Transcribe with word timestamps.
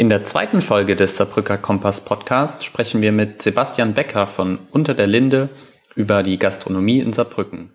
In 0.00 0.08
der 0.08 0.24
zweiten 0.24 0.62
Folge 0.62 0.96
des 0.96 1.18
Saarbrücker 1.18 1.58
Kompass 1.58 2.00
Podcast 2.00 2.64
sprechen 2.64 3.02
wir 3.02 3.12
mit 3.12 3.42
Sebastian 3.42 3.92
Becker 3.92 4.26
von 4.26 4.58
Unter 4.70 4.94
der 4.94 5.06
Linde 5.06 5.50
über 5.94 6.22
die 6.22 6.38
Gastronomie 6.38 7.00
in 7.00 7.12
Saarbrücken. 7.12 7.68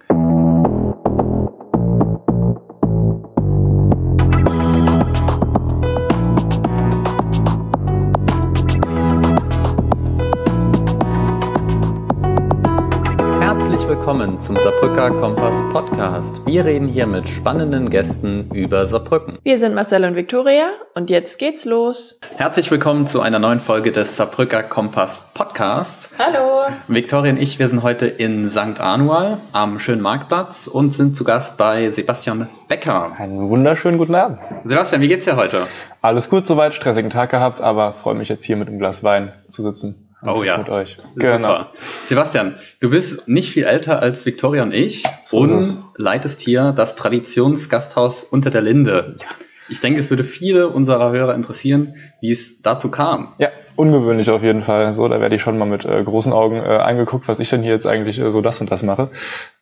Willkommen 14.35 14.39
zum 14.39 14.57
Saarbrücker 14.57 15.11
Kompass 15.11 15.63
Podcast. 15.71 16.41
Wir 16.45 16.65
reden 16.65 16.87
hier 16.87 17.07
mit 17.07 17.29
spannenden 17.29 17.89
Gästen 17.89 18.49
über 18.53 18.85
Saarbrücken. 18.85 19.37
Wir 19.43 19.57
sind 19.57 19.75
Marcel 19.75 20.03
und 20.03 20.15
Viktoria 20.15 20.71
und 20.93 21.09
jetzt 21.09 21.39
geht's 21.39 21.63
los. 21.63 22.19
Herzlich 22.35 22.69
willkommen 22.69 23.07
zu 23.07 23.21
einer 23.21 23.39
neuen 23.39 23.61
Folge 23.61 23.91
des 23.93 24.17
Saarbrücker 24.17 24.63
Kompass 24.63 25.23
Podcasts. 25.33 26.09
Hallo. 26.19 26.63
Viktoria 26.87 27.31
und 27.31 27.41
ich, 27.41 27.59
wir 27.59 27.69
sind 27.69 27.83
heute 27.83 28.07
in 28.07 28.49
St. 28.49 28.81
Anual 28.81 29.37
am 29.53 29.79
schönen 29.79 30.01
Marktplatz 30.01 30.67
und 30.67 30.93
sind 30.93 31.15
zu 31.15 31.23
Gast 31.23 31.55
bei 31.55 31.91
Sebastian 31.91 32.49
Becker. 32.67 33.13
Einen 33.17 33.49
wunderschönen 33.49 33.97
guten 33.97 34.15
Abend. 34.15 34.39
Sebastian, 34.65 35.01
wie 35.01 35.07
geht's 35.07 35.23
dir 35.23 35.37
heute? 35.37 35.67
Alles 36.01 36.29
gut 36.29 36.45
soweit, 36.45 36.73
stressigen 36.73 37.09
Tag 37.09 37.29
gehabt, 37.31 37.61
aber 37.61 37.93
freue 37.93 38.15
mich 38.15 38.27
jetzt 38.27 38.43
hier 38.43 38.57
mit 38.57 38.67
einem 38.67 38.79
Glas 38.79 39.01
Wein 39.01 39.31
zu 39.47 39.63
sitzen. 39.63 40.04
Oh 40.25 40.43
ja. 40.43 40.57
Mit 40.57 40.69
euch. 40.69 40.97
Genau. 41.15 41.33
Super. 41.33 41.71
Sebastian, 42.05 42.55
du 42.79 42.89
bist 42.89 43.27
nicht 43.27 43.51
viel 43.51 43.63
älter 43.63 43.99
als 43.99 44.25
Viktoria 44.25 44.63
und 44.63 44.73
ich 44.73 45.03
so 45.25 45.37
und 45.37 45.77
leitest 45.95 46.41
hier 46.41 46.71
das 46.71 46.95
Traditionsgasthaus 46.95 48.23
unter 48.23 48.49
der 48.49 48.61
Linde. 48.61 49.15
Ja. 49.19 49.27
Ich 49.67 49.79
denke, 49.79 49.99
es 49.99 50.09
würde 50.09 50.23
viele 50.23 50.67
unserer 50.67 51.11
Hörer 51.11 51.33
interessieren, 51.33 51.95
wie 52.21 52.31
es 52.31 52.61
dazu 52.61 52.91
kam. 52.91 53.33
Ja, 53.39 53.49
ungewöhnlich 53.75 54.29
auf 54.29 54.43
jeden 54.43 54.61
Fall. 54.61 54.93
So, 54.93 55.07
da 55.07 55.19
werde 55.19 55.35
ich 55.35 55.41
schon 55.41 55.57
mal 55.57 55.65
mit 55.65 55.85
äh, 55.85 56.03
großen 56.03 56.31
Augen 56.31 56.57
äh, 56.57 56.77
angeguckt, 56.77 57.27
was 57.27 57.39
ich 57.39 57.49
denn 57.49 57.63
hier 57.63 57.71
jetzt 57.71 57.87
eigentlich 57.87 58.19
äh, 58.19 58.31
so 58.31 58.41
das 58.41 58.61
und 58.61 58.71
das 58.71 58.83
mache. 58.83 59.09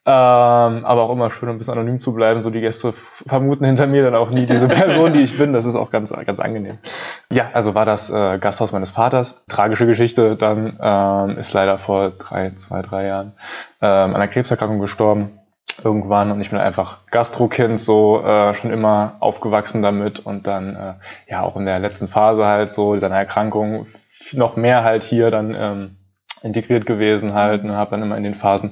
Ähm, 0.06 0.84
aber 0.84 1.04
auch 1.04 1.12
immer 1.12 1.32
schön, 1.32 1.48
ein 1.48 1.58
bisschen 1.58 1.74
anonym 1.74 2.02
zu 2.02 2.14
bleiben. 2.14 2.44
So 2.44 2.50
die 2.50 2.60
Gäste 2.60 2.94
vermuten 2.94 3.64
hinter 3.64 3.88
mir 3.88 4.04
dann 4.04 4.16
auch 4.16 4.32
nie 4.32 4.46
diese 4.46 4.68
Person, 4.70 5.14
die 5.14 5.22
ich 5.22 5.38
bin. 5.38 5.54
Das 5.54 5.66
ist 5.66 5.76
auch 5.76 5.92
ganz, 5.92 6.14
ganz 6.26 6.40
angenehm. 6.40 6.78
Ja, 7.32 7.50
also 7.54 7.74
war 7.74 7.86
das 7.86 8.10
äh, 8.10 8.38
Gasthaus 8.38 8.74
meines 8.74 8.92
Vaters. 8.92 9.44
Tragische 9.48 9.86
Geschichte. 9.86 10.36
Dann 10.36 10.78
ähm, 10.82 11.38
ist 11.38 11.54
leider 11.54 11.78
vor 11.78 12.12
drei, 12.12 12.52
zwei, 12.56 12.82
drei 12.82 13.06
Jahren 13.06 13.34
ähm, 13.82 14.10
an 14.10 14.16
einer 14.16 14.28
Krebserkrankung 14.28 14.80
gestorben 14.80 15.40
irgendwann 15.84 16.32
und 16.32 16.40
ich 16.40 16.52
bin 16.52 16.60
einfach 16.60 17.00
Gastrokind 17.10 17.80
so 17.80 18.22
äh, 18.24 18.54
schon 18.54 18.72
immer 18.72 19.16
aufgewachsen 19.20 19.82
damit 19.82 20.20
und 20.20 20.46
dann 20.46 20.76
äh, 20.76 20.94
ja 21.28 21.42
auch 21.42 21.56
in 21.58 21.66
der 21.66 21.80
letzten 21.80 22.08
Phase 22.08 22.46
halt 22.46 22.72
so 22.72 22.96
seiner 22.98 23.16
Erkrankung 23.16 23.88
noch 24.34 24.56
mehr 24.56 24.84
halt 24.84 25.04
hier 25.04 25.32
dann 25.32 25.56
ähm, 25.58 25.96
integriert 26.44 26.86
gewesen 26.86 27.34
halt 27.34 27.64
und 27.64 27.72
habe 27.72 27.92
dann 27.92 28.04
immer 28.04 28.18
in 28.18 28.24
den 28.24 28.36
Phasen, 28.36 28.72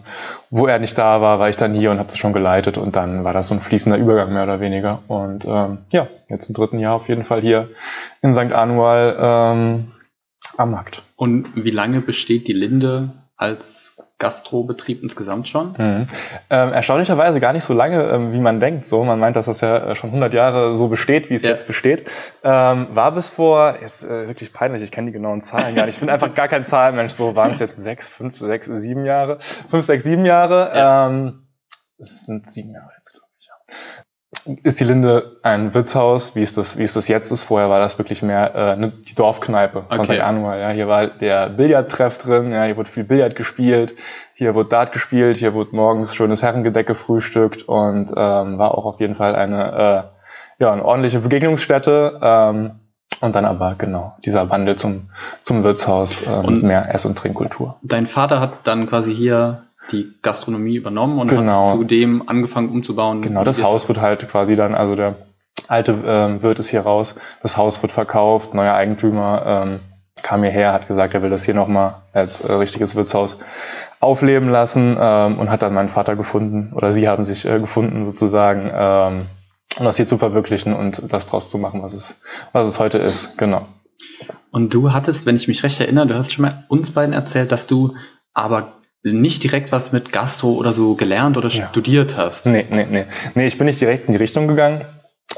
wo 0.50 0.68
er 0.68 0.80
nicht 0.80 0.98
da 0.98 1.22
war, 1.22 1.40
war 1.40 1.50
ich 1.50 1.58
dann 1.58 1.74
hier 1.74 1.92
und 1.92 2.00
habe 2.00 2.10
das 2.10 2.20
schon 2.20 2.34
geleitet 2.34 2.78
und 2.78 2.96
dann 2.96 3.24
war 3.24 3.34
das 3.34 3.48
so 3.48 3.56
ein 3.56 3.62
fließender 3.62 3.98
Übergang 3.98 4.34
mehr 4.34 4.44
oder 4.44 4.60
weniger 4.60 5.00
und 5.08 5.46
ähm, 5.46 5.80
ja, 5.92 6.08
jetzt 6.30 6.48
im 6.48 6.56
dritten 6.56 6.80
Jahr 6.80 6.96
auf 6.96 7.08
jeden 7.08 7.24
Fall 7.24 7.42
hier 7.42 7.70
in 8.22 8.34
St. 8.34 8.52
Anual 8.52 9.18
ähm, 9.20 9.92
am 10.58 10.72
Markt. 10.72 11.04
Und 11.16 11.48
wie 11.56 11.72
lange 11.72 12.02
besteht 12.02 12.48
die 12.48 12.54
Linde 12.54 13.10
als 13.42 13.98
Gastrobetrieb 14.20 15.02
insgesamt 15.02 15.50
schon? 15.50 15.74
Mhm. 15.76 16.06
Ähm, 16.52 16.74
erstaunlicherweise 16.74 17.40
gar 17.40 17.54
nicht 17.54 17.64
so 17.64 17.74
lange, 17.74 18.04
ähm, 18.10 18.34
wie 18.34 18.40
man 18.40 18.60
denkt. 18.60 18.86
So, 18.86 19.04
man 19.04 19.20
meint, 19.20 19.36
dass 19.36 19.48
das 19.48 19.62
ja 19.62 19.90
äh, 19.90 19.96
schon 19.96 20.12
100 20.12 20.32
Jahre 20.32 20.76
so 20.76 20.90
besteht, 20.90 21.32
wie 21.32 21.34
es 21.34 21.44
ja. 21.44 21.50
jetzt 21.50 21.66
besteht. 21.66 22.08
Ähm, 22.44 22.90
war 22.94 23.12
bis 23.14 23.30
vor, 23.30 23.78
ist 23.78 24.04
äh, 24.04 24.28
wirklich 24.28 24.54
peinlich, 24.54 24.84
ich 24.84 24.92
kenne 24.92 25.08
die 25.08 25.14
genauen 25.14 25.40
Zahlen 25.40 25.74
gar 25.74 25.88
nicht. 25.88 25.96
Ich 25.96 26.00
bin 26.00 26.10
einfach 26.10 26.36
gar 26.36 26.48
kein 26.48 26.64
Zahlenmensch. 26.66 27.14
So 27.14 27.36
waren 27.36 27.52
es 27.52 27.60
jetzt 27.60 27.78
sechs, 27.78 28.08
fünf, 28.08 28.38
sechs, 28.38 28.68
sieben 28.68 29.06
Jahre, 29.06 29.40
fünf, 29.40 29.88
sechs, 29.88 30.04
sieben 30.04 30.26
Jahre. 30.26 30.72
Ja. 30.76 31.08
Ähm, 31.08 31.48
es 31.98 32.26
sind 32.26 32.48
sieben 32.48 32.72
Jahre 32.72 32.92
jetzt, 32.96 33.12
glaube 33.12 33.28
ich. 33.40 33.48
Ja 33.48 34.01
ist 34.64 34.80
die 34.80 34.86
Linde 34.86 35.38
ein 35.44 35.74
Wirtshaus, 35.74 36.36
wie 36.36 36.42
es 36.42 36.54
das, 36.54 36.78
wie 36.78 36.84
es 36.84 36.94
das 36.94 37.08
jetzt 37.08 37.32
ist. 37.32 37.44
Vorher 37.44 37.70
war 37.70 37.80
das 37.80 37.98
wirklich 37.98 38.22
mehr 38.22 38.56
äh, 38.56 38.76
ne, 38.78 38.92
die 39.08 39.14
Dorfkneipe 39.14 39.84
von 39.90 40.00
okay. 40.00 40.16
St. 40.16 40.22
Anual. 40.22 40.60
Ja, 40.60 40.70
hier 40.70 40.88
war 40.88 41.08
der 41.08 41.50
Billardtreff 41.50 42.18
drin, 42.18 42.52
ja, 42.52 42.64
hier 42.64 42.78
wurde 42.78 42.90
viel 42.90 43.04
Billard 43.04 43.36
gespielt, 43.36 43.94
hier 44.36 44.56
wurde 44.56 44.70
Dart 44.70 44.94
gespielt, 44.94 45.38
hier 45.38 45.54
wurde 45.54 45.76
morgens 45.76 46.16
schönes 46.16 46.42
Herrengedeck 46.42 46.88
gefrühstückt 46.88 47.64
und 47.64 48.12
ähm, 48.16 48.58
war 48.58 48.78
auch 48.78 48.86
auf 48.86 49.00
jeden 49.00 49.16
Fall 49.16 49.36
eine, 49.36 50.08
äh, 50.60 50.64
ja, 50.64 50.72
eine 50.72 50.86
ordentliche 50.86 51.20
Begegnungsstätte. 51.20 52.20
Ähm, 52.22 52.72
und 53.20 53.36
dann 53.36 53.46
aber 53.46 53.76
genau 53.78 54.16
dieser 54.26 54.50
Wandel 54.50 54.78
zum, 54.78 55.10
zum 55.44 55.64
Wirtshaus 55.64 56.26
äh, 56.26 56.30
und 56.30 56.64
mehr 56.64 56.92
Ess- 56.92 57.06
und 57.06 57.18
Trinkkultur. 57.18 57.76
Dein 57.84 58.08
Vater 58.08 58.40
hat 58.40 58.54
dann 58.64 58.88
quasi 58.88 59.14
hier 59.14 59.64
die 59.92 60.14
Gastronomie 60.22 60.76
übernommen 60.76 61.20
und 61.20 61.28
genau. 61.28 61.70
hat 61.70 61.78
zudem 61.78 62.28
angefangen 62.28 62.70
umzubauen. 62.70 63.22
Genau, 63.22 63.44
das 63.44 63.62
Haus 63.64 63.88
wird 63.88 64.00
halt 64.00 64.28
quasi 64.30 64.56
dann, 64.56 64.76
also 64.76 64.96
der 64.96 65.16
alte 65.68 65.98
ähm, 66.06 66.44
Wirt 66.44 66.60
ist 66.60 66.70
hier 66.70 66.82
raus, 66.82 67.16
das 67.42 67.58
Haus 67.58 67.82
wird 67.82 67.92
verkauft, 67.92 68.54
neuer 68.54 68.74
Eigentümer 68.74 69.44
ähm, 69.46 69.80
kam 70.22 70.44
hierher, 70.44 70.74
hat 70.74 70.88
gesagt, 70.88 71.14
er 71.14 71.22
will 71.22 71.30
das 71.30 71.46
hier 71.46 71.56
nochmal 71.56 71.96
als 72.14 72.42
äh, 72.42 72.52
richtiges 72.52 72.96
Wirtshaus 72.96 73.38
aufleben 74.00 74.50
lassen 74.50 74.98
ähm, 75.00 75.40
und 75.40 75.50
hat 75.50 75.62
dann 75.62 75.74
meinen 75.74 75.90
Vater 75.90 76.16
gefunden 76.16 76.74
oder 76.74 76.92
sie 76.92 77.08
haben 77.08 77.26
sich 77.26 77.46
äh, 77.46 77.60
gefunden 77.60 78.06
sozusagen, 78.06 78.70
ähm, 78.74 79.26
um 79.78 79.86
das 79.86 79.98
hier 79.98 80.08
zu 80.08 80.18
verwirklichen 80.18 80.74
und 80.74 81.02
das 81.12 81.28
draus 81.28 81.50
zu 81.50 81.58
machen, 81.58 81.82
was 81.82 81.94
es, 81.94 82.20
was 82.52 82.68
es 82.68 82.80
heute 82.80 82.98
ist. 82.98 83.38
Genau. 83.38 83.66
Und 84.52 84.74
du 84.74 84.92
hattest, 84.92 85.26
wenn 85.26 85.36
ich 85.36 85.48
mich 85.48 85.64
recht 85.64 85.80
erinnere, 85.80 86.08
du 86.08 86.16
hast 86.16 86.34
schon 86.34 86.44
mal 86.44 86.66
uns 86.68 86.92
beiden 86.92 87.14
erzählt, 87.14 87.52
dass 87.52 87.68
du 87.68 87.96
aber 88.34 88.74
nicht 89.04 89.44
direkt 89.44 89.72
was 89.72 89.92
mit 89.92 90.12
Gastro 90.12 90.54
oder 90.54 90.74
so 90.74 90.96
gelernt 90.96 91.38
oder 91.38 91.50
ja. 91.50 91.68
studiert 91.68 92.18
hast. 92.18 92.46
Nee, 92.46 92.66
nee, 92.70 92.86
nee. 92.90 93.06
Nee, 93.36 93.48
ich 93.48 93.58
bin 93.58 93.66
nicht 93.66 93.82
direkt 93.82 94.08
in 94.08 94.14
die 94.14 94.20
Richtung 94.20 94.48
gegangen. 94.48 94.86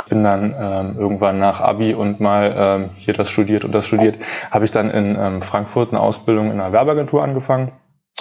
Bin 0.09 0.23
dann 0.23 0.55
ähm, 0.59 0.95
irgendwann 0.99 1.39
nach 1.39 1.61
Abi 1.61 1.93
und 1.93 2.19
mal 2.19 2.53
ähm, 2.57 2.89
hier 2.97 3.13
das 3.13 3.29
studiert 3.29 3.63
und 3.63 3.71
das 3.73 3.85
studiert, 3.85 4.17
habe 4.49 4.65
ich 4.65 4.71
dann 4.71 4.89
in 4.89 5.15
ähm, 5.19 5.41
Frankfurt 5.41 5.91
eine 5.91 5.99
Ausbildung 5.99 6.47
in 6.51 6.59
einer 6.59 6.73
Werbeagentur 6.73 7.23
angefangen. 7.23 7.71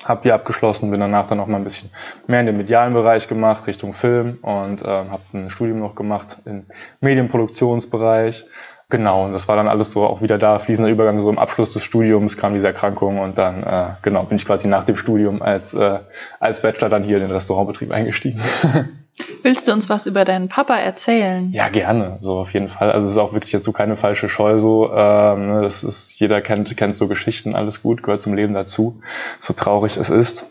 Habe 0.04 0.20
die 0.22 0.32
abgeschlossen, 0.32 0.90
bin 0.90 1.00
danach 1.00 1.28
dann 1.28 1.38
noch 1.38 1.46
mal 1.46 1.56
ein 1.56 1.64
bisschen 1.64 1.90
mehr 2.26 2.40
in 2.40 2.46
den 2.46 2.56
medialen 2.56 2.92
Bereich 2.92 3.28
gemacht, 3.28 3.66
Richtung 3.66 3.94
Film 3.94 4.38
und 4.42 4.82
ähm, 4.82 5.10
habe 5.10 5.22
ein 5.32 5.50
Studium 5.50 5.80
noch 5.80 5.94
gemacht 5.94 6.38
im 6.44 6.66
Medienproduktionsbereich 7.00 8.44
Genau, 8.92 9.24
und 9.24 9.32
das 9.32 9.48
war 9.48 9.56
dann 9.56 9.68
alles 9.68 9.90
so 9.92 10.04
auch 10.04 10.20
wieder 10.20 10.36
da, 10.36 10.58
fließender 10.58 10.90
Übergang, 10.90 11.18
so 11.18 11.30
im 11.30 11.38
Abschluss 11.38 11.72
des 11.72 11.82
Studiums 11.82 12.36
kam 12.36 12.52
diese 12.52 12.66
Erkrankung 12.66 13.20
und 13.20 13.38
dann, 13.38 13.62
äh, 13.62 13.86
genau, 14.02 14.24
bin 14.24 14.36
ich 14.36 14.44
quasi 14.44 14.68
nach 14.68 14.84
dem 14.84 14.98
Studium 14.98 15.40
als, 15.40 15.72
äh, 15.72 16.00
als 16.40 16.60
Bachelor 16.60 16.90
dann 16.90 17.02
hier 17.02 17.16
in 17.16 17.22
den 17.22 17.30
Restaurantbetrieb 17.30 17.90
eingestiegen. 17.90 18.42
Willst 19.42 19.66
du 19.66 19.72
uns 19.72 19.88
was 19.88 20.06
über 20.06 20.26
deinen 20.26 20.50
Papa 20.50 20.76
erzählen? 20.76 21.50
Ja, 21.52 21.70
gerne, 21.70 22.18
so 22.20 22.40
auf 22.40 22.52
jeden 22.52 22.68
Fall. 22.68 22.92
Also 22.92 23.06
es 23.06 23.12
ist 23.12 23.16
auch 23.16 23.32
wirklich 23.32 23.52
jetzt 23.52 23.64
so 23.64 23.72
keine 23.72 23.96
falsche 23.96 24.28
Scheu, 24.28 24.58
so, 24.58 24.92
ähm, 24.92 25.46
ne, 25.46 25.62
das 25.62 25.84
ist, 25.84 26.20
jeder 26.20 26.42
kennt, 26.42 26.76
kennt 26.76 26.94
so 26.94 27.08
Geschichten, 27.08 27.54
alles 27.54 27.80
gut, 27.82 28.02
gehört 28.02 28.20
zum 28.20 28.34
Leben 28.34 28.52
dazu, 28.52 29.00
so 29.40 29.54
traurig 29.54 29.96
es 29.96 30.10
ist. 30.10 30.48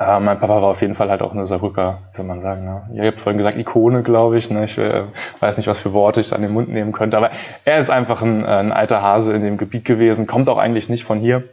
Äh, 0.00 0.20
mein 0.20 0.38
Papa 0.38 0.62
war 0.62 0.70
auf 0.70 0.80
jeden 0.80 0.94
Fall 0.94 1.10
halt 1.10 1.22
auch 1.22 1.32
eine 1.32 1.46
Saarbrücker, 1.46 2.10
soll 2.14 2.24
man 2.24 2.40
sagen. 2.40 2.64
Ne? 2.64 2.88
Ihr 2.94 3.08
habt 3.08 3.20
vorhin 3.20 3.38
gesagt 3.38 3.56
Ikone, 3.56 4.02
glaube 4.02 4.38
ich. 4.38 4.50
Ne? 4.50 4.64
Ich 4.64 4.78
äh, 4.78 5.04
weiß 5.40 5.56
nicht, 5.56 5.66
was 5.66 5.80
für 5.80 5.92
Worte 5.92 6.20
ich 6.20 6.32
an 6.32 6.42
den 6.42 6.52
Mund 6.52 6.68
nehmen 6.68 6.92
könnte. 6.92 7.16
Aber 7.16 7.30
er 7.64 7.78
ist 7.78 7.90
einfach 7.90 8.22
ein, 8.22 8.44
äh, 8.44 8.48
ein 8.48 8.72
alter 8.72 9.02
Hase 9.02 9.32
in 9.34 9.42
dem 9.42 9.56
Gebiet 9.56 9.84
gewesen, 9.84 10.26
kommt 10.26 10.48
auch 10.48 10.58
eigentlich 10.58 10.88
nicht 10.88 11.04
von 11.04 11.18
hier. 11.18 11.44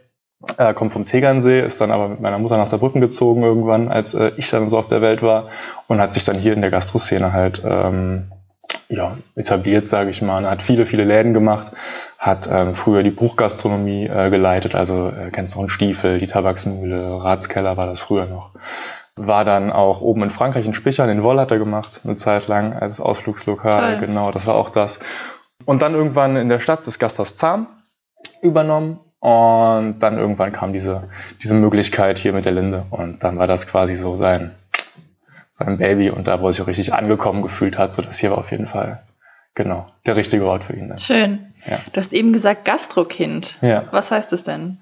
Äh, 0.57 0.73
kommt 0.73 0.93
vom 0.93 1.05
Tegernsee, 1.05 1.61
ist 1.61 1.81
dann 1.81 1.91
aber 1.91 2.07
mit 2.07 2.19
meiner 2.19 2.37
Mutter 2.37 2.57
nach 2.57 2.67
Saarbrücken 2.67 3.01
gezogen 3.01 3.41
irgendwann, 3.41 3.87
als 3.87 4.13
äh, 4.13 4.31
ich 4.37 4.49
dann 4.49 4.69
so 4.69 4.77
auf 4.77 4.89
der 4.89 5.01
Welt 5.01 5.23
war 5.23 5.47
und 5.87 5.99
hat 5.99 6.13
sich 6.13 6.23
dann 6.23 6.35
hier 6.35 6.53
in 6.53 6.61
der 6.61 6.69
Gastroszene 6.69 7.33
halt 7.33 7.63
ähm, 7.65 8.31
ja, 8.89 9.17
etabliert, 9.35 9.87
sage 9.87 10.09
ich 10.09 10.21
mal. 10.21 10.49
Hat 10.49 10.61
viele, 10.61 10.85
viele 10.85 11.03
Läden 11.03 11.33
gemacht, 11.33 11.71
hat 12.17 12.47
ähm, 12.51 12.73
früher 12.73 13.03
die 13.03 13.11
Bruchgastronomie 13.11 14.05
äh, 14.05 14.29
geleitet, 14.29 14.75
also 14.75 15.09
äh, 15.09 15.31
kennst 15.31 15.53
du 15.53 15.57
noch 15.57 15.63
einen 15.63 15.69
Stiefel, 15.69 16.19
die 16.19 16.27
Tabaksmühle, 16.27 17.23
Ratskeller 17.23 17.77
war 17.77 17.87
das 17.87 17.99
früher 17.99 18.25
noch. 18.25 18.51
War 19.15 19.45
dann 19.45 19.71
auch 19.71 20.01
oben 20.01 20.23
in 20.23 20.29
Frankreich 20.29 20.65
in 20.65 20.73
Spichern, 20.73 21.09
in 21.09 21.23
Woll 21.23 21.39
hat 21.39 21.51
er 21.51 21.59
gemacht, 21.59 22.01
eine 22.03 22.15
Zeit 22.15 22.47
lang 22.47 22.73
als 22.73 22.99
Ausflugslokal, 22.99 23.97
Toll. 23.97 24.07
genau, 24.07 24.31
das 24.31 24.45
war 24.45 24.55
auch 24.55 24.69
das. 24.69 24.99
Und 25.65 25.81
dann 25.81 25.93
irgendwann 25.93 26.35
in 26.35 26.49
der 26.49 26.59
Stadt 26.59 26.85
das 26.85 26.99
Gasthaus 26.99 27.35
Zahn 27.35 27.67
übernommen 28.41 28.99
und 29.19 29.99
dann 29.99 30.17
irgendwann 30.17 30.51
kam 30.51 30.73
diese, 30.73 31.09
diese 31.41 31.55
Möglichkeit 31.55 32.19
hier 32.19 32.33
mit 32.33 32.45
der 32.45 32.51
Linde 32.51 32.85
und 32.91 33.23
dann 33.23 33.37
war 33.37 33.47
das 33.47 33.65
quasi 33.65 33.95
so 33.95 34.17
sein, 34.17 34.51
sein 35.55 35.77
Baby 35.77 36.09
und 36.09 36.27
da, 36.27 36.41
wo 36.41 36.47
er 36.47 36.53
sich 36.53 36.61
auch 36.61 36.67
richtig 36.67 36.93
angekommen 36.93 37.41
gefühlt 37.41 37.77
hat, 37.77 37.93
so 37.93 38.01
das 38.01 38.19
hier 38.19 38.31
war 38.31 38.37
auf 38.37 38.51
jeden 38.51 38.67
Fall 38.67 39.01
genau 39.55 39.85
der 40.05 40.17
richtige 40.17 40.45
Ort 40.45 40.65
für 40.65 40.73
ihn. 40.73 40.89
Dann. 40.89 40.99
Schön. 40.99 41.53
Ja. 41.65 41.79
Du 41.93 41.97
hast 41.97 42.13
eben 42.13 42.33
gesagt 42.33 42.65
Gastrokind. 42.65 43.57
Ja. 43.61 43.85
Was 43.91 44.11
heißt 44.11 44.31
das 44.33 44.43
denn? 44.43 44.79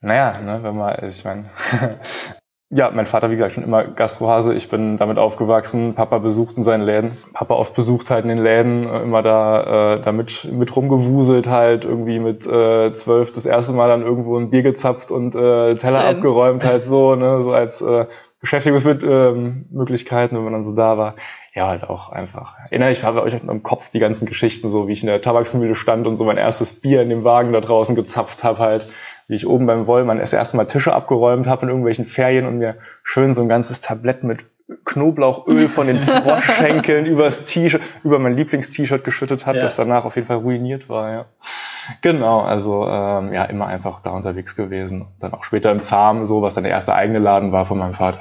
Naja, 0.00 0.40
ne, 0.40 0.62
wenn 0.62 0.76
man, 0.76 0.96
ich 1.08 1.24
meine, 1.24 1.44
ja, 2.70 2.90
mein 2.90 3.06
Vater, 3.06 3.30
wie 3.30 3.36
gesagt, 3.36 3.54
schon 3.54 3.62
immer 3.62 3.84
Gastrohase. 3.84 4.52
Ich 4.54 4.68
bin 4.68 4.96
damit 4.96 5.16
aufgewachsen. 5.16 5.94
Papa 5.94 6.18
besucht 6.18 6.56
in 6.56 6.64
seinen 6.64 6.82
Läden. 6.84 7.16
Papa 7.32 7.54
oft 7.54 7.76
besucht 7.76 8.10
halt 8.10 8.24
in 8.24 8.30
den 8.30 8.42
Läden, 8.42 8.88
äh, 8.88 9.02
immer 9.02 9.22
da 9.22 9.94
äh, 9.94 10.00
damit 10.00 10.48
mit 10.50 10.74
rumgewuselt 10.74 11.46
halt, 11.46 11.84
irgendwie 11.84 12.18
mit 12.18 12.46
äh, 12.46 12.92
zwölf 12.94 13.30
das 13.32 13.46
erste 13.46 13.74
Mal 13.74 13.88
dann 13.88 14.02
irgendwo 14.02 14.36
ein 14.36 14.50
Bier 14.50 14.62
gezapft 14.62 15.12
und 15.12 15.36
äh, 15.36 15.74
Teller 15.76 16.00
Schön. 16.00 16.16
abgeräumt 16.16 16.64
halt 16.64 16.84
so, 16.84 17.14
ne, 17.14 17.44
so 17.44 17.52
als 17.52 17.80
äh, 17.80 18.06
Beschäftigungsmöglichkeiten, 18.40 20.36
wenn 20.36 20.44
man 20.44 20.54
dann 20.54 20.64
so 20.64 20.74
da 20.74 20.96
war. 20.98 21.16
Ja, 21.54 21.68
halt 21.68 21.84
auch 21.84 22.10
einfach. 22.10 22.56
Erinnere 22.70 22.92
ich 22.92 23.02
habe 23.04 23.22
euch 23.22 23.34
im 23.34 23.62
Kopf 23.62 23.90
die 23.90 23.98
ganzen 23.98 24.26
Geschichten, 24.26 24.70
so 24.70 24.88
wie 24.88 24.92
ich 24.92 25.02
in 25.02 25.08
der 25.08 25.20
Tabaksmühle 25.20 25.74
stand 25.74 26.06
und 26.06 26.16
so 26.16 26.24
mein 26.24 26.38
erstes 26.38 26.72
Bier 26.72 27.02
in 27.02 27.10
dem 27.10 27.24
Wagen 27.24 27.52
da 27.52 27.60
draußen 27.60 27.94
gezapft 27.94 28.42
habe 28.44 28.58
halt 28.58 28.86
wie 29.30 29.36
ich 29.36 29.46
oben 29.46 29.64
beim 29.64 29.86
Wollmann 29.86 30.18
das 30.18 30.32
erste 30.32 30.56
Mal 30.56 30.64
Tische 30.64 30.92
abgeräumt 30.92 31.46
habe 31.46 31.62
in 31.62 31.68
irgendwelchen 31.68 32.04
Ferien 32.04 32.46
und 32.46 32.58
mir 32.58 32.74
schön 33.04 33.32
so 33.32 33.40
ein 33.40 33.48
ganzes 33.48 33.80
Tablett 33.80 34.24
mit 34.24 34.40
Knoblauchöl 34.84 35.68
von 35.68 35.86
den 35.86 35.98
Froschschenkeln 36.00 37.06
übers 37.06 37.44
T-Shirt, 37.44 37.80
über 38.02 38.18
mein 38.18 38.36
Lieblingst-T-Shirt 38.36 39.04
geschüttet 39.04 39.46
hat, 39.46 39.54
ja. 39.54 39.62
das 39.62 39.76
danach 39.76 40.04
auf 40.04 40.16
jeden 40.16 40.26
Fall 40.26 40.38
ruiniert 40.38 40.88
war, 40.88 41.12
ja. 41.12 41.26
Genau, 42.02 42.40
also 42.40 42.86
ähm, 42.88 43.32
ja, 43.32 43.44
immer 43.44 43.66
einfach 43.66 44.00
da 44.02 44.10
unterwegs 44.10 44.56
gewesen. 44.56 45.06
Dann 45.20 45.32
auch 45.32 45.44
später 45.44 45.70
im 45.72 45.82
Zahn, 45.82 46.26
so 46.26 46.42
was 46.42 46.54
dann 46.54 46.64
der 46.64 46.72
erste 46.72 46.94
eigene 46.94 47.18
Laden 47.18 47.52
war 47.52 47.66
von 47.66 47.78
meinem 47.78 47.94
Vater, 47.94 48.20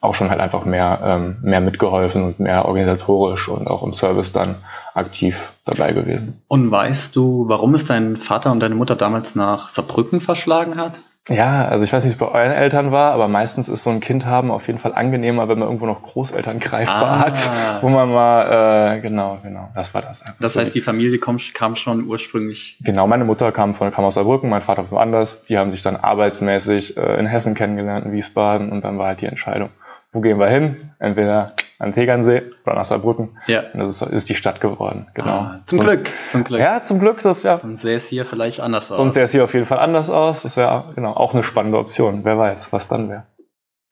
auch 0.00 0.14
schon 0.14 0.30
halt 0.30 0.40
einfach 0.40 0.64
mehr, 0.64 1.00
ähm, 1.02 1.36
mehr 1.42 1.60
mitgeholfen 1.60 2.22
und 2.22 2.40
mehr 2.40 2.66
organisatorisch 2.66 3.48
und 3.48 3.68
auch 3.68 3.82
im 3.82 3.92
Service 3.92 4.32
dann 4.32 4.56
aktiv 4.94 5.52
dabei 5.64 5.92
gewesen. 5.92 6.42
Und 6.48 6.70
weißt 6.70 7.14
du, 7.16 7.48
warum 7.48 7.74
es 7.74 7.84
dein 7.84 8.16
Vater 8.16 8.52
und 8.52 8.60
deine 8.60 8.74
Mutter 8.74 8.96
damals 8.96 9.34
nach 9.34 9.70
Saarbrücken 9.70 10.20
verschlagen 10.20 10.76
hat? 10.76 10.94
Ja, 11.28 11.66
also 11.66 11.82
ich 11.82 11.92
weiß 11.92 12.04
nicht, 12.04 12.20
wie 12.20 12.24
es 12.24 12.30
bei 12.30 12.40
euren 12.40 12.52
Eltern 12.52 12.92
war, 12.92 13.12
aber 13.12 13.26
meistens 13.26 13.68
ist 13.68 13.82
so 13.82 13.90
ein 13.90 13.98
Kind 13.98 14.26
haben 14.26 14.52
auf 14.52 14.68
jeden 14.68 14.78
Fall 14.78 14.94
angenehmer, 14.94 15.48
wenn 15.48 15.58
man 15.58 15.66
irgendwo 15.66 15.86
noch 15.86 16.02
Großeltern 16.02 16.60
greifbar 16.60 17.02
ah. 17.02 17.18
hat, 17.18 17.82
wo 17.82 17.88
man 17.88 18.12
mal, 18.12 18.96
äh, 18.96 19.00
genau, 19.00 19.38
genau, 19.42 19.68
das 19.74 19.92
war 19.92 20.02
das. 20.02 20.22
Das 20.38 20.56
heißt, 20.56 20.74
die 20.74 20.80
Familie 20.80 21.18
kam, 21.18 21.38
kam 21.52 21.74
schon 21.74 22.06
ursprünglich? 22.06 22.78
Genau, 22.80 23.08
meine 23.08 23.24
Mutter 23.24 23.50
kam, 23.50 23.74
von, 23.74 23.90
kam 23.90 24.04
aus 24.04 24.14
Saarbrücken, 24.14 24.48
mein 24.48 24.62
Vater 24.62 24.88
woanders. 24.90 25.42
Die 25.42 25.58
haben 25.58 25.72
sich 25.72 25.82
dann 25.82 25.96
arbeitsmäßig 25.96 26.96
äh, 26.96 27.16
in 27.18 27.26
Hessen 27.26 27.54
kennengelernt, 27.54 28.06
in 28.06 28.12
Wiesbaden 28.12 28.70
und 28.70 28.84
dann 28.84 28.98
war 28.98 29.08
halt 29.08 29.20
die 29.20 29.26
Entscheidung, 29.26 29.70
wo 30.16 30.20
gehen 30.22 30.40
wir 30.40 30.48
hin? 30.48 30.76
Entweder 30.98 31.52
an 31.78 31.92
Tegernsee 31.92 32.42
oder 32.64 32.76
nach 32.76 32.86
Saarbrücken. 32.86 33.36
Ja. 33.46 33.64
Und 33.74 33.80
das 33.80 34.00
ist, 34.00 34.10
ist 34.10 34.28
die 34.30 34.34
Stadt 34.34 34.62
geworden, 34.62 35.08
genau. 35.12 35.28
Ah, 35.28 35.60
zum 35.66 35.78
sonst, 35.78 35.90
Glück, 35.90 36.10
zum 36.28 36.44
Glück. 36.44 36.60
Ja, 36.60 36.82
zum 36.82 36.98
Glück. 36.98 37.22
Das, 37.22 37.42
ja. 37.42 37.58
Sonst 37.58 37.82
sähe 37.82 37.96
es 37.96 38.08
hier 38.08 38.24
vielleicht 38.24 38.60
anders 38.60 38.90
aus. 38.90 38.96
Sonst 38.96 39.14
sähe 39.14 39.24
es 39.24 39.32
hier 39.32 39.44
auf 39.44 39.52
jeden 39.52 39.66
Fall 39.66 39.78
anders 39.78 40.08
aus. 40.08 40.42
Das 40.42 40.56
wäre 40.56 40.86
genau 40.94 41.12
auch 41.12 41.34
eine 41.34 41.42
spannende 41.42 41.76
Option. 41.76 42.24
Wer 42.24 42.38
weiß, 42.38 42.72
was 42.72 42.88
dann 42.88 43.10
wäre. 43.10 43.24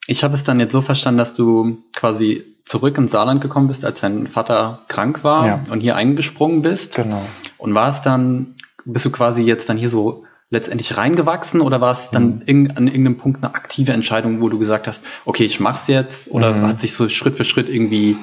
Ich 0.07 0.23
habe 0.23 0.33
es 0.33 0.43
dann 0.43 0.59
jetzt 0.59 0.71
so 0.73 0.81
verstanden, 0.81 1.19
dass 1.19 1.33
du 1.33 1.77
quasi 1.95 2.43
zurück 2.65 2.97
ins 2.97 3.11
Saarland 3.11 3.41
gekommen 3.41 3.67
bist, 3.67 3.85
als 3.85 4.01
dein 4.01 4.25
Vater 4.25 4.79
krank 4.87 5.23
war 5.23 5.45
ja. 5.45 5.59
und 5.69 5.81
hier 5.81 5.95
eingesprungen 5.95 6.63
bist. 6.63 6.95
Genau. 6.95 7.21
Und 7.59 7.75
war 7.75 7.89
es 7.89 8.01
dann, 8.01 8.55
bist 8.83 9.05
du 9.05 9.11
quasi 9.11 9.43
jetzt 9.43 9.69
dann 9.69 9.77
hier 9.77 9.89
so 9.89 10.23
letztendlich 10.49 10.95
reingewachsen 10.95 11.61
oder 11.61 11.81
war 11.81 11.91
es 11.91 12.11
dann 12.11 12.43
mhm. 12.45 12.71
an 12.75 12.87
irgendeinem 12.87 13.17
Punkt 13.17 13.43
eine 13.43 13.55
aktive 13.55 13.93
Entscheidung, 13.93 14.41
wo 14.41 14.49
du 14.49 14.59
gesagt 14.59 14.87
hast, 14.87 15.03
okay, 15.25 15.45
ich 15.45 15.59
mach's 15.59 15.87
jetzt 15.87 16.29
oder 16.31 16.53
mhm. 16.53 16.67
hat 16.67 16.79
sich 16.79 16.93
so 16.93 17.09
Schritt 17.09 17.35
für 17.35 17.45
Schritt 17.45 17.69
irgendwie 17.69 18.15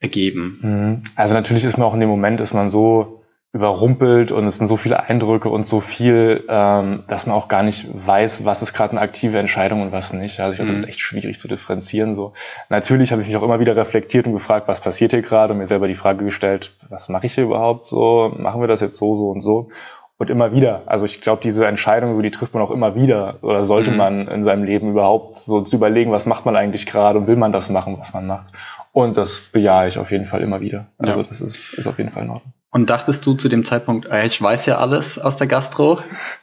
ergeben? 0.00 0.58
Mhm. 0.62 1.02
Also 1.16 1.34
natürlich 1.34 1.64
ist 1.64 1.76
man 1.76 1.86
auch 1.86 1.94
in 1.94 2.00
dem 2.00 2.08
Moment, 2.08 2.40
ist 2.40 2.54
man 2.54 2.70
so 2.70 3.18
überrumpelt 3.52 4.30
und 4.30 4.46
es 4.46 4.58
sind 4.58 4.66
so 4.66 4.76
viele 4.76 5.08
Eindrücke 5.08 5.48
und 5.48 5.64
so 5.64 5.80
viel, 5.80 6.44
ähm, 6.48 7.04
dass 7.08 7.26
man 7.26 7.34
auch 7.34 7.48
gar 7.48 7.62
nicht 7.62 7.86
weiß, 8.06 8.44
was 8.44 8.60
ist 8.60 8.74
gerade 8.74 8.90
eine 8.90 9.00
aktive 9.00 9.38
Entscheidung 9.38 9.80
und 9.80 9.90
was 9.90 10.12
nicht. 10.12 10.38
Also 10.38 10.52
ich 10.52 10.58
glaube, 10.58 10.70
das 10.70 10.80
ist 10.80 10.84
mhm. 10.84 10.90
echt 10.90 11.00
schwierig 11.00 11.38
zu 11.38 11.48
differenzieren. 11.48 12.14
So 12.14 12.34
natürlich 12.68 13.10
habe 13.10 13.22
ich 13.22 13.28
mich 13.28 13.36
auch 13.38 13.42
immer 13.42 13.58
wieder 13.58 13.74
reflektiert 13.74 14.26
und 14.26 14.34
gefragt, 14.34 14.68
was 14.68 14.82
passiert 14.82 15.12
hier 15.12 15.22
gerade 15.22 15.54
und 15.54 15.60
mir 15.60 15.66
selber 15.66 15.88
die 15.88 15.94
Frage 15.94 16.26
gestellt, 16.26 16.76
was 16.90 17.08
mache 17.08 17.24
ich 17.24 17.34
hier 17.34 17.44
überhaupt 17.44 17.86
so? 17.86 18.34
Machen 18.36 18.60
wir 18.60 18.68
das 18.68 18.80
jetzt 18.82 18.98
so, 18.98 19.16
so 19.16 19.30
und 19.30 19.40
so? 19.40 19.70
Und 20.18 20.30
immer 20.30 20.52
wieder. 20.52 20.82
Also 20.86 21.04
ich 21.04 21.20
glaube, 21.20 21.40
diese 21.42 21.64
Entscheidung, 21.66 22.16
so 22.16 22.22
die 22.22 22.32
trifft 22.32 22.52
man 22.52 22.62
auch 22.62 22.72
immer 22.72 22.96
wieder. 22.96 23.36
Oder 23.42 23.64
sollte 23.64 23.92
mhm. 23.92 23.96
man 23.96 24.28
in 24.28 24.44
seinem 24.44 24.64
Leben 24.64 24.90
überhaupt 24.90 25.38
so 25.38 25.60
zu 25.62 25.76
überlegen, 25.76 26.10
was 26.10 26.26
macht 26.26 26.44
man 26.44 26.56
eigentlich 26.56 26.86
gerade 26.86 27.20
und 27.20 27.28
will 27.28 27.36
man 27.36 27.52
das 27.52 27.70
machen, 27.70 27.96
was 27.98 28.12
man 28.12 28.26
macht. 28.26 28.52
Und 28.92 29.16
das 29.16 29.40
bejahe 29.40 29.86
ich 29.86 29.96
auf 29.96 30.10
jeden 30.10 30.26
Fall 30.26 30.42
immer 30.42 30.60
wieder. 30.60 30.86
Also 30.98 31.20
ja. 31.20 31.26
das 31.28 31.40
ist, 31.40 31.74
ist 31.74 31.86
auf 31.86 31.98
jeden 31.98 32.10
Fall 32.10 32.24
in 32.24 32.30
Ordnung. 32.30 32.52
Und 32.70 32.90
dachtest 32.90 33.24
du 33.24 33.34
zu 33.34 33.48
dem 33.48 33.64
Zeitpunkt, 33.64 34.08
ich 34.24 34.42
weiß 34.42 34.66
ja 34.66 34.76
alles 34.78 35.18
aus 35.18 35.36
der 35.36 35.46
Gastro? 35.46 35.96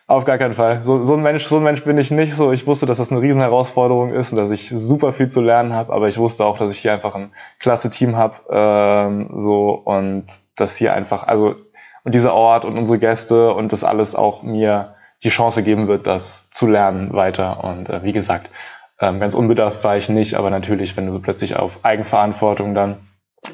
Auf 0.08 0.26
gar 0.26 0.40
keinen 0.40 0.56
Fall. 0.56 0.84
So, 0.84 1.06
so, 1.06 1.14
ein 1.14 1.22
Mensch, 1.22 1.46
so 1.46 1.58
ein 1.58 1.64
Mensch 1.64 1.84
bin 1.84 2.00
ich 2.00 2.10
nicht. 2.10 2.34
So, 2.34 2.52
ich 2.52 2.66
wusste, 2.66 2.88
dass 2.88 2.98
das 2.98 3.12
eine 3.12 3.22
Riesenherausforderung 3.22 4.14
ist 4.14 4.32
und 4.32 4.40
dass 4.40 4.50
ich 4.50 4.70
super 4.70 5.14
viel 5.14 5.28
zu 5.28 5.42
lernen 5.42 5.74
habe, 5.74 5.94
aber 5.94 6.08
ich 6.08 6.18
wusste 6.18 6.46
auch, 6.46 6.58
dass 6.58 6.74
ich 6.74 6.80
hier 6.80 6.94
einfach 6.94 7.14
ein 7.14 7.32
klasse 7.60 7.92
Team 7.92 8.16
habe. 8.16 8.36
Ähm, 8.50 9.30
so 9.38 9.70
und 9.70 10.26
dass 10.56 10.78
hier 10.78 10.94
einfach, 10.94 11.28
also 11.28 11.56
und 12.06 12.14
dieser 12.14 12.34
Ort 12.34 12.64
und 12.64 12.78
unsere 12.78 13.00
Gäste 13.00 13.54
und 13.54 13.74
das 13.74 13.84
alles 13.84 14.16
auch 14.16 14.44
mir 14.44 14.96
die 15.24 15.30
Chance 15.30 15.64
geben 15.64 15.88
wird, 15.88 16.08
das 16.08 16.50
zu 16.52 16.68
lernen 16.68 17.14
weiter. 17.14 17.64
Und 17.64 17.90
äh, 17.90 18.04
wie 18.04 18.14
gesagt, 18.14 18.50
ähm, 19.02 19.20
ganz 19.20 19.34
unbedarft 19.34 19.84
war 19.84 19.98
ich 19.98 20.08
nicht, 20.08 20.36
aber 20.36 20.50
natürlich, 20.50 20.96
wenn 20.96 21.08
du 21.08 21.20
plötzlich 21.20 21.58
auf 21.58 21.84
Eigenverantwortung 21.84 22.76
dann 22.76 23.00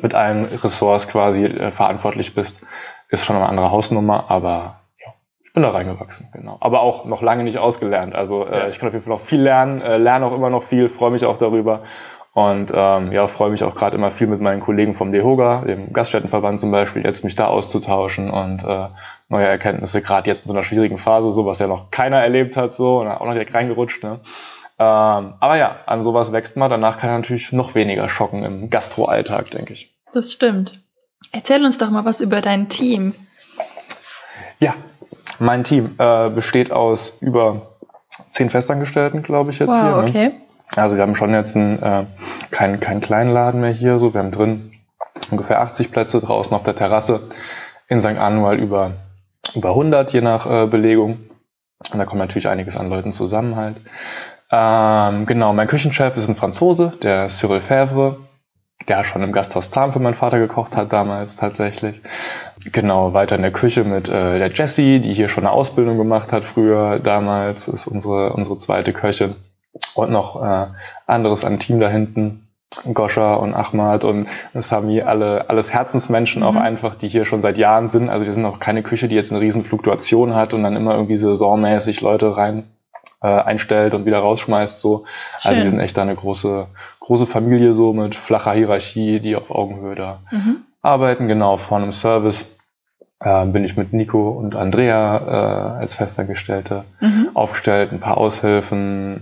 mit 0.01 0.13
allen 0.13 0.45
Ressorts 0.45 1.07
quasi 1.07 1.45
äh, 1.45 1.71
verantwortlich 1.71 2.35
bist, 2.35 2.61
ist 3.09 3.25
schon 3.25 3.37
eine 3.37 3.47
andere 3.47 3.71
Hausnummer, 3.71 4.25
aber 4.29 4.81
ja, 4.99 5.13
ich 5.43 5.53
bin 5.53 5.63
da 5.63 5.69
reingewachsen, 5.69 6.29
genau. 6.33 6.57
Aber 6.59 6.81
auch 6.81 7.05
noch 7.05 7.21
lange 7.21 7.43
nicht 7.43 7.57
ausgelernt. 7.57 8.13
Also 8.13 8.45
äh, 8.45 8.59
ja. 8.59 8.67
ich 8.67 8.79
kann 8.79 8.87
auf 8.87 8.93
jeden 8.93 9.05
Fall 9.05 9.13
noch 9.13 9.21
viel 9.21 9.41
lernen, 9.41 9.81
äh, 9.81 9.97
lerne 9.97 10.25
auch 10.25 10.33
immer 10.33 10.49
noch 10.49 10.63
viel, 10.63 10.89
freue 10.89 11.11
mich 11.11 11.25
auch 11.25 11.37
darüber 11.37 11.83
und 12.33 12.71
ähm, 12.73 13.11
ja, 13.11 13.27
freue 13.27 13.51
mich 13.51 13.63
auch 13.63 13.75
gerade 13.75 13.95
immer 13.97 14.11
viel 14.11 14.27
mit 14.27 14.39
meinen 14.39 14.61
Kollegen 14.61 14.95
vom 14.95 15.11
DEHOGA, 15.11 15.65
dem 15.65 15.91
Gaststättenverband 15.91 16.61
zum 16.61 16.71
Beispiel, 16.71 17.03
jetzt 17.03 17.25
mich 17.25 17.35
da 17.35 17.47
auszutauschen 17.47 18.29
und 18.29 18.63
äh, 18.63 18.87
neue 19.27 19.47
Erkenntnisse, 19.47 20.01
gerade 20.01 20.29
jetzt 20.29 20.45
in 20.45 20.47
so 20.47 20.53
einer 20.53 20.63
schwierigen 20.63 20.97
Phase, 20.97 21.29
so 21.31 21.45
was 21.45 21.59
ja 21.59 21.67
noch 21.67 21.91
keiner 21.91 22.21
erlebt 22.21 22.55
hat, 22.55 22.73
so, 22.73 22.99
und 22.99 23.07
auch 23.09 23.25
noch 23.25 23.33
direkt 23.33 23.53
reingerutscht. 23.53 24.03
Ne? 24.03 24.21
Ähm, 24.79 25.33
aber 25.39 25.57
ja, 25.57 25.81
an 25.85 26.03
sowas 26.03 26.31
wächst 26.31 26.55
man. 26.55 26.71
Danach 26.71 26.99
kann 26.99 27.09
er 27.09 27.17
natürlich 27.17 27.51
noch 27.51 27.75
weniger 27.75 28.07
schocken 28.07 28.43
im 28.43 28.69
Gastro-Alltag, 28.69 29.51
denke 29.51 29.73
ich. 29.73 29.93
Das 30.13 30.31
stimmt. 30.31 30.79
Erzähl 31.33 31.63
uns 31.65 31.77
doch 31.77 31.89
mal 31.89 32.05
was 32.05 32.21
über 32.21 32.41
dein 32.41 32.69
Team. 32.69 33.13
Ja, 34.59 34.73
mein 35.39 35.65
Team 35.65 35.95
äh, 35.97 36.29
besteht 36.29 36.71
aus 36.71 37.17
über 37.19 37.73
zehn 38.29 38.49
Festangestellten, 38.49 39.21
glaube 39.21 39.51
ich 39.51 39.59
jetzt 39.59 39.69
wow, 39.69 39.81
hier. 39.81 39.91
Ne? 39.91 40.09
okay. 40.09 40.31
Also 40.75 40.95
wir 40.95 41.03
haben 41.03 41.15
schon 41.15 41.33
jetzt 41.33 41.55
einen, 41.55 41.81
äh, 41.81 42.05
keinen 42.51 42.79
kein 42.79 43.01
kleinen 43.01 43.33
Laden 43.33 43.61
mehr 43.61 43.71
hier. 43.71 43.99
So, 43.99 44.13
wir 44.13 44.19
haben 44.19 44.31
drin 44.31 44.71
ungefähr 45.29 45.61
80 45.61 45.91
Plätze, 45.91 46.21
draußen 46.21 46.55
auf 46.55 46.63
der 46.63 46.75
Terrasse. 46.75 47.21
In 47.87 47.99
St. 47.99 48.17
Anual 48.17 48.57
über, 48.57 48.93
über 49.53 49.69
100, 49.69 50.13
je 50.13 50.21
nach 50.21 50.49
äh, 50.49 50.67
Belegung. 50.67 51.19
Und 51.91 51.99
da 51.99 52.05
kommt 52.05 52.19
natürlich 52.19 52.47
einiges 52.47 52.77
an 52.77 52.89
Leuten 52.89 53.11
zusammen 53.11 53.55
halt. 53.55 53.77
Ähm, 54.51 55.25
genau, 55.25 55.53
mein 55.53 55.67
Küchenchef 55.67 56.15
ist 56.15 56.29
ein 56.29 56.35
Franzose, 56.35 56.93
der 57.01 57.27
Cyril 57.27 57.59
Fèvre, 57.59 58.17
der 58.87 59.03
schon 59.03 59.23
im 59.23 59.31
Gasthaus 59.31 59.69
Zahn 59.69 59.91
für 59.91 59.99
meinen 59.99 60.13
Vater 60.13 60.39
gekocht 60.39 60.75
hat 60.75 60.93
damals 60.93 61.35
tatsächlich. 61.35 62.01
Genau, 62.71 63.13
weiter 63.13 63.35
in 63.35 63.41
der 63.41 63.51
Küche 63.51 63.83
mit 63.83 64.09
äh, 64.09 64.39
der 64.39 64.51
Jessie, 64.51 64.99
die 64.99 65.13
hier 65.13 65.27
schon 65.27 65.45
eine 65.45 65.53
Ausbildung 65.53 65.97
gemacht 65.97 66.31
hat 66.31 66.45
früher 66.45 66.99
damals, 66.99 67.67
ist 67.67 67.87
unsere, 67.87 68.33
unsere 68.33 68.57
zweite 68.57 68.93
Köchin 68.93 69.35
und 69.95 70.11
noch 70.11 70.41
äh, 70.41 70.67
anderes 71.07 71.45
an 71.45 71.59
Team 71.59 71.79
da 71.79 71.89
hinten. 71.89 72.47
Goscha 72.93 73.33
und 73.33 73.53
Ahmad 73.53 74.05
und 74.05 74.27
Sami, 74.53 75.01
alle, 75.01 75.49
alles 75.49 75.73
Herzensmenschen 75.73 76.41
mhm. 76.41 76.47
auch 76.47 76.55
einfach, 76.55 76.95
die 76.95 77.09
hier 77.09 77.25
schon 77.25 77.41
seit 77.41 77.57
Jahren 77.57 77.89
sind. 77.89 78.09
Also 78.09 78.25
wir 78.25 78.33
sind 78.33 78.45
auch 78.45 78.59
keine 78.59 78.81
Küche, 78.81 79.09
die 79.09 79.15
jetzt 79.15 79.31
eine 79.31 79.41
riesen 79.41 79.63
Fluktuation 79.63 80.35
hat 80.35 80.53
und 80.53 80.63
dann 80.63 80.77
immer 80.77 80.93
irgendwie 80.93 81.17
saisonmäßig 81.17 81.99
Leute 81.99 82.37
rein 82.37 82.63
äh, 83.21 83.27
einstellt 83.27 83.93
und 83.93 84.05
wieder 84.05 84.19
rausschmeißt. 84.19 84.79
So. 84.79 85.05
Schön. 85.39 85.51
Also 85.51 85.63
wir 85.63 85.69
sind 85.69 85.79
echt 85.79 85.97
da 85.97 86.03
eine 86.03 86.15
große, 86.15 86.67
große 87.01 87.25
Familie 87.25 87.73
so 87.73 87.91
mit 87.91 88.15
flacher 88.15 88.53
Hierarchie, 88.53 89.19
die 89.19 89.35
auf 89.35 89.51
Augenhöhe 89.51 89.95
da 89.95 90.19
mhm. 90.31 90.57
arbeiten. 90.81 91.27
Genau, 91.27 91.57
vor 91.57 91.77
einem 91.77 91.91
Service 91.91 92.57
äh, 93.19 93.45
bin 93.47 93.65
ich 93.65 93.75
mit 93.75 93.91
Nico 93.91 94.29
und 94.29 94.55
Andrea 94.55 95.17
äh, 95.17 95.79
als 95.81 95.95
Festangestellte 95.95 96.85
mhm. 97.01 97.29
aufgestellt, 97.33 97.91
ein 97.91 97.99
paar 97.99 98.17
Aushilfen, 98.17 99.21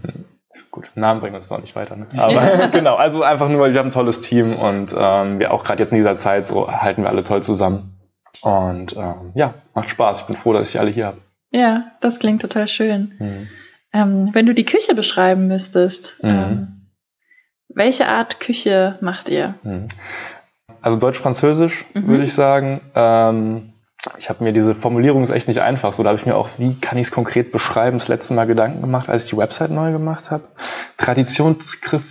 gut, 0.72 0.90
Namen 0.96 1.22
bringen 1.22 1.36
uns 1.36 1.50
noch 1.50 1.62
nicht 1.62 1.76
weiter. 1.76 1.96
Ne? 1.96 2.08
Aber 2.18 2.68
genau, 2.70 2.96
also 2.96 3.24
einfach 3.24 3.50
nur, 3.50 3.62
weil 3.62 3.74
wir 3.74 3.80
haben 3.80 3.90
ein 3.90 3.94
tolles 3.94 4.22
Team 4.22 4.56
und 4.56 4.96
ähm, 4.98 5.40
wir 5.40 5.54
auch 5.54 5.64
gerade 5.64 5.82
jetzt 5.82 5.92
in 5.92 5.98
dieser 5.98 6.16
Zeit 6.16 6.46
so 6.46 6.72
halten 6.72 7.04
wir 7.04 7.10
alle 7.10 7.24
toll 7.24 7.44
zusammen. 7.44 7.96
Und 8.42 8.96
ähm, 8.96 9.32
ja, 9.36 9.56
macht 9.74 9.90
Spaß. 9.90 10.22
Ich 10.22 10.28
bin 10.28 10.36
froh, 10.36 10.54
dass 10.54 10.70
ich 10.70 10.80
alle 10.80 10.92
hier 10.92 11.08
habe. 11.08 11.18
Ja, 11.52 11.92
das 12.00 12.20
klingt 12.20 12.42
total 12.42 12.68
schön. 12.68 13.14
Mhm. 13.20 13.50
Ähm, 13.92 14.30
wenn 14.34 14.46
du 14.46 14.54
die 14.54 14.66
Küche 14.66 14.94
beschreiben 14.94 15.48
müsstest, 15.48 16.24
mhm. 16.24 16.30
ähm, 16.30 16.68
welche 17.70 18.08
Art 18.08 18.40
Küche 18.40 18.98
macht 19.02 19.30
ihr? 19.30 19.56
Mhm. 19.64 19.88
Also 20.82 20.98
Deutsch-Französisch, 20.98 21.86
mhm. 21.94 22.08
würde 22.08 22.24
ich 22.24 22.34
sagen. 22.34 22.82
Ich 24.18 24.30
habe 24.30 24.44
mir 24.44 24.54
diese 24.54 24.76
Formulierung 24.76 25.24
ist 25.24 25.32
echt 25.32 25.48
nicht 25.48 25.62
einfach. 25.62 25.94
So, 25.94 26.04
da 26.04 26.10
habe 26.10 26.20
ich 26.20 26.26
mir 26.26 26.36
auch, 26.36 26.50
wie 26.58 26.76
kann 26.80 26.98
ich 26.98 27.08
es 27.08 27.12
konkret 27.12 27.52
beschreiben, 27.52 27.98
das 27.98 28.08
letzte 28.08 28.34
Mal 28.34 28.48
Gedanken 28.48 28.82
gemacht, 28.82 29.10
als 29.10 29.26
ich 29.26 29.30
die 29.32 29.38
Website 29.38 29.72
neu 29.72 29.92
gemacht 29.92 30.32
habe. 30.32 30.44
Tradition 30.98 31.58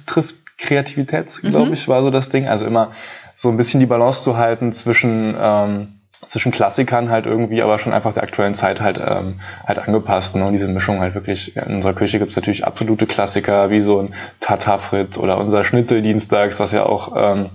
trifft 0.06 0.58
Kreativität, 0.58 1.38
glaube 1.40 1.66
mhm. 1.66 1.72
ich, 1.72 1.88
war 1.88 2.02
so 2.02 2.10
das 2.10 2.28
Ding. 2.28 2.46
Also 2.46 2.66
immer 2.66 2.92
so 3.36 3.48
ein 3.48 3.56
bisschen 3.56 3.80
die 3.80 3.86
Balance 3.86 4.22
zu 4.22 4.36
halten 4.36 4.72
zwischen 4.72 5.34
ähm, 5.38 5.98
zwischen 6.26 6.50
Klassikern 6.50 7.10
halt 7.10 7.26
irgendwie, 7.26 7.62
aber 7.62 7.78
schon 7.78 7.92
einfach 7.92 8.12
der 8.12 8.24
aktuellen 8.24 8.54
Zeit 8.54 8.80
halt 8.80 9.00
ähm, 9.04 9.40
halt 9.66 9.78
angepasst. 9.78 10.34
Ne? 10.36 10.44
Und 10.44 10.52
diese 10.52 10.66
Mischung 10.66 11.00
halt 11.00 11.14
wirklich, 11.14 11.56
in 11.56 11.76
unserer 11.76 11.94
Küche 11.94 12.18
gibt's 12.18 12.36
natürlich 12.36 12.66
absolute 12.66 13.06
Klassiker, 13.06 13.70
wie 13.70 13.80
so 13.80 14.00
ein 14.00 14.14
Tartarfrit 14.40 15.16
oder 15.16 15.38
unser 15.38 15.64
Schnitzeldienstags, 15.64 16.58
was 16.58 16.72
ja 16.72 16.86
auch 16.86 17.12
ähm, 17.16 17.50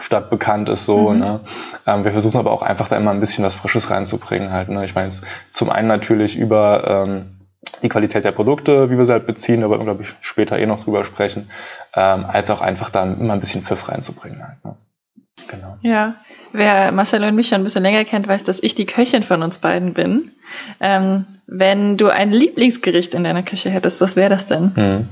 stadtbekannt 0.00 0.68
ist 0.68 0.84
so. 0.84 1.10
Mhm. 1.10 1.18
Ne? 1.18 1.40
Ähm, 1.86 2.04
wir 2.04 2.12
versuchen 2.12 2.38
aber 2.38 2.52
auch 2.52 2.62
einfach 2.62 2.88
da 2.88 2.96
immer 2.96 3.10
ein 3.10 3.20
bisschen 3.20 3.44
was 3.44 3.54
Frisches 3.54 3.90
reinzubringen 3.90 4.52
halt. 4.52 4.68
Ne? 4.68 4.84
Ich 4.84 4.94
meine, 4.94 5.10
zum 5.50 5.70
einen 5.70 5.88
natürlich 5.88 6.36
über 6.36 7.06
ähm, 7.06 7.38
die 7.82 7.88
Qualität 7.88 8.24
der 8.24 8.32
Produkte, 8.32 8.90
wie 8.90 8.98
wir 8.98 9.06
sie 9.06 9.12
halt 9.12 9.26
beziehen, 9.26 9.60
da 9.60 9.70
werden 9.70 9.80
wir, 9.80 9.86
glaube 9.86 10.02
ich, 10.02 10.14
später 10.20 10.58
eh 10.58 10.66
noch 10.66 10.84
drüber 10.84 11.04
sprechen, 11.04 11.50
ähm, 11.94 12.24
als 12.26 12.50
auch 12.50 12.60
einfach 12.60 12.90
da 12.90 13.02
immer 13.04 13.32
ein 13.32 13.40
bisschen 13.40 13.62
Pfiff 13.62 13.88
reinzubringen 13.88 14.46
halt. 14.46 14.64
Ne? 14.64 14.76
Genau. 15.48 15.78
Ja, 15.82 16.16
wer 16.52 16.92
Marcel 16.92 17.24
und 17.24 17.34
mich 17.34 17.48
schon 17.48 17.60
ein 17.60 17.64
bisschen 17.64 17.82
länger 17.82 18.04
kennt, 18.04 18.28
weiß, 18.28 18.44
dass 18.44 18.62
ich 18.62 18.74
die 18.74 18.86
Köchin 18.86 19.22
von 19.22 19.42
uns 19.42 19.58
beiden 19.58 19.94
bin. 19.94 20.32
Ähm, 20.80 21.26
wenn 21.46 21.96
du 21.96 22.08
ein 22.08 22.30
Lieblingsgericht 22.30 23.14
in 23.14 23.24
deiner 23.24 23.42
Küche 23.42 23.70
hättest, 23.70 24.00
was 24.00 24.16
wäre 24.16 24.30
das 24.30 24.46
denn? 24.46 24.74
Hm. 24.76 25.08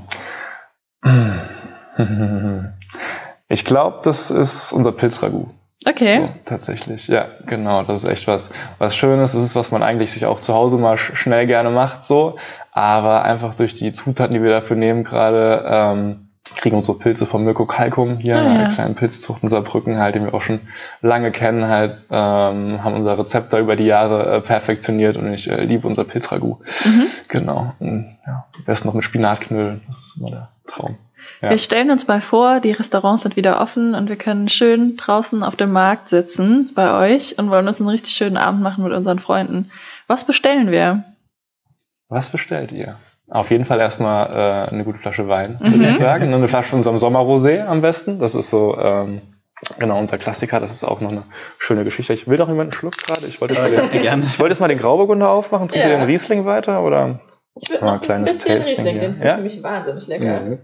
Ich 3.48 3.64
glaube, 3.64 4.00
das 4.02 4.30
ist 4.30 4.72
unser 4.72 4.92
Pilzragout. 4.92 5.48
Okay. 5.84 6.20
So, 6.20 6.28
tatsächlich, 6.44 7.06
ja, 7.06 7.26
genau. 7.46 7.84
Das 7.84 8.02
ist 8.02 8.08
echt 8.08 8.26
was, 8.26 8.50
was 8.78 8.96
Schönes. 8.96 9.32
Das 9.32 9.42
ist, 9.42 9.54
was 9.54 9.70
man 9.70 9.82
eigentlich 9.82 10.10
sich 10.10 10.26
auch 10.26 10.40
zu 10.40 10.54
Hause 10.54 10.78
mal 10.78 10.96
schnell 10.98 11.46
gerne 11.46 11.70
macht, 11.70 12.04
so. 12.04 12.36
Aber 12.72 13.22
einfach 13.22 13.54
durch 13.54 13.74
die 13.74 13.92
Zutaten, 13.92 14.34
die 14.34 14.42
wir 14.42 14.50
dafür 14.50 14.76
nehmen, 14.76 15.04
gerade, 15.04 15.64
ähm, 15.66 16.28
kriegen 16.56 16.76
unsere 16.76 16.98
Pilze 16.98 17.26
vom 17.26 17.44
Mirko 17.44 17.66
Kalkum 17.66 18.18
hier, 18.18 18.38
ah, 18.38 18.62
ja. 18.62 18.72
kleinen 18.72 18.94
Pilzzucht 18.94 19.42
in 19.42 19.48
Saarbrücken 19.48 19.98
halt, 19.98 20.14
den 20.14 20.24
wir 20.24 20.34
auch 20.34 20.42
schon 20.42 20.60
lange 21.02 21.30
kennen, 21.30 21.68
halt, 21.68 22.02
ähm, 22.10 22.82
haben 22.82 22.94
unser 22.94 23.18
Rezept 23.18 23.52
da 23.52 23.58
über 23.58 23.76
die 23.76 23.84
Jahre 23.84 24.36
äh, 24.36 24.40
perfektioniert 24.40 25.16
und 25.16 25.32
ich 25.32 25.50
äh, 25.50 25.62
liebe 25.62 25.86
unser 25.86 26.04
Pilzragout. 26.04 26.58
Mhm. 26.84 27.06
Genau. 27.28 27.72
Und, 27.78 28.16
ja, 28.26 28.46
am 28.56 28.64
besten 28.64 28.88
noch 28.88 28.94
mit 28.94 29.04
Spinatknödeln. 29.04 29.82
Das 29.86 29.98
ist 29.98 30.16
immer 30.16 30.30
der 30.30 30.48
Traum. 30.66 30.96
Ja. 31.40 31.50
Wir 31.50 31.58
stellen 31.58 31.90
uns 31.90 32.06
mal 32.08 32.20
vor, 32.20 32.60
die 32.60 32.72
Restaurants 32.72 33.22
sind 33.22 33.36
wieder 33.36 33.60
offen 33.60 33.94
und 33.94 34.08
wir 34.08 34.16
können 34.16 34.48
schön 34.48 34.96
draußen 34.96 35.42
auf 35.42 35.56
dem 35.56 35.72
Markt 35.72 36.08
sitzen 36.08 36.70
bei 36.74 37.12
euch 37.12 37.38
und 37.38 37.50
wollen 37.50 37.68
uns 37.68 37.80
einen 37.80 37.90
richtig 37.90 38.14
schönen 38.14 38.36
Abend 38.36 38.62
machen 38.62 38.84
mit 38.84 38.92
unseren 38.92 39.18
Freunden. 39.18 39.70
Was 40.06 40.24
bestellen 40.24 40.70
wir? 40.70 41.04
Was 42.08 42.30
bestellt 42.30 42.72
ihr? 42.72 42.96
Auf 43.28 43.50
jeden 43.50 43.64
Fall 43.64 43.80
erstmal 43.80 44.68
äh, 44.68 44.70
eine 44.72 44.84
gute 44.84 44.98
Flasche 44.98 45.26
Wein, 45.28 45.58
mhm. 45.60 45.72
würde 45.72 45.88
ich 45.88 45.96
sagen. 45.96 46.32
Eine 46.32 46.48
Flasche 46.48 46.70
von 46.70 46.78
unserem 46.78 46.98
Sommerrosé 46.98 47.64
am 47.64 47.80
besten. 47.80 48.20
Das 48.20 48.36
ist 48.36 48.50
so 48.50 48.78
ähm, 48.78 49.20
genau 49.78 49.98
unser 49.98 50.18
Klassiker. 50.18 50.60
Das 50.60 50.72
ist 50.72 50.84
auch 50.84 51.00
noch 51.00 51.10
eine 51.10 51.24
schöne 51.58 51.82
Geschichte. 51.82 52.12
Ich 52.12 52.28
will 52.28 52.36
doch 52.36 52.46
jemanden 52.46 52.72
einen 52.72 52.78
Schluck 52.78 52.96
gerade. 52.96 53.26
Ich 53.26 53.40
wollte 53.40 53.54
jetzt, 53.54 53.62
mal 53.62 53.88
den, 53.88 54.02
gerne. 54.02 54.24
ich 54.26 54.38
wollte 54.38 54.52
jetzt 54.52 54.60
mal 54.60 54.68
den 54.68 54.78
Grauburgunder 54.78 55.28
aufmachen. 55.28 55.66
Trinkt 55.66 55.84
ja. 55.84 55.90
ihr 55.90 55.98
den 55.98 56.06
Riesling 56.06 56.44
weiter 56.44 56.82
oder? 56.84 57.20
Ich 57.60 57.70
würde 57.70 57.84
mal 57.84 57.94
ein 57.94 58.00
kleines 58.00 58.46
ein 58.46 58.58
Tasting 58.58 58.86
Riesling, 58.86 58.92
hier. 58.92 59.00
den 59.00 59.12
finde 59.14 59.26
ja? 59.26 59.44
ich 59.44 59.62
wahnsinnig 59.62 60.06
lecker. 60.06 60.40
Mhm. 60.40 60.58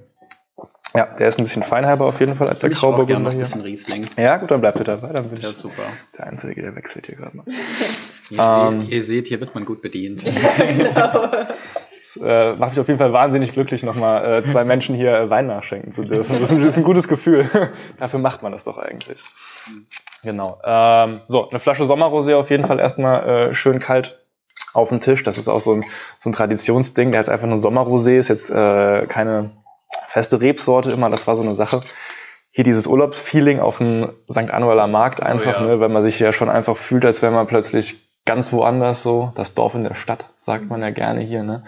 Ja, 0.94 1.06
der 1.06 1.28
ist 1.28 1.38
ein 1.38 1.44
bisschen 1.44 1.62
feinhalber 1.62 2.04
auf 2.04 2.20
jeden 2.20 2.36
Fall 2.36 2.48
als 2.48 2.60
der 2.60 2.70
Grauburgunder 2.70 3.30
hier. 3.30 3.38
ein 3.38 3.38
bisschen 3.38 3.62
Riesling. 3.62 4.06
Ja, 4.16 4.36
gut, 4.36 4.50
dann 4.50 4.60
bleibt 4.60 4.78
er 4.78 4.84
dabei. 4.84 5.12
Dann 5.12 5.28
bin 5.28 5.40
ja, 5.40 5.50
ich 5.50 5.56
super. 5.56 5.82
der 6.18 6.26
Einzige, 6.26 6.60
der 6.60 6.76
wechselt 6.76 7.06
hier 7.06 7.16
gerade 7.16 7.36
mal. 7.36 7.46
Ihr, 8.30 8.38
ähm, 8.72 8.86
ihr, 8.88 9.02
seht, 9.02 9.26
hier 9.26 9.40
wird 9.40 9.54
man 9.54 9.66
gut 9.66 9.82
bedient. 9.82 10.24
genau. 10.78 11.28
Das 12.02 12.16
äh, 12.22 12.54
macht 12.54 12.70
mich 12.70 12.80
auf 12.80 12.88
jeden 12.88 12.98
Fall 12.98 13.12
wahnsinnig 13.12 13.52
glücklich, 13.52 13.82
nochmal 13.82 14.38
äh, 14.40 14.44
zwei 14.44 14.64
Menschen 14.64 14.94
hier 14.94 15.14
äh, 15.14 15.30
Wein 15.30 15.46
nachschenken 15.46 15.92
zu 15.92 16.04
dürfen. 16.04 16.40
Das 16.40 16.50
ist, 16.50 16.56
ein, 16.56 16.60
das 16.60 16.70
ist 16.70 16.78
ein 16.78 16.84
gutes 16.84 17.08
Gefühl. 17.08 17.48
Dafür 17.98 18.20
macht 18.20 18.42
man 18.42 18.52
das 18.52 18.64
doch 18.64 18.78
eigentlich. 18.78 19.20
Genau. 20.22 20.58
Ähm, 20.64 21.20
so, 21.28 21.50
eine 21.50 21.60
Flasche 21.60 21.84
Sommerrosé 21.84 22.34
auf 22.34 22.50
jeden 22.50 22.64
Fall 22.64 22.78
erstmal 22.78 23.50
äh, 23.50 23.54
schön 23.54 23.80
kalt 23.80 24.24
auf 24.72 24.88
dem 24.88 25.00
Tisch. 25.00 25.22
Das 25.24 25.36
ist 25.36 25.48
auch 25.48 25.60
so 25.60 25.74
ein, 25.74 25.84
so 26.18 26.30
ein 26.30 26.32
Traditionsding. 26.32 27.12
Der 27.12 27.20
ist 27.20 27.28
einfach 27.28 27.48
nur 27.48 27.58
Sommerrosé, 27.58 28.18
ist 28.18 28.28
jetzt 28.28 28.50
äh, 28.50 29.06
keine 29.06 29.61
feste 30.08 30.40
Rebsorte 30.40 30.92
immer, 30.92 31.10
das 31.10 31.26
war 31.26 31.36
so 31.36 31.42
eine 31.42 31.54
Sache. 31.54 31.80
Hier 32.50 32.64
dieses 32.64 32.86
Urlaubsfeeling 32.86 33.60
auf 33.60 33.78
dem 33.78 34.12
St. 34.30 34.50
Anueller 34.50 34.86
Markt 34.86 35.22
einfach, 35.22 35.60
oh 35.60 35.64
ja. 35.64 35.68
ne, 35.68 35.80
weil 35.80 35.88
man 35.88 36.02
sich 36.02 36.18
ja 36.18 36.32
schon 36.32 36.50
einfach 36.50 36.76
fühlt, 36.76 37.04
als 37.04 37.22
wäre 37.22 37.32
man 37.32 37.46
plötzlich 37.46 37.96
ganz 38.24 38.52
woanders 38.52 39.02
so. 39.02 39.32
Das 39.34 39.54
Dorf 39.54 39.74
in 39.74 39.84
der 39.84 39.94
Stadt, 39.94 40.26
sagt 40.36 40.68
man 40.68 40.82
ja 40.82 40.90
gerne 40.90 41.20
hier, 41.20 41.42
ne. 41.42 41.64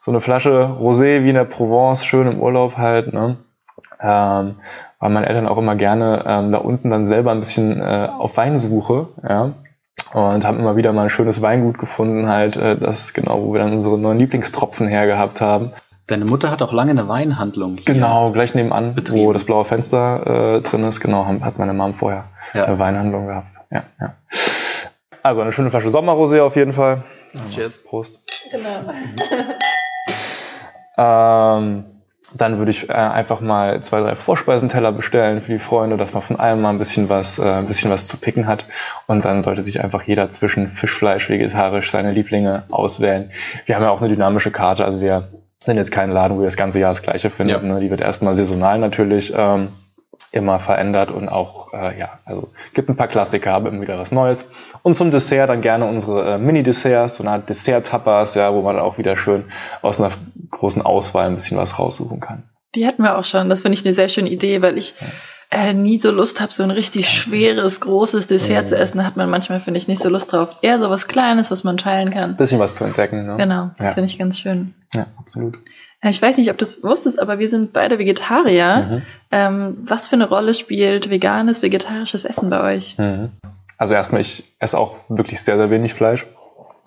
So 0.00 0.10
eine 0.10 0.20
Flasche 0.20 0.76
Rosé 0.80 1.22
wie 1.22 1.28
in 1.28 1.34
der 1.34 1.44
Provence, 1.44 2.04
schön 2.04 2.26
im 2.26 2.40
Urlaub 2.40 2.76
halt, 2.76 3.12
ne. 3.12 3.36
Ähm, 4.00 4.56
weil 4.98 5.10
meine 5.10 5.26
Eltern 5.26 5.46
auch 5.46 5.58
immer 5.58 5.76
gerne 5.76 6.24
ähm, 6.26 6.50
da 6.50 6.58
unten 6.58 6.90
dann 6.90 7.06
selber 7.06 7.30
ein 7.30 7.40
bisschen 7.40 7.80
äh, 7.80 8.08
auf 8.18 8.36
Weinsuche, 8.36 9.08
ja. 9.28 9.52
Und 10.14 10.44
haben 10.44 10.58
immer 10.58 10.76
wieder 10.76 10.92
mal 10.92 11.04
ein 11.04 11.10
schönes 11.10 11.40
Weingut 11.40 11.78
gefunden, 11.78 12.28
halt, 12.28 12.56
äh, 12.56 12.76
das 12.76 13.14
genau, 13.14 13.42
wo 13.42 13.52
wir 13.52 13.60
dann 13.60 13.72
unsere 13.72 13.98
neuen 13.98 14.18
Lieblingstropfen 14.18 14.88
hergehabt 14.88 15.40
haben. 15.40 15.72
Deine 16.08 16.24
Mutter 16.24 16.50
hat 16.50 16.62
auch 16.62 16.72
lange 16.72 16.90
eine 16.90 17.08
Weinhandlung 17.08 17.76
hier. 17.76 17.94
Genau, 17.94 18.32
gleich 18.32 18.54
nebenan, 18.54 18.94
betrieben. 18.94 19.26
wo 19.26 19.32
das 19.32 19.44
blaue 19.44 19.64
Fenster 19.64 20.56
äh, 20.56 20.60
drin 20.62 20.84
ist. 20.84 21.00
Genau, 21.00 21.26
hat 21.26 21.58
meine 21.58 21.72
Mom 21.72 21.94
vorher 21.94 22.24
ja. 22.54 22.64
eine 22.64 22.78
Weinhandlung 22.78 23.28
gehabt. 23.28 23.46
Ja, 23.70 23.84
ja. 24.00 24.14
Also 25.22 25.40
eine 25.40 25.52
schöne 25.52 25.70
Flasche 25.70 25.88
Sommerrosé 25.88 26.40
auf 26.42 26.56
jeden 26.56 26.72
Fall. 26.72 27.04
Cheers. 27.50 27.84
Prost. 27.84 28.18
Genau. 28.50 28.92
ähm, 30.98 31.84
dann 32.34 32.58
würde 32.58 32.70
ich 32.70 32.88
äh, 32.88 32.92
einfach 32.92 33.40
mal 33.40 33.82
zwei, 33.82 34.00
drei 34.00 34.16
Vorspeisenteller 34.16 34.90
bestellen 34.90 35.42
für 35.42 35.52
die 35.52 35.58
Freunde, 35.58 35.96
dass 35.96 36.12
man 36.12 36.22
von 36.22 36.40
allem 36.40 36.62
mal 36.62 36.70
ein 36.70 36.78
bisschen 36.78 37.08
was, 37.08 37.38
äh, 37.38 37.44
ein 37.44 37.66
bisschen 37.66 37.90
was 37.90 38.06
zu 38.06 38.16
picken 38.16 38.46
hat. 38.46 38.64
Und 39.06 39.24
dann 39.24 39.42
sollte 39.42 39.62
sich 39.62 39.82
einfach 39.82 40.02
jeder 40.02 40.30
zwischen 40.30 40.68
Fisch, 40.68 40.94
Fleisch, 40.94 41.28
vegetarisch 41.28 41.90
seine 41.90 42.12
Lieblinge 42.12 42.64
auswählen. 42.70 43.30
Wir 43.66 43.76
haben 43.76 43.82
ja 43.82 43.90
auch 43.90 44.00
eine 44.00 44.10
dynamische 44.10 44.50
Karte, 44.50 44.84
also 44.84 45.00
wir 45.00 45.28
sind 45.64 45.76
jetzt 45.76 45.92
kein 45.92 46.10
Laden, 46.10 46.36
wo 46.36 46.40
ihr 46.40 46.46
das 46.46 46.56
ganze 46.56 46.78
Jahr 46.78 46.90
das 46.90 47.02
Gleiche 47.02 47.30
findet. 47.30 47.62
Ja. 47.62 47.68
Ne? 47.68 47.80
Die 47.80 47.90
wird 47.90 48.00
erstmal 48.00 48.34
saisonal 48.34 48.78
natürlich 48.78 49.32
ähm, 49.36 49.68
immer 50.30 50.58
verändert 50.60 51.10
und 51.10 51.28
auch, 51.28 51.72
äh, 51.72 51.98
ja, 51.98 52.18
also 52.24 52.48
gibt 52.74 52.88
ein 52.88 52.96
paar 52.96 53.08
Klassiker, 53.08 53.52
aber 53.54 53.68
immer 53.68 53.82
wieder 53.82 53.98
was 53.98 54.12
Neues. 54.12 54.46
Und 54.82 54.94
zum 54.94 55.10
Dessert 55.10 55.48
dann 55.48 55.60
gerne 55.60 55.86
unsere 55.86 56.34
äh, 56.34 56.38
Mini-Desserts, 56.38 57.16
so 57.16 57.22
eine 57.22 57.32
Art 57.32 57.48
Dessert-Tapas, 57.48 58.34
ja, 58.34 58.52
wo 58.52 58.62
man 58.62 58.76
dann 58.76 58.84
auch 58.84 58.98
wieder 58.98 59.16
schön 59.16 59.44
aus 59.82 60.00
einer 60.00 60.10
großen 60.50 60.82
Auswahl 60.82 61.26
ein 61.26 61.34
bisschen 61.34 61.58
was 61.58 61.78
raussuchen 61.78 62.20
kann. 62.20 62.44
Die 62.74 62.86
hatten 62.86 63.02
wir 63.02 63.18
auch 63.18 63.24
schon. 63.24 63.48
Das 63.48 63.62
finde 63.62 63.78
ich 63.78 63.84
eine 63.84 63.94
sehr 63.94 64.08
schöne 64.08 64.30
Idee, 64.30 64.62
weil 64.62 64.78
ich 64.78 64.94
ja 65.00 65.06
äh, 65.52 65.74
nie 65.74 65.98
so 65.98 66.10
Lust 66.10 66.40
habe, 66.40 66.52
so 66.52 66.62
ein 66.62 66.70
richtig 66.70 67.08
schweres, 67.08 67.80
großes 67.80 68.26
Dessert 68.26 68.62
mhm. 68.62 68.66
zu 68.66 68.78
essen, 68.78 69.06
hat 69.06 69.16
man 69.16 69.28
manchmal, 69.28 69.60
finde 69.60 69.78
ich, 69.78 69.86
nicht 69.86 70.00
so 70.00 70.08
Lust 70.08 70.32
drauf. 70.32 70.54
Eher 70.62 70.78
so 70.78 70.88
was 70.88 71.08
Kleines, 71.08 71.50
was 71.50 71.62
man 71.62 71.76
teilen 71.76 72.10
kann. 72.10 72.36
Bisschen 72.36 72.58
was 72.58 72.74
zu 72.74 72.84
entdecken, 72.84 73.26
ne? 73.26 73.36
Genau, 73.36 73.70
das 73.78 73.90
ja. 73.90 73.94
finde 73.94 74.10
ich 74.10 74.18
ganz 74.18 74.38
schön. 74.38 74.74
Ja, 74.94 75.06
absolut. 75.18 75.56
Äh, 76.00 76.10
ich 76.10 76.20
weiß 76.20 76.38
nicht, 76.38 76.50
ob 76.50 76.58
du 76.58 76.64
es 76.64 76.82
wusstest, 76.82 77.20
aber 77.20 77.38
wir 77.38 77.48
sind 77.48 77.72
beide 77.72 77.98
Vegetarier. 77.98 78.88
Mhm. 78.90 79.02
Ähm, 79.30 79.76
was 79.84 80.08
für 80.08 80.16
eine 80.16 80.28
Rolle 80.28 80.54
spielt 80.54 81.10
veganes, 81.10 81.62
vegetarisches 81.62 82.24
Essen 82.24 82.50
bei 82.50 82.74
euch? 82.74 82.98
Mhm. 82.98 83.30
Also 83.78 83.94
erstmal, 83.94 84.20
ich 84.20 84.44
esse 84.58 84.78
auch 84.78 84.96
wirklich 85.08 85.40
sehr, 85.40 85.56
sehr 85.56 85.70
wenig 85.70 85.94
Fleisch. 85.94 86.26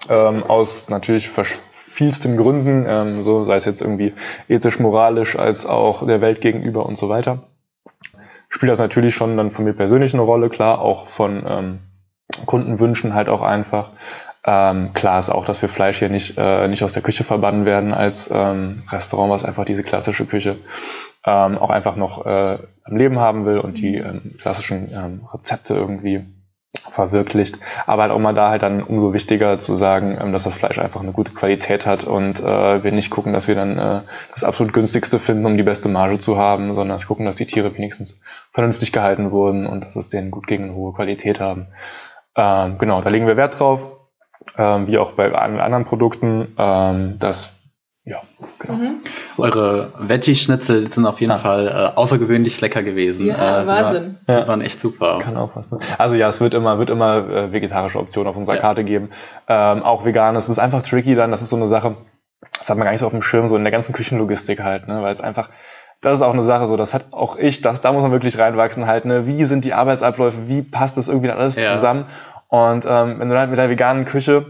Ähm, 0.09 0.43
aus 0.43 0.89
natürlich 0.89 1.29
vielsten 1.71 2.37
Gründen, 2.37 2.85
ähm, 2.87 3.23
so 3.23 3.45
sei 3.45 3.55
es 3.55 3.65
jetzt 3.65 3.81
irgendwie 3.81 4.13
ethisch, 4.47 4.79
moralisch, 4.79 5.37
als 5.37 5.65
auch 5.65 6.05
der 6.05 6.21
Welt 6.21 6.41
gegenüber 6.41 6.85
und 6.85 6.97
so 6.97 7.09
weiter 7.09 7.43
spielt 8.55 8.71
das 8.71 8.79
natürlich 8.79 9.13
schon 9.13 9.35
dann 9.35 9.51
von 9.51 9.65
mir 9.65 9.73
persönlich 9.73 10.13
eine 10.13 10.23
Rolle, 10.23 10.49
klar, 10.49 10.79
auch 10.79 11.09
von 11.09 11.43
ähm, 11.45 11.79
Kundenwünschen 12.45 13.13
halt 13.13 13.27
auch 13.27 13.41
einfach. 13.41 13.89
Ähm, 14.47 14.93
klar 14.93 15.17
ist 15.17 15.31
auch, 15.31 15.45
dass 15.45 15.61
wir 15.61 15.69
Fleisch 15.69 15.99
hier 15.99 16.09
nicht, 16.09 16.37
äh, 16.37 16.67
nicht 16.67 16.83
aus 16.83 16.93
der 16.93 17.01
Küche 17.01 17.23
verbannen 17.23 17.65
werden 17.65 17.93
als 17.93 18.29
ähm, 18.31 18.83
Restaurant, 18.91 19.31
was 19.31 19.43
einfach 19.43 19.65
diese 19.65 19.83
klassische 19.83 20.25
Küche 20.25 20.57
ähm, 21.25 21.57
auch 21.57 21.71
einfach 21.71 21.95
noch 21.95 22.25
äh, 22.25 22.59
am 22.83 22.95
Leben 22.95 23.19
haben 23.19 23.45
will 23.45 23.57
und 23.57 23.79
die 23.79 23.95
ähm, 23.95 24.35
klassischen 24.39 24.91
ähm, 24.93 25.21
Rezepte 25.33 25.73
irgendwie 25.73 26.23
verwirklicht. 26.91 27.57
Aber 27.87 28.03
halt 28.03 28.11
auch 28.11 28.19
mal 28.19 28.33
da 28.33 28.49
halt 28.51 28.61
dann 28.61 28.83
umso 28.83 29.13
wichtiger 29.13 29.59
zu 29.59 29.75
sagen, 29.75 30.17
ähm, 30.21 30.31
dass 30.31 30.43
das 30.43 30.53
Fleisch 30.53 30.77
einfach 30.77 31.01
eine 31.01 31.11
gute 31.11 31.31
Qualität 31.31 31.87
hat 31.87 32.03
und 32.03 32.39
äh, 32.41 32.83
wir 32.83 32.91
nicht 32.91 33.09
gucken, 33.09 33.33
dass 33.33 33.47
wir 33.47 33.55
dann 33.55 33.79
äh, 33.79 34.01
das 34.33 34.43
absolut 34.43 34.73
günstigste 34.73 35.19
finden, 35.19 35.47
um 35.47 35.55
die 35.55 35.63
beste 35.63 35.89
Marge 35.89 36.19
zu 36.19 36.37
haben, 36.37 36.73
sondern 36.75 36.95
dass 36.95 37.07
gucken, 37.07 37.25
dass 37.25 37.35
die 37.35 37.47
Tiere 37.47 37.75
wenigstens 37.75 38.21
vernünftig 38.53 38.91
gehalten 38.91 39.31
wurden 39.31 39.65
und 39.65 39.85
dass 39.85 39.95
es 39.95 40.09
denen 40.09 40.29
gut 40.29 40.45
gegen 40.45 40.65
eine 40.65 40.75
hohe 40.75 40.93
Qualität 40.93 41.39
haben. 41.39 41.67
Ähm, 42.35 42.77
genau, 42.77 43.01
da 43.01 43.09
legen 43.09 43.27
wir 43.27 43.37
Wert 43.37 43.59
drauf, 43.59 43.94
ähm, 44.57 44.87
wie 44.87 44.97
auch 44.97 45.11
bei 45.11 45.33
anderen 45.33 45.85
Produkten, 45.85 46.55
ähm, 46.57 47.19
dass 47.19 47.53
Ja, 48.05 48.21
genau. 48.59 48.73
Mhm. 48.75 48.95
So. 49.27 49.43
Eure 49.43 49.91
Veggie-Schnitzel 49.99 50.91
sind 50.91 51.05
auf 51.05 51.19
jeden 51.21 51.33
ah. 51.33 51.37
Fall 51.37 51.67
äh, 51.67 51.97
außergewöhnlich 51.97 52.61
lecker 52.61 52.83
gewesen. 52.83 53.25
Ja, 53.25 53.63
äh, 53.63 53.67
Wahnsinn. 53.67 54.17
Die, 54.23 54.27
war, 54.27 54.41
die 54.41 54.47
waren 54.47 54.61
echt 54.61 54.79
super. 54.79 55.19
Kann 55.21 55.37
auch 55.37 55.51
was. 55.55 55.71
Ne? 55.71 55.79
Also 55.97 56.15
ja, 56.15 56.29
es 56.29 56.39
wird 56.39 56.53
immer, 56.53 56.77
wird 56.77 56.89
immer 56.89 57.27
äh, 57.29 57.51
vegetarische 57.51 57.99
Optionen 57.99 58.29
auf 58.29 58.37
unserer 58.37 58.55
ja. 58.55 58.61
Karte 58.61 58.83
geben. 58.83 59.09
Ähm, 59.47 59.83
auch 59.83 60.05
vegan. 60.05 60.35
Es 60.35 60.49
ist 60.49 60.59
einfach 60.59 60.83
tricky 60.83 61.15
dann. 61.15 61.31
Das 61.31 61.41
ist 61.41 61.49
so 61.49 61.55
eine 61.55 61.67
Sache, 61.67 61.95
das 62.57 62.69
hat 62.69 62.77
man 62.77 62.85
gar 62.85 62.91
nicht 62.91 63.01
so 63.01 63.07
auf 63.07 63.11
dem 63.11 63.23
Schirm, 63.23 63.49
so 63.49 63.55
in 63.55 63.63
der 63.63 63.71
ganzen 63.71 63.93
Küchenlogistik 63.93 64.61
halt, 64.61 64.87
ne? 64.87 65.01
weil 65.01 65.13
es 65.13 65.21
einfach 65.21 65.49
das 66.05 66.15
ist 66.15 66.21
auch 66.21 66.33
eine 66.33 66.43
Sache 66.43 66.67
so, 66.67 66.77
das 66.77 66.93
hat 66.93 67.05
auch 67.11 67.37
ich, 67.37 67.61
das, 67.61 67.81
da 67.81 67.91
muss 67.91 68.03
man 68.03 68.11
wirklich 68.11 68.37
reinwachsen 68.37 68.85
halt, 68.85 69.05
ne? 69.05 69.25
Wie 69.25 69.43
sind 69.45 69.65
die 69.65 69.73
Arbeitsabläufe, 69.73 70.47
wie 70.47 70.61
passt 70.61 70.97
das 70.97 71.07
irgendwie 71.07 71.31
alles 71.31 71.55
ja. 71.55 71.73
zusammen? 71.73 72.05
Und 72.47 72.85
ähm, 72.85 73.19
wenn 73.19 73.29
du 73.29 73.35
dann 73.35 73.49
mit 73.49 73.59
der 73.59 73.69
veganen 73.69 74.05
Küche 74.05 74.45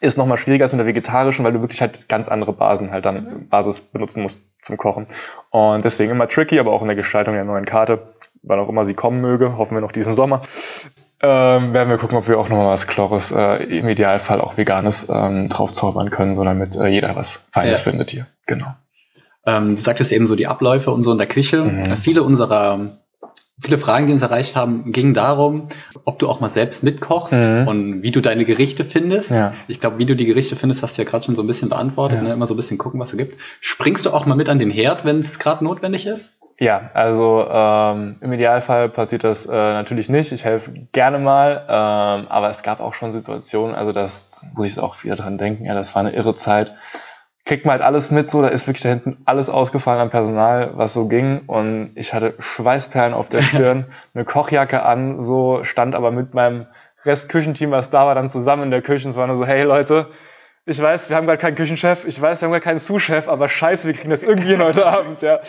ist 0.00 0.18
nochmal 0.18 0.38
schwieriger 0.38 0.64
als 0.64 0.72
mit 0.72 0.80
der 0.80 0.86
vegetarischen, 0.86 1.44
weil 1.44 1.52
du 1.52 1.60
wirklich 1.60 1.80
halt 1.80 2.08
ganz 2.08 2.28
andere 2.28 2.52
Basen 2.52 2.90
halt 2.90 3.04
dann 3.04 3.24
mhm. 3.24 3.48
Basis 3.48 3.80
benutzen 3.80 4.22
musst 4.22 4.44
zum 4.62 4.76
Kochen. 4.76 5.06
Und 5.50 5.84
deswegen 5.84 6.10
immer 6.10 6.28
tricky, 6.28 6.58
aber 6.58 6.72
auch 6.72 6.82
in 6.82 6.88
der 6.88 6.96
Gestaltung 6.96 7.34
der 7.34 7.44
neuen 7.44 7.64
Karte, 7.64 8.14
wann 8.42 8.58
auch 8.58 8.68
immer 8.68 8.84
sie 8.84 8.94
kommen 8.94 9.20
möge, 9.20 9.56
hoffen 9.56 9.76
wir 9.76 9.80
noch 9.80 9.92
diesen 9.92 10.14
Sommer. 10.14 10.42
Ähm, 11.20 11.72
werden 11.72 11.88
wir 11.88 11.96
gucken, 11.96 12.18
ob 12.18 12.28
wir 12.28 12.38
auch 12.38 12.48
nochmal 12.48 12.72
was 12.72 12.86
Chlores, 12.86 13.32
äh, 13.32 13.64
im 13.64 13.88
Idealfall 13.88 14.40
auch 14.40 14.58
Veganes 14.58 15.08
ähm, 15.08 15.48
draufzaubern 15.48 16.10
können, 16.10 16.34
so 16.34 16.44
damit 16.44 16.76
äh, 16.76 16.88
jeder 16.88 17.16
was 17.16 17.48
Feines 17.50 17.78
ja. 17.78 17.90
findet 17.90 18.10
hier. 18.10 18.26
Genau. 18.46 18.74
Ähm, 19.46 19.70
du 19.70 19.76
sagtest 19.76 20.12
eben 20.12 20.26
so 20.26 20.36
die 20.36 20.46
Abläufe 20.46 20.90
und 20.90 21.02
so 21.02 21.12
in 21.12 21.18
der 21.18 21.26
Küche. 21.26 21.62
Mhm. 21.62 21.96
Viele 21.96 22.22
unserer 22.22 22.98
Viele 23.60 23.78
Fragen, 23.78 24.06
die 24.06 24.12
uns 24.12 24.22
erreicht 24.22 24.56
haben, 24.56 24.90
gingen 24.90 25.14
darum, 25.14 25.68
ob 26.04 26.18
du 26.18 26.28
auch 26.28 26.40
mal 26.40 26.48
selbst 26.48 26.82
mitkochst 26.82 27.40
mhm. 27.40 27.68
und 27.68 28.02
wie 28.02 28.10
du 28.10 28.20
deine 28.20 28.44
Gerichte 28.44 28.84
findest. 28.84 29.30
Ja. 29.30 29.54
Ich 29.68 29.80
glaube, 29.80 29.98
wie 29.98 30.06
du 30.06 30.16
die 30.16 30.24
Gerichte 30.24 30.56
findest, 30.56 30.82
hast 30.82 30.98
du 30.98 31.02
ja 31.02 31.08
gerade 31.08 31.24
schon 31.24 31.36
so 31.36 31.42
ein 31.42 31.46
bisschen 31.46 31.68
beantwortet. 31.68 32.18
Ja. 32.18 32.24
Ne? 32.24 32.32
Immer 32.32 32.46
so 32.46 32.54
ein 32.54 32.56
bisschen 32.56 32.78
gucken, 32.78 32.98
was 32.98 33.12
es 33.12 33.18
gibt. 33.18 33.38
Springst 33.60 34.06
du 34.06 34.10
auch 34.10 34.26
mal 34.26 34.34
mit 34.34 34.48
an 34.48 34.58
den 34.58 34.70
Herd, 34.70 35.04
wenn 35.04 35.20
es 35.20 35.38
gerade 35.38 35.62
notwendig 35.62 36.06
ist? 36.06 36.32
Ja, 36.58 36.90
also 36.94 37.46
ähm, 37.50 38.16
im 38.20 38.32
Idealfall 38.32 38.88
passiert 38.88 39.24
das 39.24 39.46
äh, 39.46 39.50
natürlich 39.52 40.08
nicht. 40.08 40.32
Ich 40.32 40.44
helfe 40.44 40.72
gerne 40.92 41.18
mal, 41.18 41.64
ähm, 41.68 42.28
aber 42.28 42.50
es 42.50 42.62
gab 42.62 42.80
auch 42.80 42.94
schon 42.94 43.12
Situationen, 43.12 43.74
also 43.74 43.92
das 43.92 44.44
muss 44.54 44.66
ich 44.66 44.78
auch 44.78 45.02
wieder 45.02 45.16
dran 45.16 45.36
denken, 45.36 45.64
ja, 45.64 45.74
das 45.74 45.94
war 45.94 46.00
eine 46.00 46.12
irre 46.12 46.36
Zeit 46.36 46.72
kriegt 47.44 47.66
man 47.66 47.72
halt 47.72 47.82
alles 47.82 48.10
mit, 48.10 48.28
so, 48.28 48.40
da 48.40 48.48
ist 48.48 48.66
wirklich 48.66 48.82
da 48.82 48.88
hinten 48.88 49.18
alles 49.26 49.50
ausgefallen 49.50 50.00
am 50.00 50.10
Personal, 50.10 50.72
was 50.76 50.94
so 50.94 51.08
ging. 51.08 51.42
Und 51.46 51.92
ich 51.94 52.14
hatte 52.14 52.34
Schweißperlen 52.38 53.12
auf 53.12 53.28
der 53.28 53.42
Stirn, 53.42 53.86
eine 54.14 54.24
Kochjacke 54.24 54.82
an, 54.82 55.22
so, 55.22 55.62
stand 55.62 55.94
aber 55.94 56.10
mit 56.10 56.34
meinem 56.34 56.66
Restküchenteam, 57.04 57.70
was 57.70 57.90
da 57.90 58.06
war, 58.06 58.14
dann 58.14 58.30
zusammen 58.30 58.64
in 58.64 58.70
der 58.70 58.80
Küche. 58.80 59.06
Und 59.06 59.10
es 59.10 59.16
war 59.16 59.26
nur 59.26 59.36
so, 59.36 59.44
hey 59.44 59.62
Leute, 59.62 60.06
ich 60.66 60.80
weiß, 60.80 61.10
wir 61.10 61.16
haben 61.16 61.26
gerade 61.26 61.36
keinen 61.36 61.56
Küchenchef, 61.56 62.06
ich 62.06 62.18
weiß, 62.18 62.40
wir 62.40 62.46
haben 62.46 62.52
gerade 62.52 62.64
keinen 62.64 62.78
Sous-Chef, 62.78 63.28
aber 63.28 63.50
scheiße, 63.50 63.86
wir 63.86 63.92
kriegen 63.92 64.08
das 64.08 64.22
irgendwie 64.22 64.48
hin 64.48 64.64
heute 64.64 64.86
Abend, 64.86 65.20
ja. 65.20 65.40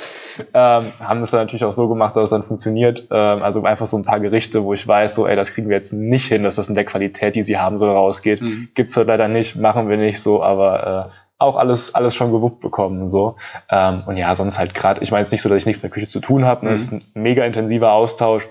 Ähm, 0.53 0.91
haben 0.99 1.21
das 1.21 1.31
dann 1.31 1.39
natürlich 1.39 1.63
auch 1.63 1.71
so 1.71 1.87
gemacht, 1.87 2.17
dass 2.17 2.25
es 2.25 2.29
dann 2.31 2.43
funktioniert. 2.43 3.07
Ähm, 3.09 3.41
also 3.41 3.63
einfach 3.63 3.87
so 3.87 3.95
ein 3.95 4.03
paar 4.03 4.19
Gerichte, 4.19 4.65
wo 4.65 4.73
ich 4.73 4.85
weiß, 4.85 5.15
so, 5.15 5.25
ey, 5.25 5.37
das 5.37 5.53
kriegen 5.53 5.69
wir 5.69 5.77
jetzt 5.77 5.93
nicht 5.93 6.25
hin, 6.25 6.43
dass 6.43 6.55
das 6.55 6.67
in 6.67 6.75
der 6.75 6.83
Qualität, 6.83 7.35
die 7.35 7.43
sie 7.43 7.57
haben 7.57 7.77
soll, 7.77 7.91
rausgeht. 7.91 8.41
Mhm. 8.41 8.67
Gibt's 8.73 8.97
halt 8.97 9.07
leider 9.07 9.29
nicht, 9.29 9.55
machen 9.55 9.87
wir 9.87 9.95
nicht 9.95 10.21
so, 10.21 10.43
aber 10.43 11.11
äh, 11.13 11.24
auch 11.37 11.55
alles, 11.55 11.93
alles 11.93 12.15
schon 12.15 12.31
gewuppt 12.31 12.61
bekommen. 12.61 13.07
So. 13.07 13.35
Ähm, 13.69 14.03
und 14.05 14.17
ja, 14.17 14.33
sonst 14.35 14.57
halt 14.57 14.73
gerade, 14.73 15.01
ich 15.01 15.11
meine 15.11 15.21
jetzt 15.23 15.31
nicht 15.31 15.41
so, 15.41 15.49
dass 15.49 15.57
ich 15.57 15.65
nichts 15.65 15.83
mit 15.83 15.91
der 15.91 15.95
Küche 15.95 16.07
zu 16.07 16.19
tun 16.19 16.45
habe. 16.45 16.65
Ne? 16.65 16.71
Mhm. 16.71 16.75
Es 16.75 16.83
ist 16.83 16.91
ein 16.93 17.03
mega 17.13 17.43
intensiver 17.43 17.91
Austausch. 17.91 18.47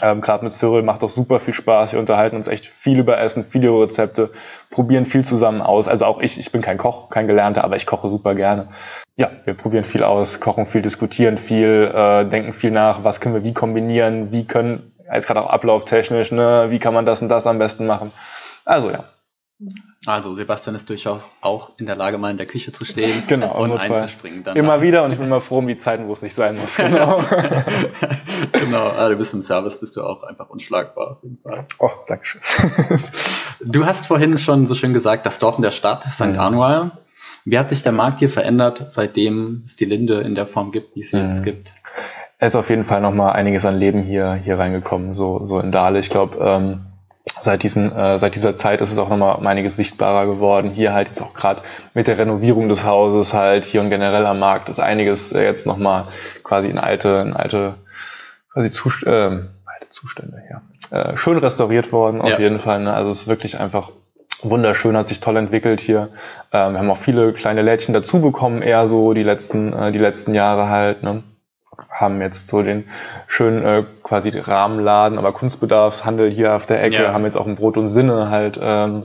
Ähm, 0.00 0.20
gerade 0.20 0.44
mit 0.44 0.52
Cyril 0.52 0.82
macht 0.82 1.02
auch 1.02 1.10
super 1.10 1.40
viel 1.40 1.54
Spaß. 1.54 1.92
Wir 1.92 1.98
unterhalten 1.98 2.36
uns 2.36 2.46
echt 2.46 2.66
viel 2.66 2.98
über 2.98 3.18
Essen, 3.18 3.44
viele 3.44 3.70
Rezepte, 3.70 4.30
probieren 4.70 5.06
viel 5.06 5.24
zusammen 5.24 5.60
aus. 5.60 5.88
Also 5.88 6.04
auch 6.04 6.20
ich, 6.20 6.38
ich 6.38 6.52
bin 6.52 6.62
kein 6.62 6.78
Koch, 6.78 7.10
kein 7.10 7.26
Gelernter, 7.26 7.64
aber 7.64 7.76
ich 7.76 7.86
koche 7.86 8.08
super 8.08 8.34
gerne. 8.34 8.68
Ja, 9.16 9.30
wir 9.44 9.54
probieren 9.54 9.84
viel 9.84 10.04
aus, 10.04 10.38
kochen 10.38 10.66
viel, 10.66 10.82
diskutieren 10.82 11.38
viel, 11.38 11.90
äh, 11.92 12.24
denken 12.24 12.52
viel 12.52 12.70
nach, 12.70 13.02
was 13.02 13.20
können 13.20 13.34
wir 13.34 13.42
wie 13.42 13.54
kombinieren, 13.54 14.30
wie 14.30 14.46
können, 14.46 14.92
jetzt 15.12 15.26
gerade 15.26 15.42
auch 15.42 15.50
ablauftechnisch, 15.50 16.30
ne, 16.30 16.66
wie 16.68 16.78
kann 16.78 16.94
man 16.94 17.04
das 17.04 17.20
und 17.20 17.28
das 17.28 17.48
am 17.48 17.58
besten 17.58 17.86
machen. 17.86 18.12
Also 18.64 18.90
ja, 18.90 19.04
also 20.06 20.34
Sebastian 20.34 20.76
ist 20.76 20.88
durchaus 20.88 21.22
auch 21.40 21.72
in 21.76 21.86
der 21.86 21.96
Lage, 21.96 22.18
mal 22.18 22.30
in 22.30 22.36
der 22.36 22.46
Küche 22.46 22.72
zu 22.72 22.84
stehen 22.84 23.24
genau, 23.28 23.60
und 23.60 23.72
einzuspringen. 23.72 24.42
Danach. 24.44 24.56
Immer 24.56 24.80
wieder 24.80 25.04
und 25.04 25.12
ich 25.12 25.18
bin 25.18 25.26
immer 25.26 25.40
froh 25.40 25.58
um 25.58 25.66
die 25.66 25.76
Zeiten, 25.76 26.06
wo 26.08 26.12
es 26.12 26.22
nicht 26.22 26.34
sein 26.34 26.56
muss. 26.56 26.76
Genau. 26.88 27.22
genau, 28.52 28.88
also 28.88 29.10
du 29.10 29.16
bist 29.16 29.34
im 29.34 29.42
Service, 29.42 29.78
bist 29.78 29.96
du 29.96 30.02
auch 30.02 30.22
einfach 30.22 30.48
unschlagbar 30.48 31.12
auf 31.12 31.22
jeden 31.22 31.38
Fall. 31.38 31.66
Oh, 31.78 31.90
Dankeschön. 32.06 32.40
du 33.60 33.84
hast 33.84 34.06
vorhin 34.06 34.38
schon 34.38 34.66
so 34.66 34.74
schön 34.74 34.92
gesagt, 34.94 35.26
das 35.26 35.38
Dorf 35.38 35.56
in 35.56 35.62
der 35.62 35.70
Stadt, 35.70 36.04
St. 36.04 36.26
Mhm. 36.26 36.40
Anual. 36.40 36.90
Wie 37.44 37.58
hat 37.58 37.70
sich 37.70 37.82
der 37.82 37.92
Markt 37.92 38.20
hier 38.20 38.30
verändert, 38.30 38.86
seitdem 38.90 39.62
es 39.64 39.76
die 39.76 39.84
Linde 39.84 40.20
in 40.20 40.34
der 40.34 40.46
Form 40.46 40.70
gibt, 40.70 40.94
wie 40.96 41.00
es 41.00 41.10
sie 41.10 41.16
mhm. 41.16 41.30
jetzt 41.30 41.44
gibt? 41.44 41.72
Es 42.38 42.52
ist 42.52 42.56
auf 42.56 42.70
jeden 42.70 42.84
Fall 42.84 43.00
nochmal 43.00 43.32
einiges 43.32 43.64
an 43.64 43.76
Leben 43.76 44.02
hier, 44.02 44.34
hier 44.34 44.58
reingekommen, 44.58 45.12
so, 45.12 45.44
so 45.44 45.58
in 45.58 45.72
Dahle. 45.72 45.98
Ich 45.98 46.08
glaube, 46.08 46.38
ähm, 46.40 46.84
seit, 47.40 47.62
diesen, 47.62 47.92
äh, 47.92 48.18
seit 48.18 48.34
dieser 48.34 48.56
Zeit 48.56 48.80
ist 48.80 48.92
es 48.92 48.98
auch 48.98 49.08
nochmal 49.08 49.36
um 49.36 49.46
einiges 49.46 49.76
sichtbarer 49.76 50.26
geworden. 50.26 50.70
Hier 50.70 50.92
halt 50.92 51.08
jetzt 51.08 51.20
auch 51.20 51.34
gerade 51.34 51.62
mit 51.94 52.08
der 52.08 52.18
Renovierung 52.18 52.68
des 52.68 52.84
Hauses 52.84 53.34
halt 53.34 53.64
hier 53.64 53.80
und 53.80 53.90
generell 53.90 54.26
am 54.26 54.38
Markt 54.38 54.68
ist 54.68 54.80
einiges 54.80 55.32
äh, 55.32 55.44
jetzt 55.44 55.66
nochmal 55.66 56.08
quasi 56.44 56.68
in 56.68 56.78
alte, 56.78 57.24
in 57.26 57.34
alte, 57.34 57.74
quasi 58.52 58.70
Zust 58.70 59.06
äh, 59.06 59.10
alte 59.10 59.90
Zustände, 59.90 60.42
ja. 60.50 60.62
Äh, 60.90 61.16
schön 61.16 61.38
restauriert 61.38 61.92
worden 61.92 62.20
auf 62.20 62.30
ja. 62.30 62.38
jeden 62.38 62.60
Fall. 62.60 62.80
Ne? 62.80 62.92
Also 62.92 63.10
es 63.10 63.22
ist 63.22 63.28
wirklich 63.28 63.60
einfach 63.60 63.90
wunderschön, 64.42 64.96
hat 64.96 65.08
sich 65.08 65.20
toll 65.20 65.36
entwickelt 65.36 65.80
hier. 65.80 66.08
Ähm, 66.52 66.72
wir 66.72 66.78
haben 66.78 66.90
auch 66.90 66.98
viele 66.98 67.32
kleine 67.32 67.62
Lädchen 67.62 67.92
dazu 67.92 68.20
bekommen, 68.20 68.62
eher 68.62 68.88
so 68.88 69.12
die 69.12 69.22
letzten, 69.22 69.72
äh, 69.72 69.92
die 69.92 69.98
letzten 69.98 70.34
Jahre 70.34 70.68
halt. 70.68 71.02
Ne? 71.02 71.22
Haben 71.90 72.20
jetzt 72.20 72.48
so 72.48 72.62
den 72.62 72.88
schönen 73.26 73.64
äh, 73.64 73.84
quasi 74.02 74.30
Rahmenladen, 74.30 75.18
aber 75.18 75.32
Kunstbedarfshandel 75.32 76.30
hier 76.30 76.54
auf 76.54 76.66
der 76.66 76.82
Ecke, 76.82 77.02
ja. 77.02 77.12
haben 77.12 77.24
jetzt 77.24 77.36
auch 77.36 77.46
ein 77.46 77.56
Brot 77.56 77.76
und 77.76 77.88
Sinne 77.88 78.30
halt 78.30 78.58
ähm, 78.62 79.04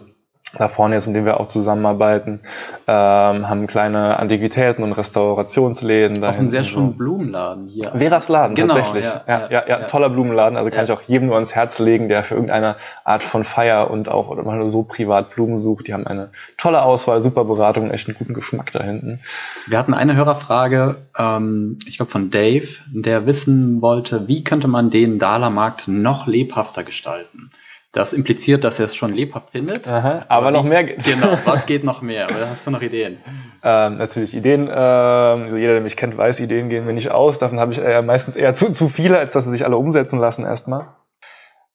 da 0.58 0.68
vorne 0.68 0.96
jetzt, 0.96 1.08
mit 1.08 1.16
dem 1.16 1.26
wir 1.26 1.40
auch 1.40 1.48
zusammenarbeiten, 1.48 2.42
ähm, 2.88 3.50
haben 3.50 3.66
kleine 3.66 4.20
Antiquitäten 4.20 4.84
und 4.84 4.94
Restaurationsläden. 4.94 6.24
Auch 6.24 6.38
einen 6.38 6.50
sehr 6.50 6.64
schönen 6.64 6.92
so. 6.92 6.98
Blumenladen 6.98 7.68
hier. 7.68 7.86
Veras 7.86 8.30
Laden, 8.30 8.56
genau, 8.56 8.76
tatsächlich. 8.76 9.06
Ja, 9.06 9.24
ja, 9.28 9.50
ja, 9.50 9.68
ja, 9.68 9.80
toller 9.86 10.10
Blumenladen. 10.10 10.58
Also 10.58 10.70
kann 10.70 10.86
ich 10.86 10.92
auch 10.92 11.02
jedem 11.02 11.28
nur 11.28 11.36
ans 11.36 11.56
Herz 11.56 11.80
legen, 11.80 12.08
der 12.08 12.24
für 12.24 12.36
irgendeine 12.36 12.76
Art 13.04 13.24
von 13.24 13.44
Feier 13.44 13.90
und 13.90 14.10
auch 14.10 14.30
oder 14.30 14.44
mal 14.44 14.58
nur 14.58 14.70
so 14.70 14.84
privat 14.84 15.34
Blumen 15.34 15.58
sucht. 15.58 15.88
Die 15.88 15.94
haben 15.94 16.06
eine 16.06 16.30
tolle 16.58 16.84
Auswahl, 16.84 17.22
super 17.22 17.46
Beratung, 17.46 17.90
echt 17.90 18.08
einen 18.08 18.18
guten 18.18 18.34
Geschmack 18.34 18.72
da 18.72 18.84
hinten. 18.84 19.22
Wir 19.68 19.80
hatten 19.80 19.94
eine 19.94 20.16
Hörerfrage, 20.16 20.98
ähm, 21.18 21.80
ich 21.88 21.98
glaube 21.98 22.12
von 22.12 22.30
Dave, 22.30 22.68
der 22.92 23.26
wissen 23.26 23.82
wollte, 23.82 24.28
wie 24.28 24.44
könnte 24.44 24.68
man 24.68 24.92
den 24.92 25.18
Dahler 25.18 25.50
Markt 25.50 25.88
noch 25.88 26.28
lebhafter 26.28 26.84
gestalten? 26.84 27.50
Das 27.94 28.12
impliziert, 28.12 28.64
dass 28.64 28.80
er 28.80 28.86
es 28.86 28.96
schon 28.96 29.14
lebhaft 29.14 29.52
findet. 29.52 29.88
Aha, 29.88 30.26
aber, 30.28 30.48
aber 30.48 30.52
noch 30.52 30.64
mehr 30.64 30.84
geht. 30.84 31.06
Genau, 31.06 31.38
was 31.46 31.68
geht 31.68 31.84
noch 31.84 32.02
mehr? 32.02 32.28
Oder 32.28 32.50
hast 32.50 32.66
du 32.66 32.72
noch 32.72 32.82
Ideen? 32.82 33.20
Ähm, 33.64 33.98
natürlich, 34.00 34.36
Ideen, 34.36 34.62
ähm, 34.64 35.56
jeder, 35.56 35.74
der 35.74 35.82
mich 35.82 35.96
kennt, 35.96 36.18
weiß, 36.18 36.40
Ideen 36.40 36.70
gehen 36.70 36.88
mir 36.88 36.94
nicht 36.94 37.12
aus. 37.12 37.38
Davon 37.38 37.60
habe 37.60 37.72
ich 37.72 37.78
eher, 37.78 38.02
meistens 38.02 38.36
eher 38.36 38.56
zu, 38.56 38.74
zu 38.74 38.90
viele, 38.90 39.20
als 39.20 39.34
dass 39.34 39.46
sie 39.46 39.52
sich 39.52 39.64
alle 39.64 39.78
umsetzen 39.78 40.18
lassen 40.20 40.44
erstmal. 40.44 40.88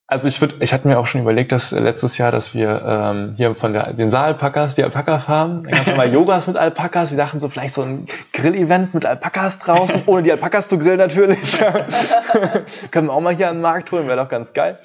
Also 0.09 0.27
ich 0.27 0.41
würde, 0.41 0.57
ich 0.59 0.73
hatte 0.73 0.89
mir 0.89 0.99
auch 0.99 1.07
schon 1.07 1.21
überlegt, 1.21 1.53
dass 1.53 1.71
äh, 1.71 1.79
letztes 1.79 2.19
Jahr, 2.19 2.33
dass 2.33 2.53
wir 2.53 2.83
ähm, 2.85 3.35
hier 3.37 3.55
von 3.55 3.73
der, 3.73 3.93
den 3.93 4.11
Saalpackers, 4.11 4.75
die 4.75 4.83
Alpaka-Farm, 4.83 5.65
da 5.65 5.71
gab 5.71 5.87
es 5.87 5.97
mal 5.97 6.13
Yogas 6.13 6.49
mit 6.49 6.57
Alpakas. 6.57 7.13
Wir 7.13 7.19
dachten 7.19 7.39
so 7.39 7.49
vielleicht 7.49 7.75
so 7.75 7.83
ein 7.83 8.07
Grill-Event 8.33 8.93
mit 8.93 9.07
Alpakas 9.07 9.61
draußen, 9.61 10.03
ohne 10.07 10.23
die 10.23 10.33
Alpakas 10.33 10.69
zu 10.69 10.79
grillen 10.79 10.99
natürlich. 10.99 11.59
Können 12.91 13.07
wir 13.07 13.13
auch 13.13 13.21
mal 13.21 13.37
hier 13.37 13.51
an 13.51 13.59
den 13.59 13.63
Markt 13.63 13.93
holen, 13.93 14.09
wäre 14.09 14.17
doch 14.17 14.29
ganz 14.29 14.53
geil. 14.53 14.81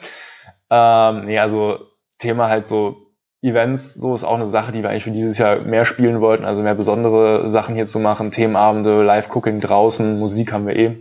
Ähm, 0.75 1.25
nee, 1.25 1.37
also 1.37 1.77
Thema 2.17 2.49
halt 2.49 2.67
so 2.67 2.95
Events, 3.43 3.93
so 3.93 4.15
ist 4.15 4.23
auch 4.23 4.35
eine 4.35 4.47
Sache, 4.47 4.71
die 4.71 4.81
wir 4.81 4.89
eigentlich 4.89 5.03
für 5.03 5.11
dieses 5.11 5.37
Jahr 5.37 5.57
mehr 5.57 5.85
spielen 5.85 6.19
wollten, 6.19 6.45
also 6.45 6.63
mehr 6.63 6.73
besondere 6.73 7.47
Sachen 7.47 7.75
hier 7.75 7.85
zu 7.85 7.99
machen, 7.99 8.31
Themenabende, 8.31 9.03
Live-Cooking 9.03 9.59
draußen, 9.59 10.17
Musik 10.17 10.51
haben 10.51 10.65
wir 10.65 10.75
eh 10.75 10.97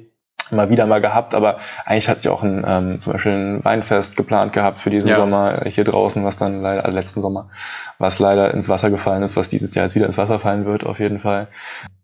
immer 0.50 0.68
wieder 0.68 0.84
mal 0.84 1.00
gehabt, 1.00 1.34
aber 1.34 1.56
eigentlich 1.86 2.10
hatte 2.10 2.20
ich 2.20 2.28
auch 2.28 2.42
ein, 2.42 2.62
ähm, 2.66 3.00
zum 3.00 3.14
Beispiel 3.14 3.32
ein 3.32 3.64
Weinfest 3.64 4.16
geplant 4.16 4.52
gehabt 4.52 4.80
für 4.80 4.90
diesen 4.90 5.08
ja. 5.08 5.16
Sommer 5.16 5.62
hier 5.64 5.84
draußen, 5.84 6.22
was 6.24 6.36
dann 6.36 6.60
leider, 6.60 6.84
also 6.84 6.98
letzten 6.98 7.22
Sommer, 7.22 7.48
was 7.98 8.18
leider 8.18 8.52
ins 8.52 8.68
Wasser 8.68 8.90
gefallen 8.90 9.22
ist, 9.22 9.36
was 9.36 9.48
dieses 9.48 9.74
Jahr 9.74 9.86
jetzt 9.86 9.94
wieder 9.94 10.06
ins 10.06 10.18
Wasser 10.18 10.38
fallen 10.38 10.66
wird, 10.66 10.84
auf 10.84 10.98
jeden 10.98 11.20
Fall. 11.20 11.48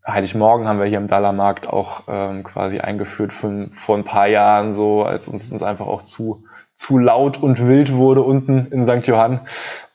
Heiligmorgen 0.06 0.66
haben 0.66 0.78
wir 0.78 0.86
hier 0.86 0.98
im 0.98 1.08
Dallermarkt 1.08 1.68
auch 1.68 2.04
ähm, 2.08 2.42
quasi 2.42 2.78
eingeführt 2.78 3.34
für, 3.34 3.68
vor 3.72 3.98
ein 3.98 4.04
paar 4.04 4.28
Jahren 4.28 4.72
so, 4.72 5.02
als 5.02 5.28
uns, 5.28 5.52
uns 5.52 5.62
einfach 5.62 5.86
auch 5.86 6.02
zu 6.02 6.44
zu 6.78 6.96
laut 6.96 7.42
und 7.42 7.66
wild 7.66 7.92
wurde 7.92 8.22
unten 8.22 8.68
in 8.70 8.84
St. 8.86 9.06
Johann. 9.08 9.40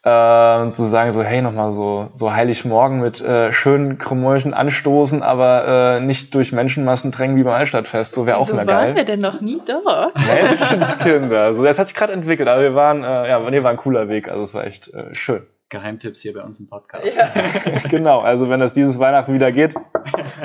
Äh, 0.04 0.70
zu 0.72 0.84
sagen 0.84 1.12
so, 1.12 1.24
hey, 1.24 1.42
nochmal 1.42 1.72
so, 1.72 2.10
so 2.14 2.34
Heiligmorgen 2.34 3.00
mit 3.00 3.22
äh, 3.22 3.54
schönen 3.54 3.98
Krumäuschen 3.98 4.54
anstoßen, 4.54 5.24
aber 5.24 5.96
äh, 5.96 6.00
nicht 6.02 6.36
durch 6.36 6.52
Menschenmassen 6.52 7.12
drängen 7.12 7.38
wie 7.38 7.44
beim 7.44 7.54
Altstadtfest. 7.54 8.14
So 8.14 8.26
wäre 8.26 8.38
auch 8.38 8.52
mal 8.52 8.66
geil. 8.66 8.88
Waren 8.88 8.96
wir 8.98 9.06
denn 9.06 9.22
noch 9.22 9.40
nie 9.40 9.62
dort? 9.66 10.14
Menschenskinder. 10.28 11.56
So, 11.56 11.64
das 11.64 11.80
hat 11.80 11.88
sich 11.88 11.96
gerade 11.96 12.12
entwickelt, 12.12 12.50
aber 12.50 12.62
wir 12.62 12.76
waren, 12.76 13.06
äh, 13.06 13.30
ja, 13.30 13.40
nee, 13.50 13.64
war 13.64 13.72
ein 13.72 13.78
cooler 13.78 14.10
Weg. 14.10 14.28
Also 14.28 14.42
es 14.42 14.54
war 14.54 14.68
echt 14.68 14.94
äh, 14.94 15.16
schön. 15.16 15.44
Geheimtipps 15.74 16.22
hier 16.22 16.34
bei 16.34 16.42
uns 16.42 16.60
im 16.60 16.68
Podcast. 16.68 17.06
Ja. 17.06 17.30
genau, 17.90 18.22
also 18.22 18.50
wenn 18.50 18.62
das 18.62 18.74
dieses 18.74 19.00
Weihnachten 19.00 19.34
wieder 19.34 19.52
geht, 19.52 19.76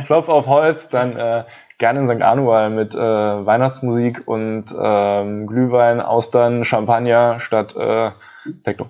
Klopf 0.06 0.28
auf 0.28 0.46
Holz, 0.46 0.88
dann 0.88 1.16
äh, 1.16 1.44
gerne 1.78 2.00
in 2.00 2.06
St. 2.06 2.22
Anual 2.22 2.70
mit 2.70 2.94
äh, 2.94 2.98
Weihnachtsmusik 2.98 4.22
und 4.26 4.64
ähm, 4.80 5.46
Glühwein, 5.46 6.00
Austern, 6.00 6.64
Champagner 6.64 7.38
statt 7.38 7.76
äh, 7.76 8.10
Techno. 8.64 8.86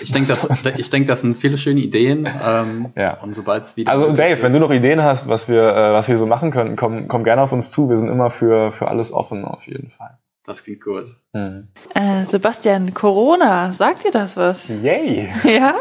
Ich 0.00 0.12
denke, 0.12 0.28
das, 0.28 0.48
ich 0.76 0.90
denke, 0.90 1.08
das 1.08 1.20
sind 1.20 1.36
viele 1.36 1.56
schöne 1.56 1.80
Ideen. 1.80 2.28
Ähm, 2.46 2.92
ja. 2.96 3.20
Und 3.22 3.34
sobald 3.34 3.64
es 3.64 3.76
wieder. 3.76 3.90
Also 3.90 4.12
Dave, 4.12 4.40
wenn 4.42 4.52
du 4.52 4.58
noch 4.58 4.70
Ideen 4.70 5.02
hast, 5.02 5.28
was 5.28 5.48
wir, 5.48 5.62
äh, 5.62 5.92
was 5.92 6.08
wir 6.08 6.18
so 6.18 6.26
machen 6.26 6.50
können, 6.50 6.76
komm, 6.76 7.08
komm 7.08 7.24
gerne 7.24 7.42
auf 7.42 7.52
uns 7.52 7.70
zu. 7.70 7.88
Wir 7.88 7.98
sind 7.98 8.08
immer 8.08 8.30
für, 8.30 8.72
für 8.72 8.88
alles 8.88 9.12
offen, 9.12 9.44
auf 9.44 9.66
jeden 9.66 9.90
Fall. 9.90 10.18
Das 10.46 10.62
klingt 10.62 10.86
cool. 10.86 11.16
Mhm. 11.32 11.68
Äh, 11.94 12.24
Sebastian, 12.24 12.92
Corona, 12.92 13.72
sagt 13.72 14.04
dir 14.04 14.10
das 14.10 14.36
was? 14.36 14.68
Yay! 14.68 15.32
Ja. 15.44 15.74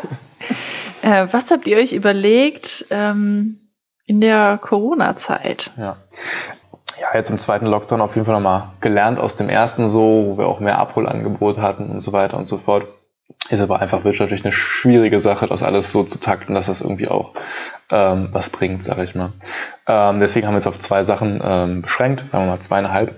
äh, 1.02 1.28
was 1.32 1.52
habt 1.52 1.68
ihr 1.68 1.78
euch 1.78 1.94
überlegt 1.94 2.86
ähm, 2.90 3.58
in 4.06 4.22
der 4.22 4.58
Corona-Zeit? 4.62 5.72
Ja. 5.78 5.98
Ja, 7.02 7.08
jetzt 7.16 7.30
im 7.30 7.40
zweiten 7.40 7.66
Lockdown 7.66 8.00
auf 8.02 8.16
jeden 8.16 8.26
Fall 8.26 8.36
nochmal 8.36 8.70
gelernt 8.80 9.20
aus 9.20 9.36
dem 9.36 9.50
ersten 9.50 9.90
so, 9.90 10.00
wo 10.28 10.38
wir 10.38 10.48
auch 10.48 10.60
mehr 10.60 10.78
Abholangebot 10.78 11.58
hatten 11.58 11.90
und 11.90 12.02
so 12.02 12.14
weiter 12.14 12.38
und 12.38 12.46
so 12.46 12.58
fort. 12.58 12.88
Ist 13.50 13.60
aber 13.62 13.82
einfach 13.82 14.06
wirtschaftlich 14.06 14.46
eine 14.46 14.52
schwierige 14.54 15.20
Sache, 15.20 15.48
das 15.48 15.64
alles 15.64 15.92
so 15.92 16.04
zu 16.04 16.20
takten, 16.20 16.56
dass 16.56 16.68
das 16.68 16.80
irgendwie 16.82 17.10
auch 17.10 17.34
ähm, 17.90 18.30
was 18.32 18.50
bringt, 18.50 18.84
sag 18.84 19.00
ich 19.00 19.16
mal. 19.16 19.34
Ähm, 19.88 20.20
deswegen 20.22 20.48
haben 20.48 20.54
wir 20.54 20.60
es 20.60 20.68
auf 20.68 20.80
zwei 20.80 21.04
Sachen 21.04 21.42
ähm, 21.44 21.82
beschränkt, 21.82 22.30
sagen 22.30 22.46
wir 22.46 22.52
mal 22.52 22.60
zweieinhalb, 22.62 23.16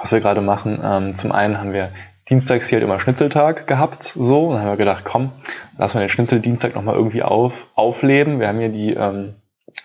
was 0.00 0.12
wir 0.12 0.20
gerade 0.20 0.40
machen. 0.40 0.80
Ähm, 0.82 1.14
zum 1.14 1.32
einen 1.32 1.58
haben 1.58 1.72
wir 1.72 1.90
dienstags 2.28 2.68
hier 2.68 2.76
halt 2.76 2.84
immer 2.84 3.00
Schnitzeltag 3.00 3.66
gehabt, 3.66 4.04
so, 4.04 4.46
und 4.46 4.54
dann 4.54 4.62
haben 4.62 4.72
wir 4.72 4.76
gedacht, 4.76 5.04
komm, 5.04 5.32
lassen 5.78 5.94
wir 5.94 6.06
den 6.06 6.10
Schnitzeldienstag 6.10 6.74
nochmal 6.74 6.94
irgendwie 6.94 7.22
auf, 7.22 7.52
aufleben. 7.74 8.40
Wir 8.40 8.48
haben 8.48 8.58
hier 8.58 8.68
die 8.68 8.94
ähm, 8.94 9.34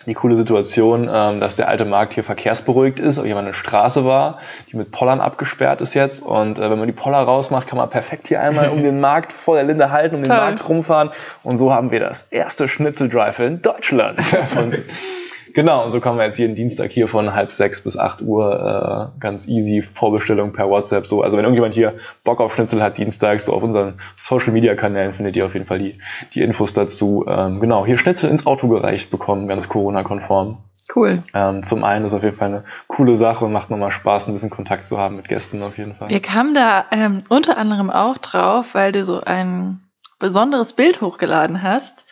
die 0.06 0.14
coole 0.14 0.36
Situation, 0.36 1.08
ähm, 1.12 1.40
dass 1.40 1.56
der 1.56 1.68
alte 1.68 1.84
Markt 1.84 2.14
hier 2.14 2.24
verkehrsberuhigt 2.24 2.98
ist, 2.98 3.18
aber 3.18 3.26
hier 3.26 3.34
mal 3.34 3.42
eine 3.42 3.54
Straße 3.54 4.04
war, 4.04 4.38
die 4.70 4.76
mit 4.76 4.90
Pollern 4.90 5.20
abgesperrt 5.20 5.80
ist 5.80 5.94
jetzt. 5.94 6.22
Und 6.22 6.58
äh, 6.58 6.70
wenn 6.70 6.78
man 6.78 6.86
die 6.86 6.92
Poller 6.92 7.18
rausmacht, 7.18 7.66
kann 7.66 7.78
man 7.78 7.90
perfekt 7.90 8.28
hier 8.28 8.40
einmal 8.40 8.68
um 8.70 8.82
den 8.82 9.00
Markt 9.04 9.32
vor 9.32 9.56
der 9.56 9.64
Linde 9.64 9.90
halten, 9.90 10.16
um 10.16 10.22
den 10.22 10.28
Markt 10.28 10.68
rumfahren. 10.68 11.10
Und 11.42 11.56
so 11.56 11.72
haben 11.72 11.90
wir 11.90 12.00
das 12.00 12.28
erste 12.30 12.68
Schnitzeldrive 12.68 13.40
in 13.40 13.62
Deutschland 13.62 14.18
Genau, 15.54 15.84
und 15.84 15.92
so 15.92 16.00
kommen 16.00 16.18
wir 16.18 16.26
jetzt 16.26 16.38
jeden 16.38 16.56
Dienstag 16.56 16.90
hier 16.90 17.06
von 17.06 17.32
halb 17.32 17.52
sechs 17.52 17.80
bis 17.80 17.96
acht 17.96 18.20
Uhr 18.20 19.12
äh, 19.14 19.20
ganz 19.20 19.46
easy 19.46 19.82
Vorbestellung 19.82 20.52
per 20.52 20.68
WhatsApp. 20.68 21.06
So, 21.06 21.22
also 21.22 21.36
wenn 21.36 21.44
irgendjemand 21.44 21.76
hier 21.76 21.94
Bock 22.24 22.40
auf 22.40 22.54
Schnitzel 22.54 22.82
hat, 22.82 22.98
dienstags, 22.98 23.44
so 23.44 23.52
auf 23.52 23.62
unseren 23.62 23.94
Social 24.20 24.52
Media 24.52 24.74
Kanälen 24.74 25.14
findet 25.14 25.36
ihr 25.36 25.46
auf 25.46 25.54
jeden 25.54 25.66
Fall 25.66 25.78
die, 25.78 26.00
die 26.34 26.42
Infos 26.42 26.74
dazu. 26.74 27.24
Ähm, 27.28 27.60
genau, 27.60 27.86
hier 27.86 27.98
Schnitzel 27.98 28.30
ins 28.30 28.46
Auto 28.46 28.66
gereicht 28.66 29.12
bekommen, 29.12 29.46
ganz 29.46 29.68
Corona-konform. 29.68 30.58
Cool. 30.94 31.22
Ähm, 31.32 31.62
zum 31.62 31.84
einen 31.84 32.04
ist 32.04 32.14
auf 32.14 32.24
jeden 32.24 32.36
Fall 32.36 32.48
eine 32.48 32.64
coole 32.88 33.16
Sache 33.16 33.44
und 33.44 33.52
macht 33.52 33.70
nochmal 33.70 33.92
Spaß, 33.92 34.26
ein 34.26 34.34
bisschen 34.34 34.50
Kontakt 34.50 34.86
zu 34.86 34.98
haben 34.98 35.16
mit 35.16 35.28
Gästen 35.28 35.62
auf 35.62 35.78
jeden 35.78 35.94
Fall. 35.94 36.10
Wir 36.10 36.20
kamen 36.20 36.54
da 36.54 36.84
ähm, 36.90 37.22
unter 37.28 37.58
anderem 37.58 37.90
auch 37.90 38.18
drauf, 38.18 38.74
weil 38.74 38.90
du 38.90 39.04
so 39.04 39.20
ein 39.20 39.80
besonderes 40.18 40.72
Bild 40.72 41.00
hochgeladen 41.00 41.62
hast 41.62 42.06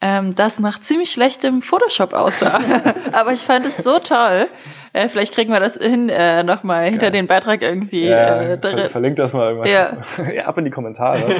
ähm, 0.00 0.34
das 0.34 0.58
nach 0.58 0.80
ziemlich 0.80 1.10
schlechtem 1.10 1.62
Photoshop 1.62 2.12
aussah. 2.12 2.60
Aber 3.12 3.32
ich 3.32 3.40
fand 3.40 3.66
es 3.66 3.78
so 3.78 3.98
toll. 3.98 4.48
Äh, 4.92 5.08
vielleicht 5.08 5.34
kriegen 5.34 5.52
wir 5.52 5.60
das 5.60 5.76
hin, 5.76 6.08
äh, 6.08 6.42
nochmal 6.42 6.86
hinter 6.86 7.06
ja. 7.06 7.10
den 7.10 7.26
Beitrag 7.26 7.62
irgendwie. 7.62 8.06
Ja, 8.06 8.40
äh, 8.40 8.58
ver 8.58 8.88
verlinkt 8.88 9.18
das 9.18 9.32
mal 9.32 9.48
irgendwas. 9.50 9.70
Ja. 9.70 10.32
ja, 10.34 10.46
ab 10.46 10.58
in 10.58 10.64
die 10.64 10.70
Kommentare. 10.70 11.24
Und 11.24 11.34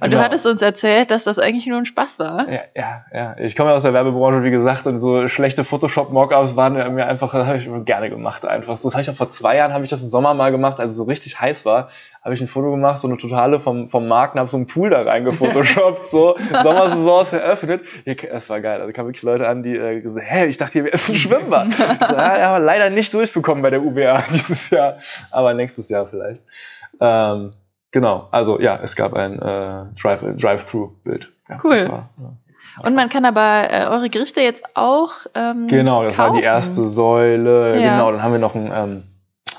genau. 0.00 0.16
du 0.16 0.20
hattest 0.20 0.46
uns 0.46 0.60
erzählt, 0.62 1.10
dass 1.10 1.24
das 1.24 1.38
eigentlich 1.38 1.66
nur 1.66 1.78
ein 1.78 1.84
Spaß 1.84 2.18
war. 2.18 2.48
Ja, 2.50 2.60
ja, 2.74 3.04
ja. 3.12 3.36
Ich 3.38 3.54
komme 3.54 3.70
ja 3.70 3.76
aus 3.76 3.82
der 3.82 3.92
Werbebranche, 3.92 4.42
wie 4.42 4.50
gesagt, 4.50 4.86
und 4.86 4.98
so 4.98 5.28
schlechte 5.28 5.62
Photoshop-Mockups 5.62 6.56
waren 6.56 6.94
mir 6.94 7.06
einfach, 7.06 7.32
das 7.32 7.46
habe 7.46 7.58
ich 7.58 7.68
gerne 7.84 8.10
gemacht 8.10 8.44
einfach. 8.44 8.80
Das 8.80 8.92
habe 8.92 9.02
ich 9.02 9.10
auch 9.10 9.14
vor 9.14 9.30
zwei 9.30 9.56
Jahren, 9.56 9.72
habe 9.72 9.84
ich 9.84 9.90
das 9.90 10.02
im 10.02 10.08
Sommer 10.08 10.34
mal 10.34 10.50
gemacht, 10.50 10.80
als 10.80 10.92
es 10.92 10.96
so 10.96 11.04
richtig 11.04 11.40
heiß 11.40 11.64
war 11.64 11.88
habe 12.26 12.34
ich 12.34 12.40
ein 12.40 12.48
Foto 12.48 12.72
gemacht, 12.72 13.00
so 13.00 13.06
eine 13.06 13.18
totale 13.18 13.60
vom, 13.60 13.88
vom 13.88 14.08
Markt 14.08 14.34
und 14.34 14.40
habe 14.40 14.50
so 14.50 14.56
einen 14.56 14.66
Pool 14.66 14.90
da 14.90 15.02
reingefotoshoppt, 15.02 16.06
so 16.06 16.36
Sommersaison 16.60 17.22
ist 17.22 17.32
eröffnet. 17.32 17.84
Ja, 18.04 18.14
das 18.14 18.50
war 18.50 18.60
geil. 18.60 18.80
Also 18.80 18.92
kamen 18.92 19.06
wirklich 19.06 19.22
Leute 19.22 19.46
an, 19.46 19.62
die 19.62 19.76
äh, 19.76 20.00
gesagt 20.00 20.26
hä, 20.28 20.46
ich 20.46 20.56
dachte, 20.56 20.72
hier 20.72 20.84
wäre 20.86 20.94
ein 20.94 21.14
Schwimmbad. 21.14 21.68
Ich 21.68 21.76
so, 21.76 22.16
ja, 22.16 22.36
ja, 22.36 22.56
leider 22.58 22.90
nicht 22.90 22.95
durchbekommen 23.04 23.62
bei 23.62 23.70
der 23.70 23.82
UBA 23.82 24.24
dieses 24.32 24.70
Jahr, 24.70 24.96
aber 25.30 25.54
nächstes 25.54 25.88
Jahr 25.88 26.06
vielleicht. 26.06 26.42
Ähm, 27.00 27.52
genau, 27.90 28.28
also 28.30 28.60
ja, 28.60 28.78
es 28.82 28.96
gab 28.96 29.14
ein 29.14 29.40
äh, 29.40 29.84
Drive-Through-Bild. 29.94 31.32
Ja, 31.48 31.58
cool. 31.62 31.88
War, 31.88 32.08
ja. 32.18 32.32
Und 32.82 32.94
man 32.94 33.08
kann 33.08 33.24
aber 33.24 33.70
äh, 33.70 33.86
eure 33.86 34.10
Gerichte 34.10 34.40
jetzt 34.40 34.62
auch 34.74 35.12
ähm, 35.34 35.66
Genau, 35.68 36.02
das 36.04 36.16
kaufen. 36.16 36.34
war 36.34 36.40
die 36.40 36.44
erste 36.44 36.84
Säule. 36.84 37.80
Ja. 37.80 37.92
Genau, 37.92 38.12
dann 38.12 38.22
haben 38.22 38.32
wir 38.32 38.38
noch 38.38 38.54
ein 38.54 38.70
ähm, 38.74 39.02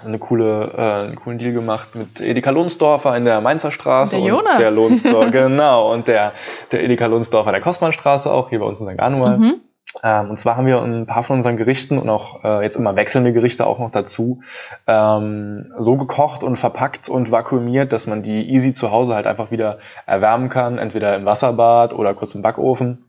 eine 0.06 0.20
coole, 0.20 0.72
äh, 0.78 1.06
einen 1.06 1.16
coolen 1.16 1.40
Deal 1.40 1.54
gemacht 1.54 1.96
mit 1.96 2.22
Edeka 2.22 2.52
Lohnsdorfer 2.52 3.16
in 3.18 3.26
der 3.26 3.42
Mainzer 3.42 3.72
Straße. 3.72 4.16
Der 4.16 4.26
Jonas. 4.26 4.60
der 4.60 4.72
Lohnsdorfer, 4.72 5.32
genau. 5.32 5.92
Und 5.92 6.08
der, 6.08 6.34
der 6.72 6.84
Edeka 6.84 7.06
Lohnsdorfer 7.08 7.50
in 7.50 7.54
der 7.54 7.62
Kostmannstraße 7.62 8.32
auch, 8.32 8.50
hier 8.50 8.60
bei 8.60 8.66
uns 8.66 8.80
in 8.80 8.88
St. 8.88 9.00
Anual. 9.00 9.38
Mhm. 9.38 9.62
Ähm, 10.04 10.30
und 10.30 10.40
zwar 10.40 10.58
haben 10.58 10.68
wir 10.68 10.82
ein 10.82 11.06
paar 11.06 11.24
von 11.24 11.38
unseren 11.38 11.58
Gerichten 11.58 11.98
und 11.98 12.10
auch 12.10 12.44
äh, 12.44 12.64
jetzt 12.64 12.76
immer 12.76 12.96
wechselnde 12.96 13.34
Gerichte 13.34 13.66
auch 13.66 13.80
noch 13.80 13.92
dazu 13.92 14.42
ähm, 14.86 15.74
so 15.80 15.98
gekocht 15.98 16.44
und 16.44 16.58
verpackt 16.58 17.10
und 17.10 17.32
vakuumiert, 17.32 17.94
dass 17.94 18.08
man 18.08 18.24
die 18.24 18.50
easy 18.50 18.74
zu 18.74 18.92
Hause 18.92 19.16
halt 19.16 19.28
einfach 19.28 19.52
wieder 19.52 19.80
erwärmen 20.06 20.50
kann, 20.50 20.78
entweder 20.78 21.16
im 21.16 21.26
Wasserbad 21.26 21.94
oder 21.94 22.14
kurz 22.14 22.36
im 22.36 22.42
Backofen. 22.42 23.06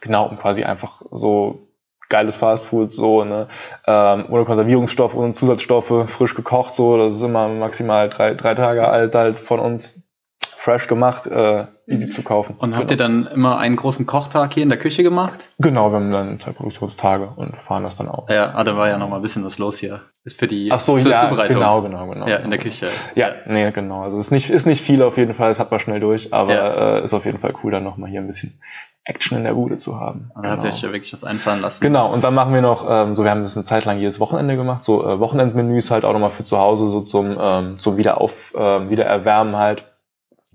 Genau, 0.00 0.26
um 0.28 0.38
quasi 0.38 0.64
einfach 0.64 1.02
so 1.10 1.68
geiles 2.08 2.36
Fastfood, 2.36 2.90
so, 2.90 3.24
ne? 3.24 3.48
Ähm, 3.86 4.26
ohne 4.30 4.44
Konservierungsstoff, 4.44 5.14
ohne 5.14 5.34
Zusatzstoffe, 5.34 6.06
frisch 6.06 6.34
gekocht, 6.34 6.74
so, 6.74 6.96
das 6.96 7.14
ist 7.14 7.22
immer 7.22 7.48
maximal 7.48 8.08
drei, 8.08 8.34
drei 8.34 8.54
Tage 8.54 8.88
alt 8.88 9.14
halt 9.14 9.38
von 9.38 9.60
uns 9.60 10.02
fresh 10.68 10.86
gemacht, 10.86 11.26
äh, 11.26 11.64
easy 11.86 12.10
zu 12.10 12.22
kaufen. 12.22 12.56
Und 12.58 12.76
habt 12.76 12.88
genau. 12.88 12.92
ihr 12.92 12.96
dann 12.96 13.26
immer 13.32 13.58
einen 13.58 13.76
großen 13.76 14.04
Kochtag 14.04 14.52
hier 14.52 14.62
in 14.62 14.68
der 14.68 14.78
Küche 14.78 15.02
gemacht? 15.02 15.40
Genau, 15.58 15.90
wir 15.90 15.96
haben 15.96 16.12
dann 16.12 16.40
zwei 16.40 16.52
Produktionstage 16.52 17.32
und 17.36 17.56
fahren 17.56 17.84
das 17.84 17.96
dann 17.96 18.08
auch. 18.08 18.28
Ja, 18.28 18.52
ah, 18.54 18.64
da 18.64 18.76
war 18.76 18.88
ja 18.88 18.98
noch 18.98 19.08
mal 19.08 19.16
ein 19.16 19.22
bisschen 19.22 19.44
was 19.44 19.58
los 19.58 19.78
hier. 19.78 20.02
Für 20.26 20.46
die 20.46 20.70
Ach 20.70 20.80
so, 20.80 20.98
ja, 20.98 21.22
Zubereitung. 21.26 21.56
Genau, 21.56 21.80
genau, 21.80 22.06
genau. 22.06 22.28
Ja, 22.28 22.36
in 22.36 22.50
der 22.50 22.58
Küche. 22.58 22.88
Ja, 23.14 23.30
nee, 23.46 23.70
genau. 23.70 24.02
Also 24.02 24.18
ist 24.18 24.30
nicht, 24.30 24.50
ist 24.50 24.66
nicht 24.66 24.82
viel 24.82 25.02
auf 25.02 25.16
jeden 25.16 25.32
Fall, 25.32 25.48
das 25.48 25.58
hat 25.58 25.70
man 25.70 25.80
schnell 25.80 26.00
durch, 26.00 26.34
aber 26.34 26.54
ja. 26.54 26.96
äh, 26.98 27.04
ist 27.04 27.14
auf 27.14 27.24
jeden 27.24 27.38
Fall 27.38 27.54
cool, 27.62 27.72
dann 27.72 27.84
nochmal 27.84 28.10
hier 28.10 28.20
ein 28.20 28.26
bisschen 28.26 28.60
Action 29.04 29.38
in 29.38 29.44
der 29.44 29.54
Bude 29.54 29.78
zu 29.78 29.98
haben. 29.98 30.30
Da 30.34 30.42
genau. 30.42 30.52
habt 30.52 30.64
ihr 30.64 30.68
euch 30.68 30.82
ja 30.82 30.92
wirklich 30.92 31.14
was 31.14 31.24
einfallen 31.24 31.62
lassen. 31.62 31.80
Genau, 31.80 32.12
und 32.12 32.22
dann 32.22 32.34
machen 32.34 32.52
wir 32.52 32.60
noch, 32.60 32.86
ähm, 32.90 33.16
so 33.16 33.24
wir 33.24 33.30
haben 33.30 33.42
das 33.42 33.56
eine 33.56 33.64
Zeit 33.64 33.86
lang 33.86 33.98
jedes 33.98 34.20
Wochenende 34.20 34.56
gemacht, 34.56 34.84
so 34.84 35.02
äh, 35.02 35.18
Wochenendmenüs 35.18 35.90
halt 35.90 36.04
auch 36.04 36.12
nochmal 36.12 36.30
für 36.30 36.44
zu 36.44 36.58
Hause, 36.58 36.90
so 36.90 37.00
zum, 37.00 37.38
ähm, 37.40 37.78
zum 37.78 37.96
Wiederauf, 37.96 38.54
äh, 38.54 38.90
Wiedererwärmen 38.90 39.56
halt 39.56 39.84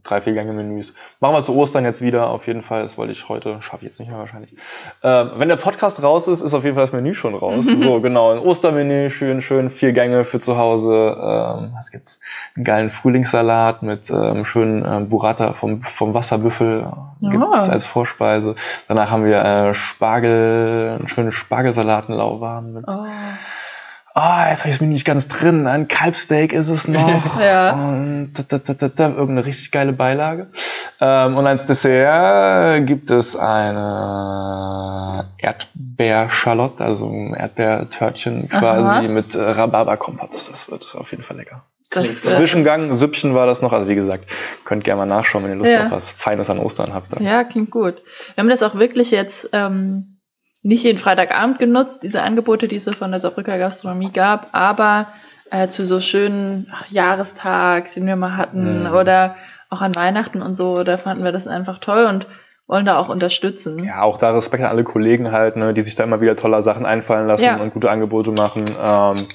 drei, 0.03 0.21
vier 0.21 0.33
Gänge-Menüs. 0.33 0.93
Machen 1.19 1.35
wir 1.35 1.43
zu 1.43 1.55
Ostern 1.55 1.85
jetzt 1.85 2.01
wieder, 2.01 2.27
auf 2.27 2.45
jeden 2.47 2.61
Fall. 2.61 2.81
Das 2.81 2.97
wollte 2.97 3.13
ich 3.13 3.29
heute, 3.29 3.61
schaffe 3.61 3.77
ich 3.77 3.91
jetzt 3.91 3.99
nicht 3.99 4.09
mehr 4.09 4.19
wahrscheinlich. 4.19 4.53
Ähm, 5.01 5.31
wenn 5.37 5.47
der 5.47 5.55
Podcast 5.55 6.03
raus 6.03 6.27
ist, 6.27 6.41
ist 6.41 6.53
auf 6.53 6.63
jeden 6.63 6.75
Fall 6.75 6.83
das 6.83 6.93
Menü 6.93 7.13
schon 7.13 7.35
raus. 7.35 7.65
so, 7.81 8.01
genau, 8.01 8.31
ein 8.31 8.39
Ostermenü, 8.39 9.09
schön, 9.09 9.41
schön, 9.41 9.69
vier 9.69 9.93
Gänge 9.93 10.25
für 10.25 10.39
zu 10.39 10.57
Hause. 10.57 10.91
Ähm, 10.93 11.71
was 11.75 11.91
gibt's? 11.91 12.19
Einen 12.55 12.65
geilen 12.65 12.89
Frühlingssalat 12.89 13.81
mit 13.81 14.09
ähm, 14.09 14.43
schönen 14.45 14.85
ähm, 14.85 15.09
Burrata 15.09 15.53
vom, 15.53 15.83
vom 15.83 16.13
Wasserbüffel. 16.13 16.91
Gibt's 17.21 17.69
als 17.69 17.85
Vorspeise. 17.85 18.55
Danach 18.89 19.09
haben 19.09 19.25
wir 19.25 19.39
äh, 19.39 19.73
Spargel, 19.73 20.97
einen 20.99 21.07
schönen 21.07 21.31
Spargelsalat 21.31 22.09
in 22.09 22.15
Lauwarm 22.15 22.73
mit 22.73 22.85
oh 22.87 23.05
ah, 24.13 24.45
oh, 24.45 24.49
jetzt 24.49 24.59
habe 24.59 24.69
ich 24.69 24.75
es 24.75 24.81
mir 24.81 24.87
nicht 24.87 25.05
ganz 25.05 25.27
drin, 25.27 25.67
ein 25.67 25.87
Kalbsteak 25.87 26.53
ist 26.53 26.69
es 26.69 26.87
noch 26.87 27.39
ja. 27.41 27.73
und 27.73 28.33
da, 28.33 28.57
da, 28.57 28.73
da, 28.73 28.87
da, 28.87 29.09
irgendeine 29.09 29.45
richtig 29.45 29.71
geile 29.71 29.93
Beilage. 29.93 30.47
Ähm, 31.01 31.35
und 31.37 31.47
als 31.47 31.65
Dessert 31.65 32.85
gibt 32.85 33.09
es 33.11 33.35
eine 33.35 35.25
Erdbeerschalotte, 35.37 36.83
also 36.83 37.09
ein 37.09 37.33
Erdbeertörtchen 37.33 38.49
quasi 38.49 38.87
Aha. 38.87 39.01
mit 39.01 39.35
äh, 39.35 39.41
Rhabarberkompott. 39.41 40.31
Das 40.51 40.69
wird 40.69 40.95
auf 40.95 41.11
jeden 41.11 41.23
Fall 41.23 41.37
lecker. 41.37 41.63
Das, 41.89 42.25
äh, 42.25 42.37
Zwischengang, 42.37 42.95
Süppchen 42.95 43.35
war 43.35 43.45
das 43.45 43.61
noch. 43.61 43.71
Also 43.71 43.87
wie 43.87 43.95
gesagt, 43.95 44.25
könnt 44.65 44.83
gerne 44.83 44.99
mal 44.99 45.05
nachschauen, 45.05 45.43
wenn 45.43 45.51
ihr 45.51 45.57
Lust 45.57 45.71
ja. 45.71 45.85
auf 45.85 45.91
was 45.91 46.09
Feines 46.09 46.49
an 46.49 46.59
Ostern 46.59 46.93
habt. 46.93 47.13
Dann. 47.13 47.23
Ja, 47.23 47.43
klingt 47.43 47.71
gut. 47.71 48.01
Wir 48.35 48.41
haben 48.41 48.49
das 48.49 48.63
auch 48.63 48.75
wirklich 48.75 49.11
jetzt 49.11 49.49
ähm, 49.53 50.12
nicht 50.63 50.83
jeden 50.83 50.97
Freitagabend 50.97 51.59
genutzt, 51.59 52.03
diese 52.03 52.23
Angebote, 52.23 52.67
die 52.67 52.77
es 52.77 52.85
so 52.85 52.93
von 52.93 53.11
der 53.11 53.19
Saarbrücker 53.19 53.57
Gastronomie 53.57 54.11
gab, 54.11 54.47
aber 54.53 55.07
äh, 55.51 55.67
zu 55.67 55.85
so 55.85 55.99
schönen 55.99 56.67
ach, 56.73 56.89
Jahrestag, 56.89 57.93
den 57.93 58.07
wir 58.07 58.15
mal 58.15 58.37
hatten, 58.37 58.83
mhm. 58.83 58.95
oder 58.95 59.35
auch 59.69 59.81
an 59.81 59.95
Weihnachten 59.95 60.41
und 60.41 60.55
so, 60.55 60.83
da 60.83 60.97
fanden 60.97 61.23
wir 61.23 61.31
das 61.31 61.47
einfach 61.47 61.79
toll 61.79 62.05
und 62.05 62.27
wollen 62.67 62.85
da 62.85 62.97
auch 62.97 63.09
unterstützen. 63.09 63.83
Ja, 63.83 64.01
auch 64.03 64.17
da 64.17 64.31
Respekt 64.31 64.63
an 64.63 64.69
alle 64.69 64.83
Kollegen 64.83 65.31
halt, 65.31 65.57
ne, 65.57 65.73
die 65.73 65.81
sich 65.81 65.95
da 65.95 66.03
immer 66.03 66.21
wieder 66.21 66.35
tolle 66.35 66.63
Sachen 66.63 66.85
einfallen 66.85 67.27
lassen 67.27 67.43
ja. 67.43 67.57
und 67.57 67.73
gute 67.73 67.91
Angebote 67.91 68.31
machen. 68.31 68.63
Ähm, 68.81 69.27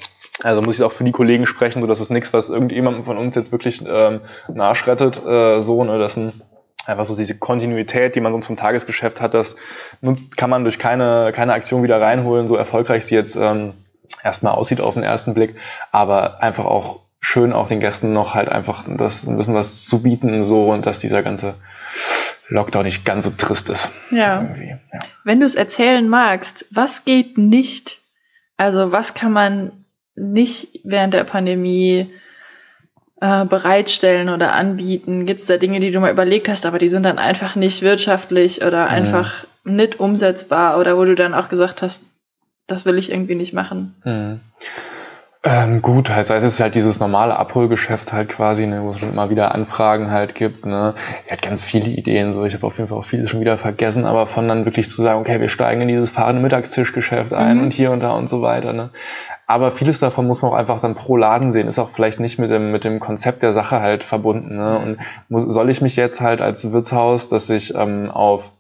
also 0.43 0.63
muss 0.63 0.79
ich 0.79 0.85
auch 0.85 0.93
für 0.93 1.05
die 1.05 1.13
Kollegen 1.13 1.47
sprechen, 1.47 1.83
so 1.83 1.87
dass 1.87 2.01
es 2.01 2.11
nichts, 2.11 2.33
was 2.33 2.49
irgendjemandem 2.49 3.05
von 3.05 3.19
uns 3.19 3.35
jetzt 3.35 3.53
wirklich 3.53 3.85
ähm, 3.87 4.21
nachschrettet, 4.53 5.25
äh, 5.27 5.61
so, 5.61 5.85
ne, 5.85 5.99
das 5.99 6.15
sind 6.15 6.33
einfach 6.89 7.05
so 7.05 7.17
diese 7.17 7.37
Kontinuität, 7.37 8.15
die 8.15 8.21
man 8.21 8.33
sonst 8.33 8.47
vom 8.47 8.57
Tagesgeschäft 8.57 9.21
hat, 9.21 9.35
das 9.35 9.57
nutzt, 10.01 10.37
kann 10.37 10.51
man 10.51 10.65
durch 10.65 10.79
keine, 10.79 11.33
keine 11.35 11.53
Aktion 11.53 11.83
wieder 11.83 12.01
reinholen, 12.01 12.49
so 12.49 12.57
erfolgreich 12.57 13.07
sie 13.07 13.15
jetzt 13.15 13.37
ähm, 13.37 13.75
erstmal 14.25 14.55
aussieht 14.55 14.81
auf 14.81 14.95
den 14.95 15.03
ersten 15.03 15.35
Blick, 15.35 15.57
aber 15.93 16.43
einfach 16.43 16.65
auch 16.65 17.01
schön 17.21 17.53
auch 17.53 17.69
den 17.69 17.81
Gästen 17.81 18.13
noch 18.13 18.35
halt 18.35 18.49
einfach 18.49 18.85
das 18.87 19.27
ein 19.27 19.37
bisschen 19.37 19.55
was 19.55 19.83
zu 19.83 20.03
bieten 20.03 20.45
so 20.45 20.71
und 20.71 20.87
dass 20.87 20.99
dieser 20.99 21.23
ganze 21.23 21.55
Lockdown 22.49 22.85
nicht 22.85 23.05
ganz 23.05 23.25
so 23.25 23.31
trist 23.37 23.69
ist. 23.69 23.91
Ja. 24.11 24.43
ja. 24.43 24.79
Wenn 25.25 25.41
du 25.41 25.47
es 25.47 25.55
erzählen 25.55 26.09
magst, 26.09 26.67
was 26.71 27.05
geht 27.05 27.37
nicht? 27.37 27.99
Also 28.57 28.93
was 28.93 29.15
kann 29.15 29.33
man 29.33 29.73
nicht 30.15 30.81
während 30.85 31.15
der 31.15 31.25
Pandemie 31.25 32.11
äh, 33.21 33.45
bereitstellen 33.45 34.29
oder 34.29 34.53
anbieten? 34.53 35.27
Gibt 35.27 35.41
es 35.41 35.47
da 35.47 35.57
Dinge, 35.57 35.81
die 35.81 35.91
du 35.91 36.01
mal 36.01 36.13
überlegt 36.13 36.49
hast, 36.49 36.67
aber 36.67 36.79
die 36.79 36.89
sind 36.89 37.05
dann 37.05 37.19
einfach 37.19 37.57
nicht 37.57 37.83
wirtschaftlich 37.83 38.63
oder 38.63 38.85
mhm. 38.85 38.91
einfach 38.91 39.45
nicht 39.65 40.01
umsetzbar 40.01 40.79
oder 40.79 40.97
wo 40.97 41.05
du 41.05 41.15
dann 41.15 41.35
auch 41.35 41.49
gesagt 41.49 41.83
hast, 41.83 42.13
das 42.67 42.87
will 42.87 42.99
ich 42.99 43.11
irgendwie 43.11 43.35
nicht 43.35 43.53
machen? 43.53 43.95
Mhm. 44.05 44.41
Ähm, 45.45 45.83
gut, 45.83 46.11
halt, 46.11 46.27
sei 46.27 46.37
es 46.39 46.59
halt 46.59 46.75
dieses 46.75 46.99
normale 46.99 47.37
Abholgeschäft 47.37 48.13
halt 48.13 48.29
quasi, 48.29 48.67
ne, 48.67 48.83
wo 48.83 48.91
es 48.91 48.99
schon 48.99 49.11
immer 49.11 49.31
wieder 49.31 49.55
Anfragen 49.55 50.11
halt 50.11 50.35
gibt. 50.35 50.67
Ne. 50.67 50.95
Er 51.27 51.33
hat 51.33 51.43
ganz 51.43 51.63
viele 51.63 51.89
Ideen, 51.89 52.35
so 52.35 52.45
ich 52.45 52.55
habe 52.55 52.67
auf 52.67 52.77
jeden 52.77 52.89
Fall 52.89 52.99
auch 52.99 53.05
viele 53.05 53.29
schon 53.29 53.41
wieder 53.41 53.57
vergessen, 53.57 54.05
aber 54.05 54.27
von 54.27 54.49
dann 54.49 54.65
wirklich 54.65 54.91
zu 54.91 55.01
sagen, 55.01 55.21
okay, 55.21 55.41
wir 55.41 55.49
steigen 55.49 55.83
in 55.83 55.89
dieses 55.89 56.11
fahrende 56.11 56.43
Mittagstischgeschäft 56.43 57.33
ein 57.33 57.59
mhm. 57.59 57.63
und 57.63 57.73
hier 57.73 57.93
und 57.93 58.01
da 58.01 58.13
und 58.13 58.29
so 58.29 58.43
weiter. 58.43 58.73
Ne. 58.73 58.91
Aber 59.51 59.71
vieles 59.71 59.99
davon 59.99 60.27
muss 60.27 60.43
man 60.43 60.53
auch 60.53 60.57
einfach 60.57 60.83
dann 60.83 60.95
pro 60.95 61.17
Laden 61.17 61.53
sehen, 61.53 61.69
ist 61.69 61.79
auch 61.79 61.89
vielleicht 61.89 62.21
nicht 62.21 62.39
mit 62.39 62.51
dem, 62.51 62.71
mit 62.71 62.85
dem 62.85 63.01
Konzept 63.01 63.43
der 63.43 63.55
Sache 63.55 63.81
halt 63.81 64.05
verbunden. 64.05 64.57
Ne? 64.57 64.79
Und 64.79 64.99
muss, 65.31 65.43
soll 65.55 65.71
ich 65.71 65.81
mich 65.81 65.97
jetzt 65.97 66.21
halt 66.21 66.43
als 66.43 66.71
Wirtshaus, 66.71 67.29
dass 67.29 67.49
ich 67.49 67.75
ähm, 67.75 68.11
auf 68.11 68.53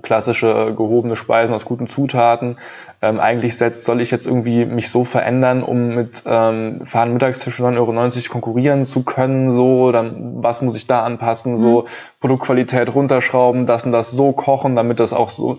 klassische 0.00 0.72
gehobene 0.74 1.16
Speisen 1.16 1.54
aus 1.54 1.66
guten 1.66 1.86
Zutaten 1.86 2.56
ähm, 3.02 3.20
eigentlich 3.20 3.58
setzt, 3.58 3.84
soll 3.84 4.00
ich 4.00 4.10
jetzt 4.10 4.24
irgendwie 4.24 4.64
mich 4.64 4.88
so 4.88 5.04
verändern, 5.04 5.62
um 5.62 5.94
mit 5.94 6.22
ähm, 6.24 6.80
fahren 6.86 7.12
Mittagstisch 7.12 7.56
für 7.56 7.64
9,90 7.64 7.76
Euro 7.76 8.32
konkurrieren 8.32 8.86
zu 8.86 9.02
können, 9.02 9.50
so, 9.50 9.92
dann 9.92 10.42
was 10.42 10.62
muss 10.62 10.76
ich 10.76 10.86
da 10.86 11.04
anpassen, 11.04 11.54
mhm. 11.54 11.58
so 11.58 11.84
Produktqualität 12.20 12.94
runterschrauben, 12.94 13.66
das 13.66 13.84
und 13.84 13.92
das 13.92 14.12
so 14.12 14.32
kochen, 14.32 14.76
damit 14.76 14.98
das 14.98 15.12
auch 15.12 15.28
so 15.28 15.58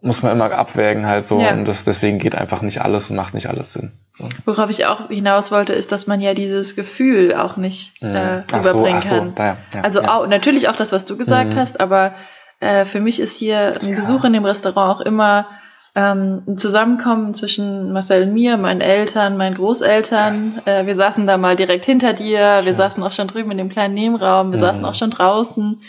muss 0.00 0.22
man 0.22 0.32
immer 0.32 0.50
abwägen 0.52 1.06
halt 1.06 1.26
so 1.26 1.40
ja. 1.40 1.52
und 1.52 1.64
das, 1.64 1.84
deswegen 1.84 2.18
geht 2.18 2.34
einfach 2.34 2.62
nicht 2.62 2.82
alles 2.82 3.10
und 3.10 3.16
macht 3.16 3.34
nicht 3.34 3.48
alles 3.48 3.72
Sinn. 3.72 3.92
So. 4.12 4.28
Worauf 4.44 4.70
ich 4.70 4.86
auch 4.86 5.08
hinaus 5.08 5.50
wollte, 5.50 5.72
ist, 5.72 5.90
dass 5.92 6.06
man 6.06 6.20
ja 6.20 6.34
dieses 6.34 6.76
Gefühl 6.76 7.34
auch 7.34 7.56
nicht 7.56 8.00
mhm. 8.02 8.14
äh, 8.14 8.42
überbringen 8.56 9.02
so, 9.02 9.08
so, 9.08 9.14
kann. 9.16 9.34
Da, 9.34 9.56
ja, 9.74 9.80
also 9.82 10.02
ja. 10.02 10.14
Auch, 10.14 10.26
natürlich 10.26 10.68
auch 10.68 10.76
das, 10.76 10.92
was 10.92 11.04
du 11.04 11.16
gesagt 11.16 11.54
mhm. 11.54 11.56
hast, 11.56 11.80
aber 11.80 12.14
äh, 12.60 12.84
für 12.84 13.00
mich 13.00 13.20
ist 13.20 13.36
hier 13.36 13.72
ein 13.82 13.96
Besuch 13.96 14.24
in 14.24 14.32
dem 14.32 14.44
Restaurant 14.44 15.00
auch 15.00 15.00
immer 15.00 15.46
ähm, 15.94 16.42
ein 16.46 16.58
Zusammenkommen 16.58 17.34
zwischen 17.34 17.92
Marcel 17.92 18.22
und 18.22 18.34
mir, 18.34 18.56
meinen 18.56 18.80
Eltern, 18.80 19.36
meinen 19.36 19.56
Großeltern. 19.56 20.34
Äh, 20.64 20.86
wir 20.86 20.94
saßen 20.94 21.26
da 21.26 21.36
mal 21.38 21.56
direkt 21.56 21.84
hinter 21.84 22.12
dir, 22.12 22.60
wir 22.64 22.74
saßen 22.74 23.02
auch 23.02 23.12
schon 23.12 23.28
drüben 23.28 23.50
in 23.50 23.58
dem 23.58 23.68
kleinen 23.68 23.94
Nebenraum, 23.94 24.52
wir 24.52 24.58
mhm. 24.58 24.62
saßen 24.62 24.84
auch 24.84 24.94
schon 24.94 25.10
draußen. 25.10 25.80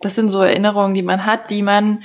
Das 0.00 0.14
sind 0.14 0.30
so 0.30 0.40
Erinnerungen, 0.40 0.94
die 0.94 1.02
man 1.02 1.26
hat, 1.26 1.50
die 1.50 1.62
man 1.62 2.02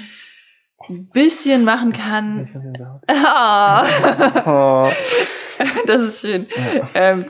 ein 0.90 1.10
bisschen 1.12 1.64
machen 1.64 1.94
kann. 1.94 2.50
Ah. 3.08 3.86
Oh. 4.46 4.92
das 5.88 6.02
ist 6.02 6.22
schön. 6.22 6.48
Ja. 6.56 6.90
Ähm, 6.94 7.26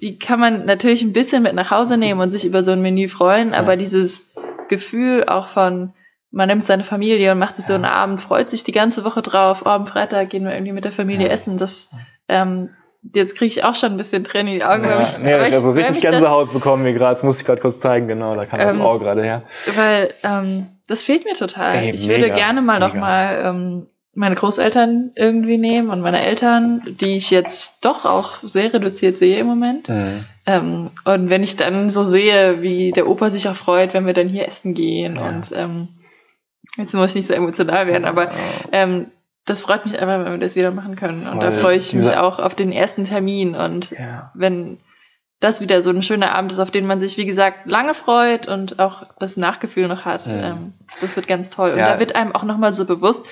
die 0.00 0.18
kann 0.18 0.40
man 0.40 0.64
natürlich 0.64 1.02
ein 1.02 1.12
bisschen 1.12 1.42
mit 1.42 1.54
nach 1.54 1.70
Hause 1.70 1.96
nehmen 1.96 2.20
und 2.20 2.30
sich 2.30 2.44
über 2.44 2.62
so 2.62 2.72
ein 2.72 2.82
Menü 2.82 3.08
freuen, 3.08 3.50
ja. 3.50 3.58
aber 3.58 3.76
dieses 3.76 4.26
Gefühl 4.68 5.24
auch 5.26 5.48
von, 5.48 5.92
man 6.30 6.48
nimmt 6.48 6.64
seine 6.64 6.84
Familie 6.84 7.32
und 7.32 7.38
macht 7.38 7.56
sich 7.56 7.64
ja. 7.64 7.68
so 7.68 7.74
einen 7.74 7.84
Abend, 7.84 8.20
freut 8.20 8.50
sich 8.50 8.64
die 8.64 8.72
ganze 8.72 9.04
Woche 9.04 9.22
drauf, 9.22 9.62
oh, 9.64 9.68
am 9.68 9.86
Freitag 9.86 10.30
gehen 10.30 10.44
wir 10.44 10.52
irgendwie 10.52 10.72
mit 10.72 10.84
der 10.84 10.92
Familie 10.92 11.28
essen, 11.28 11.56
das, 11.58 11.90
ähm, 12.28 12.70
jetzt 13.14 13.36
kriege 13.36 13.48
ich 13.48 13.64
auch 13.64 13.74
schon 13.74 13.92
ein 13.92 13.96
bisschen 13.96 14.24
Tränen 14.24 14.54
in 14.54 14.58
die 14.58 14.64
Augen. 14.64 14.84
Ja, 14.84 14.90
weil 14.90 14.98
mich, 15.00 15.18
nee, 15.18 15.32
also 15.32 15.70
ich, 15.72 15.86
richtig 15.86 16.02
Gänsehaut 16.02 16.48
das, 16.48 16.54
bekommen 16.54 16.84
wir 16.84 16.92
gerade, 16.92 17.12
das 17.12 17.22
muss 17.22 17.40
ich 17.40 17.46
gerade 17.46 17.60
kurz 17.60 17.78
zeigen, 17.78 18.08
genau, 18.08 18.34
da 18.34 18.46
kann 18.46 18.58
das 18.58 18.76
ähm, 18.76 18.82
Ohr 18.82 18.98
gerade 18.98 19.22
her. 19.22 19.42
Weil 19.76 20.14
ähm, 20.24 20.66
das 20.88 21.02
fehlt 21.02 21.24
mir 21.24 21.34
total. 21.34 21.76
Ey, 21.76 21.90
ich 21.90 22.06
mega, 22.06 22.20
würde 22.20 22.34
gerne 22.34 22.62
mal 22.62 22.80
mega. 22.80 22.88
noch 22.88 22.94
mal 22.94 23.42
ähm, 23.44 23.86
meine 24.14 24.34
Großeltern 24.34 25.12
irgendwie 25.14 25.58
nehmen 25.58 25.90
und 25.90 26.00
meine 26.00 26.24
Eltern, 26.24 26.82
die 27.00 27.16
ich 27.16 27.30
jetzt 27.30 27.84
doch 27.84 28.04
auch 28.06 28.42
sehr 28.42 28.72
reduziert 28.72 29.18
sehe 29.18 29.38
im 29.38 29.46
Moment. 29.46 29.88
Mhm. 29.88 30.24
Ähm, 30.46 30.90
und 31.04 31.28
wenn 31.28 31.42
ich 31.42 31.56
dann 31.56 31.90
so 31.90 32.02
sehe, 32.02 32.62
wie 32.62 32.92
der 32.92 33.08
Opa 33.08 33.30
sich 33.30 33.48
auch 33.48 33.56
freut, 33.56 33.92
wenn 33.94 34.06
wir 34.06 34.14
dann 34.14 34.28
hier 34.28 34.46
essen 34.46 34.74
gehen 34.74 35.16
ja. 35.16 35.28
und 35.28 35.52
ähm, 35.54 35.88
jetzt 36.78 36.94
muss 36.94 37.10
ich 37.10 37.16
nicht 37.16 37.28
so 37.28 37.34
emotional 37.34 37.88
werden, 37.88 38.06
aber 38.06 38.30
ähm, 38.72 39.08
das 39.44 39.62
freut 39.62 39.84
mich 39.84 39.98
einfach, 39.98 40.24
wenn 40.24 40.32
wir 40.32 40.38
das 40.38 40.56
wieder 40.56 40.72
machen 40.72 40.96
können. 40.96 41.26
Und 41.26 41.40
Voll. 41.40 41.40
da 41.40 41.52
freue 41.52 41.76
ich 41.76 41.94
mich 41.94 42.16
auch 42.16 42.40
auf 42.40 42.54
den 42.54 42.72
ersten 42.72 43.04
Termin. 43.04 43.54
Und 43.54 43.92
ja. 43.92 44.32
wenn 44.34 44.78
das 45.40 45.60
wieder 45.60 45.82
so 45.82 45.90
ein 45.90 46.02
schöner 46.02 46.34
Abend 46.34 46.52
ist, 46.52 46.58
auf 46.58 46.70
den 46.70 46.86
man 46.86 46.98
sich, 46.98 47.18
wie 47.18 47.26
gesagt, 47.26 47.66
lange 47.66 47.94
freut 47.94 48.48
und 48.48 48.78
auch 48.78 49.06
das 49.18 49.36
Nachgefühl 49.36 49.86
noch 49.86 50.04
hat. 50.04 50.26
Mhm. 50.26 50.72
Das 51.00 51.16
wird 51.16 51.26
ganz 51.26 51.50
toll. 51.50 51.72
Und 51.72 51.78
ja. 51.78 51.92
da 51.92 52.00
wird 52.00 52.16
einem 52.16 52.32
auch 52.32 52.44
nochmal 52.44 52.72
so 52.72 52.86
bewusst, 52.86 53.26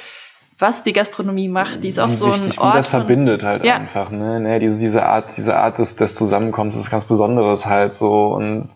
was 0.58 0.84
die 0.84 0.92
Gastronomie 0.92 1.48
macht. 1.48 1.82
Die 1.82 1.88
ist 1.88 1.98
auch 1.98 2.10
so 2.10 2.28
wichtig, 2.28 2.58
ein 2.58 2.64
Ort. 2.64 2.74
Wie 2.74 2.76
das 2.76 2.86
verbindet 2.86 3.42
halt 3.42 3.64
ja. 3.64 3.74
einfach, 3.74 4.10
ne? 4.10 4.38
ne? 4.38 4.60
Diese, 4.60 4.78
diese 4.78 5.04
Art, 5.04 5.36
diese 5.36 5.56
Art 5.56 5.78
des, 5.78 5.96
des 5.96 6.14
Zusammenkommens 6.14 6.76
ist 6.76 6.90
ganz 6.90 7.06
Besonderes 7.06 7.66
halt 7.66 7.94
so. 7.94 8.28
Und 8.28 8.68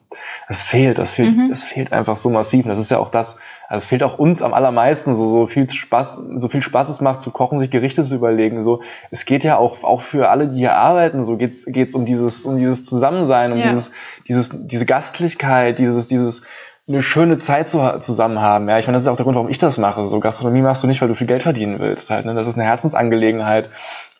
es 0.49 0.63
fehlt, 0.63 0.99
das 0.99 1.13
fehlt, 1.13 1.37
mhm. 1.37 1.51
es 1.51 1.65
fehlt 1.65 1.93
einfach 1.93 2.17
so 2.17 2.31
massiv. 2.31 2.65
Und 2.65 2.71
das 2.71 2.81
ist 2.81 2.91
ja 2.91 2.99
auch 2.99 3.11
das, 3.11 3.37
also 3.69 3.83
es 3.83 3.87
fehlt 3.87 4.03
auch 4.03 4.19
uns 4.19 4.41
am 4.41 4.55
allermeisten, 4.55 5.15
so, 5.15 5.31
so 5.31 5.47
viel 5.47 5.69
Spaß, 5.69 6.21
so 6.37 6.49
viel 6.49 6.63
Spaß 6.63 6.89
es 6.89 7.03
macht 7.03 7.21
zu 7.21 7.31
kochen, 7.31 7.61
sich 7.61 7.71
Gerichte 7.71 8.03
zu 8.03 8.15
überlegen. 8.15 8.63
So, 8.63 8.81
es 9.11 9.27
geht 9.27 9.45
ja 9.45 9.59
auch, 9.59 9.85
auch 9.85 10.01
für 10.01 10.31
alle, 10.31 10.49
die 10.49 10.57
hier 10.57 10.75
arbeiten, 10.75 11.27
so 11.27 11.37
geht's, 11.37 11.67
geht's 11.67 11.95
um 11.95 12.07
dieses, 12.07 12.47
um 12.47 12.59
dieses 12.59 12.87
Zusammensein, 12.87 13.53
um 13.53 13.59
ja. 13.59 13.69
dieses, 13.69 13.91
dieses, 14.27 14.51
diese 14.55 14.87
Gastlichkeit, 14.87 15.79
dieses, 15.79 16.07
dieses, 16.07 16.43
eine 16.89 17.03
schöne 17.03 17.37
Zeit 17.37 17.69
zu, 17.69 17.99
zusammen 18.01 18.41
haben. 18.41 18.67
Ja, 18.69 18.79
ich 18.79 18.87
meine, 18.87 18.97
das 18.97 19.03
ist 19.03 19.09
auch 19.09 19.17
der 19.17 19.25
Grund, 19.25 19.37
warum 19.37 19.51
ich 19.51 19.59
das 19.59 19.77
mache. 19.77 20.07
So 20.07 20.21
Gastronomie 20.21 20.63
machst 20.63 20.83
du 20.83 20.87
nicht, 20.87 21.03
weil 21.03 21.09
du 21.09 21.15
viel 21.15 21.27
Geld 21.27 21.43
verdienen 21.43 21.79
willst. 21.81 22.09
Halt, 22.09 22.25
ne? 22.25 22.35
Das 22.35 22.47
ist 22.47 22.55
eine 22.55 22.65
Herzensangelegenheit. 22.65 23.69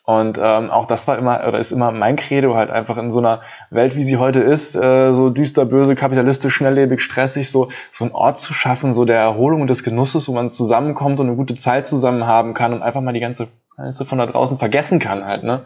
Und 0.09 0.39
ähm, 0.41 0.71
auch 0.71 0.87
das 0.87 1.07
war 1.07 1.19
immer 1.19 1.47
oder 1.47 1.59
ist 1.59 1.71
immer 1.71 1.91
mein 1.91 2.15
Credo 2.15 2.55
halt 2.55 2.71
einfach 2.71 2.97
in 2.97 3.11
so 3.11 3.19
einer 3.19 3.43
Welt, 3.69 3.95
wie 3.95 4.01
sie 4.01 4.17
heute 4.17 4.39
ist, 4.39 4.75
äh, 4.75 5.13
so 5.13 5.29
düster, 5.29 5.65
böse, 5.65 5.93
kapitalistisch, 5.93 6.55
schnelllebig, 6.55 6.99
stressig, 6.99 7.51
so 7.51 7.69
so 7.91 8.05
einen 8.05 8.15
Ort 8.15 8.39
zu 8.39 8.51
schaffen, 8.51 8.95
so 8.95 9.05
der 9.05 9.19
Erholung 9.19 9.61
und 9.61 9.69
des 9.69 9.83
Genusses, 9.83 10.27
wo 10.27 10.33
man 10.33 10.49
zusammenkommt 10.49 11.19
und 11.19 11.27
eine 11.27 11.35
gute 11.35 11.55
Zeit 11.55 11.85
zusammen 11.85 12.25
haben 12.25 12.55
kann 12.55 12.73
und 12.73 12.81
einfach 12.81 13.01
mal 13.01 13.13
die 13.13 13.19
ganze 13.19 13.49
ganze 13.77 14.03
von 14.03 14.17
da 14.17 14.25
draußen 14.25 14.57
vergessen 14.57 14.97
kann 14.97 15.23
halt, 15.23 15.43
ne? 15.43 15.61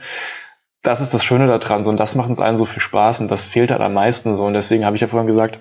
Das 0.82 1.00
ist 1.00 1.14
das 1.14 1.24
Schöne 1.24 1.48
daran, 1.48 1.86
so 1.86 1.90
und 1.90 1.98
das 1.98 2.16
macht 2.16 2.28
uns 2.28 2.42
allen 2.42 2.58
so 2.58 2.66
viel 2.66 2.82
Spaß 2.82 3.22
und 3.22 3.32
das 3.32 3.46
fehlt 3.46 3.72
halt 3.72 3.80
am 3.80 3.94
meisten 3.94 4.36
so 4.36 4.44
und 4.44 4.56
deswegen 4.56 4.84
habe 4.84 4.98
ich 4.98 5.02
ja 5.02 5.08
vorhin 5.08 5.28
gesagt, 5.28 5.58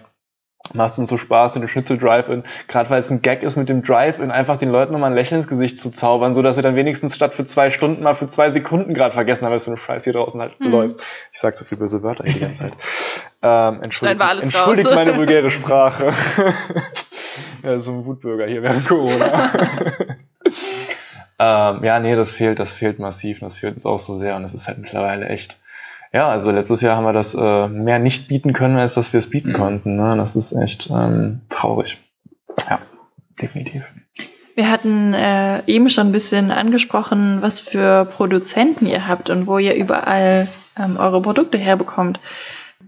macht 0.74 0.92
es 0.92 0.98
uns 0.98 1.10
so 1.10 1.16
Spaß 1.16 1.54
mit 1.54 1.62
dem 1.62 1.68
Schnitzel 1.68 1.98
Drive-In, 1.98 2.44
gerade 2.68 2.90
weil 2.90 3.00
es 3.00 3.10
ein 3.10 3.22
Gag 3.22 3.42
ist 3.42 3.56
mit 3.56 3.68
dem 3.68 3.82
Drive-In, 3.82 4.30
einfach 4.30 4.58
den 4.58 4.70
Leuten 4.70 4.92
nochmal 4.92 5.10
ein 5.10 5.16
Lächeln 5.16 5.40
ins 5.40 5.48
Gesicht 5.48 5.78
zu 5.78 5.90
zaubern, 5.90 6.34
so 6.34 6.42
dass 6.42 6.56
sie 6.56 6.62
dann 6.62 6.76
wenigstens 6.76 7.14
statt 7.14 7.34
für 7.34 7.44
zwei 7.44 7.70
Stunden 7.70 8.02
mal 8.02 8.14
für 8.14 8.26
zwei 8.26 8.50
Sekunden 8.50 8.94
gerade 8.94 9.12
vergessen 9.12 9.44
haben, 9.44 9.52
was 9.52 9.64
für 9.64 9.72
ein 9.72 9.76
Scheiß 9.76 10.04
hier 10.04 10.12
draußen 10.12 10.40
halt 10.40 10.58
mhm. 10.60 10.70
läuft. 10.70 11.00
Ich 11.32 11.40
sag 11.40 11.54
so 11.56 11.64
viel 11.64 11.78
böse 11.78 12.02
Wörter 12.02 12.24
die 12.24 12.38
ganze 12.38 12.64
Zeit. 12.64 12.72
Ähm, 13.44 13.80
entschuldigt 13.82 14.20
entschuldigt 14.40 14.94
meine 14.94 15.16
vulgäre 15.16 15.50
Sprache. 15.50 16.12
ja, 17.64 17.80
so 17.80 17.90
ein 17.90 18.06
Wutbürger 18.06 18.46
hier 18.46 18.62
während 18.62 18.86
Corona. 18.86 19.50
ähm, 21.40 21.82
ja, 21.82 21.98
nee, 21.98 22.14
das 22.14 22.30
fehlt, 22.30 22.60
das 22.60 22.72
fehlt 22.72 23.00
massiv, 23.00 23.40
das 23.40 23.56
fehlt 23.56 23.74
uns 23.74 23.84
auch 23.84 23.98
so 23.98 24.14
sehr 24.14 24.36
und 24.36 24.44
es 24.44 24.54
ist 24.54 24.68
halt 24.68 24.78
mittlerweile 24.78 25.28
echt 25.28 25.56
ja, 26.12 26.28
also 26.28 26.50
letztes 26.50 26.80
Jahr 26.80 26.96
haben 26.96 27.04
wir 27.04 27.12
das 27.12 27.34
äh, 27.34 27.68
mehr 27.68 27.98
nicht 27.98 28.28
bieten 28.28 28.52
können, 28.52 28.76
als 28.76 28.94
dass 28.94 29.12
wir 29.12 29.18
es 29.18 29.30
bieten 29.30 29.50
mhm. 29.50 29.56
konnten. 29.56 29.96
Ne? 29.96 30.14
Das 30.16 30.36
ist 30.36 30.52
echt 30.52 30.90
ähm, 30.90 31.40
traurig. 31.48 31.98
Ja, 32.68 32.78
definitiv. 33.40 33.82
Wir 34.54 34.70
hatten 34.70 35.14
äh, 35.14 35.64
eben 35.66 35.88
schon 35.88 36.08
ein 36.08 36.12
bisschen 36.12 36.50
angesprochen, 36.50 37.38
was 37.40 37.60
für 37.60 38.04
Produzenten 38.04 38.86
ihr 38.86 39.08
habt 39.08 39.30
und 39.30 39.46
wo 39.46 39.56
ihr 39.56 39.74
überall 39.74 40.48
ähm, 40.78 40.98
eure 40.98 41.22
Produkte 41.22 41.56
herbekommt. 41.56 42.20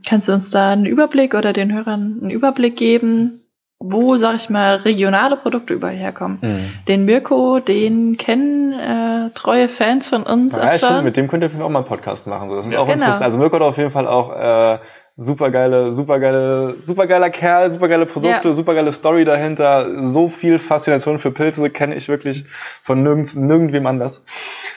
Kannst 0.06 0.28
du 0.28 0.32
uns 0.32 0.50
da 0.50 0.72
einen 0.72 0.84
Überblick 0.84 1.34
oder 1.34 1.54
den 1.54 1.72
Hörern 1.72 2.18
einen 2.20 2.30
Überblick 2.30 2.76
geben, 2.76 3.40
wo, 3.78 4.16
sag 4.16 4.36
ich 4.36 4.48
mal, 4.50 4.76
regionale 4.76 5.36
Produkte 5.36 5.74
überall 5.74 5.94
herkommen. 5.94 6.38
Mhm. 6.40 6.72
Den 6.88 7.04
Mirko, 7.04 7.60
den 7.60 8.16
kennen 8.16 8.72
äh, 8.72 9.30
treue 9.34 9.68
Fans 9.68 10.08
von 10.08 10.22
uns 10.22 10.56
ja. 10.56 10.72
Stimmt, 10.72 11.04
mit 11.04 11.16
dem 11.16 11.28
könnt 11.28 11.42
ihr 11.42 11.50
auch 11.62 11.68
mal 11.68 11.80
einen 11.80 11.88
Podcast 11.88 12.26
machen. 12.26 12.48
So. 12.48 12.56
Das 12.56 12.66
ist 12.66 12.72
ja, 12.72 12.78
auch 12.78 12.86
genau. 12.86 12.98
interessant. 12.98 13.24
Also 13.24 13.38
Mirko 13.38 13.56
hat 13.56 13.62
auf 13.62 13.76
jeden 13.76 13.90
Fall 13.90 14.06
auch 14.06 14.34
äh, 14.34 14.78
supergeile, 15.16 15.92
supergeile, 15.92 16.76
supergeiler 16.80 17.30
Kerl, 17.30 17.72
supergeile 17.72 18.06
Produkte, 18.06 18.48
ja. 18.48 18.54
supergeile 18.54 18.90
Story 18.90 19.24
dahinter. 19.24 20.04
So 20.04 20.28
viel 20.28 20.58
Faszination 20.58 21.18
für 21.18 21.30
Pilze 21.30 21.68
kenne 21.70 21.94
ich 21.94 22.08
wirklich 22.08 22.46
von 22.82 23.02
nirgends, 23.02 23.34
nirgendwem 23.34 23.86
anders. 23.86 24.24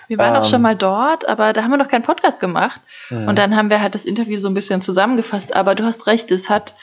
Wir 0.07 0.17
waren 0.17 0.35
ähm, 0.35 0.41
auch 0.41 0.45
schon 0.45 0.61
mal 0.61 0.75
dort, 0.75 1.27
aber 1.27 1.53
da 1.53 1.63
haben 1.63 1.71
wir 1.71 1.77
noch 1.77 1.87
keinen 1.87 2.03
Podcast 2.03 2.39
gemacht. 2.39 2.81
Mhm. 3.09 3.27
Und 3.27 3.37
dann 3.37 3.55
haben 3.55 3.69
wir 3.69 3.81
halt 3.81 3.95
das 3.95 4.05
Interview 4.05 4.37
so 4.37 4.47
ein 4.47 4.53
bisschen 4.53 4.81
zusammengefasst. 4.81 5.55
Aber 5.55 5.75
du 5.75 5.85
hast 5.85 6.07
recht, 6.07 6.31
es 6.31 6.49
hat 6.49 6.75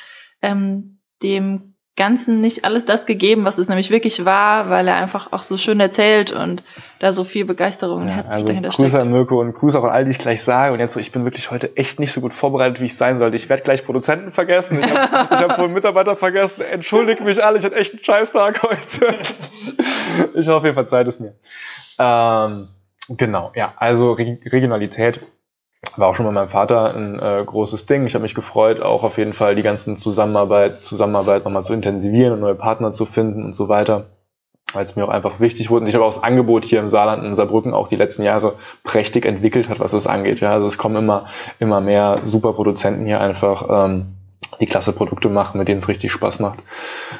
ähm, 0.43 0.99
dem 1.23 1.74
Ganzen 1.97 2.41
nicht 2.41 2.65
alles 2.65 2.85
das 2.85 3.07
gegeben, 3.07 3.45
was 3.45 3.57
es 3.59 3.69
nämlich 3.69 3.89
wirklich 3.91 4.25
war, 4.25 4.69
weil 4.69 4.89
er 4.89 4.97
einfach 4.97 5.33
auch 5.33 5.45
so 5.45 5.57
schön 5.57 5.79
erzählt 5.79 6.33
und 6.33 6.65
da 6.99 7.13
so 7.13 7.23
viel 7.23 7.45
Begeisterung 7.45 8.03
und 8.03 8.09
Ja, 8.09 8.15
Herzblut 8.15 8.35
also 8.35 8.47
dahinter 8.49 8.69
Grüße 8.71 8.89
steckt. 8.89 9.03
an 9.03 9.13
Mirko 9.13 9.41
und 9.41 9.55
Grüße 9.55 9.79
auch 9.79 9.85
an 9.85 9.91
all 9.91 10.05
die 10.05 10.11
ich 10.11 10.19
gleich 10.19 10.43
sage. 10.43 10.73
Und 10.73 10.81
jetzt 10.81 10.95
so, 10.95 11.01
ich 11.01 11.13
bin 11.13 11.25
wirklich 11.25 11.53
heute 11.53 11.77
echt 11.77 12.01
nicht 12.01 12.11
so 12.11 12.21
gut 12.21 12.35
vorbereitet, 12.35 12.81
wie 12.81 12.87
ich 12.87 12.97
sein 12.97 13.21
sollte. 13.21 13.37
Ich 13.37 13.49
werde 13.49 13.63
gleich 13.63 13.85
Produzenten 13.85 14.33
vergessen. 14.33 14.81
Ich 14.81 14.91
habe 14.93 15.39
hab 15.39 15.55
vorhin 15.55 15.73
Mitarbeiter 15.73 16.17
vergessen. 16.17 16.63
Entschuldigt 16.63 17.21
mich 17.21 17.43
alle, 17.45 17.59
ich 17.59 17.65
hatte 17.65 17.77
echt 17.77 17.93
einen 17.93 18.03
Scheißtag 18.03 18.63
heute. 18.65 19.15
Ich 20.35 20.49
hoffe, 20.49 20.67
ihr 20.69 20.75
verzeiht 20.75 21.07
es 21.07 21.21
mir. 21.21 21.35
Ähm, 22.01 22.69
genau, 23.09 23.53
ja, 23.55 23.73
also 23.77 24.13
Re 24.13 24.39
Regionalität 24.47 25.21
war 25.97 26.09
auch 26.09 26.15
schon 26.15 26.27
bei 26.27 26.33
meinem 26.33 26.49
Vater 26.49 26.95
ein 26.95 27.19
äh, 27.19 27.43
großes 27.45 27.87
Ding. 27.87 28.07
Ich 28.07 28.15
habe 28.15 28.23
mich 28.23 28.35
gefreut, 28.35 28.81
auch 28.81 29.03
auf 29.03 29.19
jeden 29.19 29.33
Fall 29.33 29.55
die 29.55 29.63
ganzen 29.63 29.97
Zusammenarbeit, 29.97 30.85
Zusammenarbeit 30.85 31.45
nochmal 31.45 31.65
zu 31.65 31.73
intensivieren 31.73 32.35
und 32.35 32.41
neue 32.41 32.55
Partner 32.55 32.93
zu 32.93 33.07
finden 33.07 33.45
und 33.45 33.55
so 33.55 33.69
weiter 33.69 34.07
weil 34.75 34.85
es 34.85 34.97
mir 34.97 35.05
auch 35.05 35.11
einfach 35.11 35.41
wichtig 35.41 35.71
wurde. 35.71 35.85
Und 35.85 35.89
ich 35.89 35.95
habe 35.95 36.05
auch 36.05 36.13
das 36.13 36.23
Angebot 36.23 36.65
hier 36.65 36.81
im 36.81 36.91
Saarland 36.91 37.25
in 37.25 37.35
Saarbrücken 37.35 37.73
auch 37.73 37.89
die 37.89 37.97
letzten 37.97 38.23
Jahre 38.23 38.55
prächtig 38.83 39.25
entwickelt 39.25 39.69
hat, 39.69 39.81
was 39.81 39.93
es 39.93 40.07
angeht. 40.07 40.41
Ja, 40.41 40.53
also 40.53 40.67
es 40.67 40.79
kommen 40.79 40.97
immer, 40.97 41.27
immer 41.59 41.81
mehr 41.81 42.21
super 42.27 42.53
Produzenten 42.53 43.07
hier 43.07 43.21
einfach, 43.21 43.67
ähm, 43.71 44.07
die 44.61 44.67
klasse 44.67 44.93
Produkte 44.93 45.29
machen, 45.29 45.59
mit 45.59 45.69
denen 45.69 45.79
es 45.79 45.89
richtig 45.89 46.13
Spaß 46.13 46.39
macht, 46.41 46.61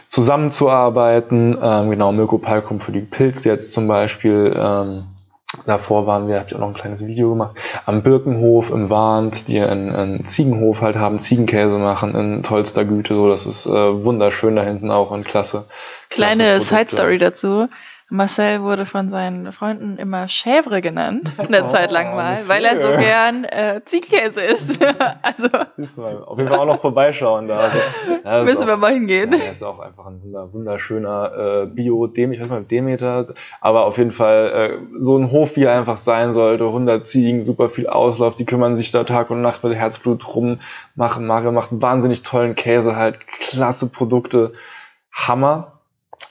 zusammenzuarbeiten. 0.07 1.57
Ähm, 1.61 1.91
genau, 1.91 2.13
Mirko 2.13 2.39
Palkum 2.39 2.81
für 2.81 2.93
die 2.93 3.01
Pilz 3.01 3.45
jetzt 3.45 3.73
zum 3.73 3.89
Beispiel. 3.89 4.55
Ähm, 4.57 5.05
davor 5.67 6.07
waren 6.07 6.29
wir, 6.29 6.37
habe 6.37 6.47
ich 6.49 6.55
auch 6.55 6.61
noch 6.61 6.69
ein 6.69 6.75
kleines 6.75 7.07
Video 7.07 7.31
gemacht, 7.31 7.57
am 7.87 8.03
Birkenhof 8.03 8.71
im 8.71 8.91
Warnt, 8.91 9.49
die 9.49 9.61
einen, 9.61 9.95
einen 9.95 10.27
Ziegenhof 10.27 10.81
halt 10.81 10.97
haben, 10.97 11.19
Ziegenkäse 11.21 11.79
machen 11.79 12.15
in 12.15 12.43
tollster 12.43 12.85
Güte. 12.85 13.15
So, 13.15 13.29
das 13.29 13.47
ist 13.47 13.67
äh, 13.67 14.05
wunderschön 14.05 14.57
da 14.57 14.63
hinten 14.63 14.91
auch 14.91 15.11
und 15.11 15.25
klasse. 15.25 15.65
Kleine 16.11 16.45
klasse 16.45 16.61
Side 16.61 16.77
Produkte. 16.77 16.97
Story 16.97 17.19
dazu. 17.19 17.69
Marcel 18.15 18.63
wurde 18.63 18.87
von 18.87 19.09
seinen 19.09 19.51
Freunden 19.53 19.97
immer 19.97 20.25
Chèvre 20.27 20.81
genannt, 20.81 21.33
eine 21.39 21.65
Oh, 21.65 21.67
Zeit 21.67 21.91
lang 21.91 22.15
mal, 22.15 22.31
Monsieur. 22.31 22.49
weil 22.49 22.65
er 22.65 22.77
so 22.77 22.89
gern 22.97 23.45
äh, 23.45 23.81
Ziegenkäse 23.85 24.41
isst. 24.41 24.85
also 25.23 25.49
Siehst 25.77 25.99
du 25.99 26.03
mal, 26.03 26.23
auf 26.23 26.39
jeden 26.39 26.49
Fall 26.49 26.61
auch 26.61 26.67
noch 26.67 26.81
vorbeischauen 26.81 27.49
da. 27.49 27.57
Also, 27.59 27.79
ja, 28.25 28.43
müssen 28.45 28.67
wir 28.69 28.75
auch, 28.75 28.79
mal 28.79 28.93
hingehen. 28.93 29.33
ja, 29.33 29.39
er 29.45 29.51
ist 29.51 29.63
auch 29.65 29.81
einfach 29.81 30.07
ein 30.07 30.23
wunder- 30.23 30.53
wunderschöner 30.53 31.65
äh, 31.65 31.67
bio 31.67 32.07
dem 32.07 32.33
ich 32.33 32.41
weiß 32.41 32.49
mal 32.49 32.63
Demeter, 32.63 33.35
aber 33.61 33.85
auf 33.87 33.99
jeden 33.99 34.13
Fall 34.13 34.79
äh, 34.81 35.03
so 35.03 35.19
ein 35.19 35.31
Hof, 35.33 35.57
wie 35.57 35.65
er 35.65 35.77
einfach 35.77 35.99
sein 35.99 36.33
sollte. 36.33 36.65
100 36.65 37.05
Ziegen, 37.05 37.45
super 37.45 37.69
viel 37.69 37.89
Auslauf, 37.89 38.37
die 38.37 38.47
kümmern 38.47 38.77
sich 38.77 38.93
da 38.93 39.05
Tag 39.05 39.31
und 39.31 39.43
Nacht 39.43 39.65
mit 39.65 39.75
Herzblut 39.75 40.25
drum, 40.25 40.61
machen, 40.95 41.27
Mario 41.27 41.51
macht 41.53 41.73
einen 41.73 41.83
wahnsinnig 41.83 42.23
tollen 42.23 42.55
Käse, 42.55 42.95
halt 42.97 43.27
klasse 43.27 43.89
Produkte, 43.89 44.53
Hammer. 45.13 45.74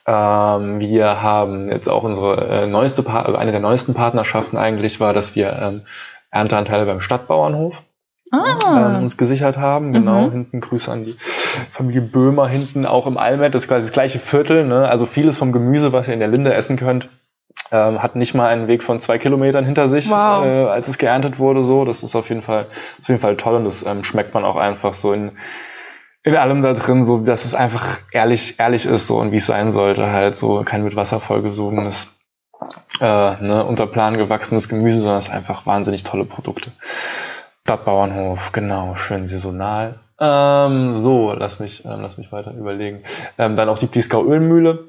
Ähm, 0.05 0.79
wir 0.79 1.21
haben 1.21 1.69
jetzt 1.69 1.87
auch 1.89 2.03
unsere 2.03 2.63
äh, 2.63 2.67
neueste, 2.67 3.03
pa 3.03 3.21
also 3.21 3.37
eine 3.37 3.51
der 3.51 3.61
neuesten 3.61 3.93
Partnerschaften 3.93 4.57
eigentlich 4.57 4.99
war, 4.99 5.13
dass 5.13 5.35
wir 5.35 5.57
ähm, 5.61 5.81
Ernteanteile 6.31 6.85
beim 6.85 6.99
Stadtbauernhof 7.01 7.81
ähm, 8.33 8.39
Ah, 8.39 8.97
uns 8.99 9.17
gesichert 9.17 9.57
haben. 9.57 9.93
Genau, 9.93 10.27
Mhm. 10.27 10.31
hinten 10.31 10.61
Grüße 10.61 10.91
an 10.91 11.05
die 11.05 11.13
Familie 11.71 12.01
Böhmer, 12.01 12.47
hinten 12.47 12.85
auch 12.85 13.05
im 13.07 13.17
Almet, 13.17 13.53
das 13.53 13.63
ist 13.63 13.67
quasi 13.67 13.87
das 13.87 13.93
gleiche 13.93 14.19
Viertel. 14.19 14.65
Ne? 14.65 14.87
Also 14.89 15.05
vieles 15.05 15.37
vom 15.37 15.51
Gemüse, 15.51 15.93
was 15.93 16.07
ihr 16.07 16.13
in 16.15 16.19
der 16.19 16.27
Linde 16.29 16.53
essen 16.53 16.75
könnt, 16.77 17.09
ähm, 17.71 18.01
hat 18.01 18.15
nicht 18.15 18.33
mal 18.33 18.47
einen 18.49 18.67
Weg 18.67 18.81
von 18.83 18.99
zwei 18.99 19.19
Kilometern 19.19 19.63
hinter 19.65 19.87
sich, 19.87 20.09
Wow. 20.09 20.43
äh, 20.43 20.65
als 20.65 20.87
es 20.87 20.97
geerntet 20.97 21.37
wurde. 21.39 21.63
So, 21.65 21.85
das 21.85 22.01
ist 22.01 22.15
auf 22.15 22.29
jeden 22.29 22.41
Fall, 22.41 22.65
auf 23.01 23.07
jeden 23.07 23.21
Fall 23.21 23.37
toll 23.37 23.55
und 23.55 23.65
das 23.65 23.85
ähm, 23.85 24.03
schmeckt 24.03 24.33
man 24.33 24.43
auch 24.43 24.55
einfach 24.55 24.95
so 24.95 25.13
in 25.13 25.31
in 26.23 26.35
allem 26.35 26.61
da 26.61 26.73
drin, 26.73 27.03
so 27.03 27.19
dass 27.19 27.45
es 27.45 27.53
einfach 27.53 27.99
ehrlich, 28.11 28.59
ehrlich 28.59 28.85
ist 28.85 29.07
so 29.07 29.17
und 29.17 29.31
wie 29.31 29.37
es 29.37 29.45
sein 29.45 29.71
sollte, 29.71 30.11
halt 30.11 30.35
so 30.35 30.63
kein 30.63 30.83
mit 30.83 30.95
Wasser 30.95 31.19
vollgesogenes, 31.19 32.15
äh, 33.01 33.41
ne, 33.41 33.65
unter 33.65 33.87
Plan 33.87 34.17
gewachsenes 34.17 34.69
Gemüse, 34.69 34.99
sondern 34.99 35.17
es 35.17 35.27
ist 35.27 35.33
einfach 35.33 35.65
wahnsinnig 35.65 36.03
tolle 36.03 36.25
Produkte. 36.25 36.71
Stadtbauernhof, 37.63 38.51
genau, 38.51 38.95
schön 38.95 39.27
saisonal. 39.27 39.99
Ähm, 40.19 40.97
so, 40.97 41.33
lass 41.33 41.59
mich, 41.59 41.83
ähm, 41.85 42.01
lass 42.01 42.17
mich 42.17 42.31
weiter 42.31 42.53
überlegen. 42.53 43.03
Ähm, 43.37 43.55
dann 43.55 43.69
auch 43.69 43.79
die 43.79 43.87
Bliesgau 43.87 44.23
Ölmühle. 44.23 44.85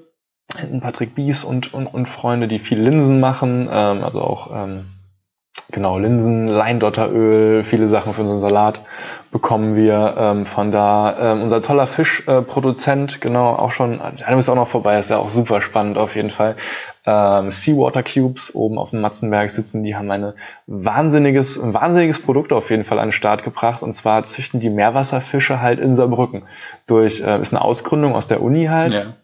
Hinten 0.57 0.81
Patrick 0.81 1.15
Bies 1.15 1.43
und, 1.43 1.73
und, 1.75 1.87
und 1.87 2.07
Freunde, 2.07 2.47
die 2.47 2.59
viel 2.59 2.81
Linsen 2.81 3.19
machen, 3.19 3.69
ähm, 3.73 4.05
also 4.05 4.21
auch 4.21 4.51
ähm, 4.53 4.94
genau 5.71 5.99
Linsen, 5.99 6.49
Leindotteröl, 6.49 7.65
viele 7.65 7.89
Sachen 7.89 8.15
für 8.15 8.23
unseren 8.23 8.41
Salat 8.41 8.81
bekommen 9.35 9.75
wir 9.75 10.15
ähm, 10.17 10.47
von 10.47 10.71
da. 10.71 11.33
Ähm, 11.33 11.43
unser 11.43 11.61
toller 11.61 11.89
Fischproduzent, 11.89 13.17
äh, 13.17 13.19
genau, 13.19 13.55
auch 13.55 13.73
schon, 13.73 14.01
der 14.19 14.39
ist 14.39 14.49
auch 14.49 14.55
noch 14.55 14.69
vorbei, 14.69 14.97
ist 14.99 15.11
ja 15.11 15.19
auch 15.19 15.31
super 15.31 15.61
spannend 15.61 15.99
auf 15.99 16.15
jeden 16.15 16.31
Fall. 16.31 16.55
Ähm, 17.05 17.51
Seawater 17.51 18.05
Cubes 18.05 18.55
oben 18.55 18.79
auf 18.79 18.91
dem 18.91 19.01
Matzenberg 19.01 19.51
sitzen, 19.51 19.83
die 19.83 19.97
haben 19.97 20.11
eine 20.11 20.35
wahnsinniges, 20.69 21.61
ein 21.61 21.75
wahnsinniges 21.75 22.23
Produkt 22.23 22.53
auf 22.53 22.71
jeden 22.71 22.85
Fall 22.85 23.01
an 23.01 23.09
den 23.09 23.13
Start 23.13 23.43
gebracht. 23.43 23.83
Und 23.83 23.93
zwar 23.93 24.25
züchten 24.25 24.61
die 24.61 24.71
Meerwasserfische 24.71 25.61
halt 25.61 25.81
in 25.81 25.97
Saarbrücken. 25.97 26.45
Durch, 26.87 27.21
äh, 27.21 27.41
ist 27.41 27.53
eine 27.53 27.63
Ausgründung 27.63 28.15
aus 28.15 28.29
der 28.29 28.41
Uni 28.41 28.67
halt. 28.67 28.93
Ja. 28.93 29.15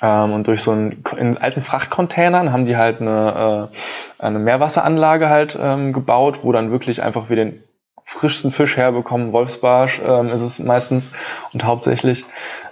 Ähm, 0.00 0.32
und 0.32 0.46
durch 0.46 0.62
so 0.62 0.70
einen 0.70 1.04
in 1.16 1.36
alten 1.36 1.62
Frachtcontainern 1.62 2.52
haben 2.52 2.66
die 2.66 2.76
halt 2.76 3.00
eine, 3.00 3.70
äh, 4.20 4.24
eine 4.24 4.38
Meerwasseranlage 4.38 5.28
halt 5.28 5.58
ähm, 5.60 5.92
gebaut, 5.92 6.40
wo 6.42 6.52
dann 6.52 6.70
wirklich 6.70 7.02
einfach 7.02 7.28
wir 7.28 7.36
den 7.36 7.62
frischsten 8.04 8.50
Fisch 8.50 8.76
herbekommen. 8.76 9.32
Wolfsbarsch 9.32 10.00
ähm, 10.06 10.28
ist 10.30 10.42
es 10.42 10.58
meistens 10.58 11.10
und 11.52 11.64
hauptsächlich. 11.64 12.24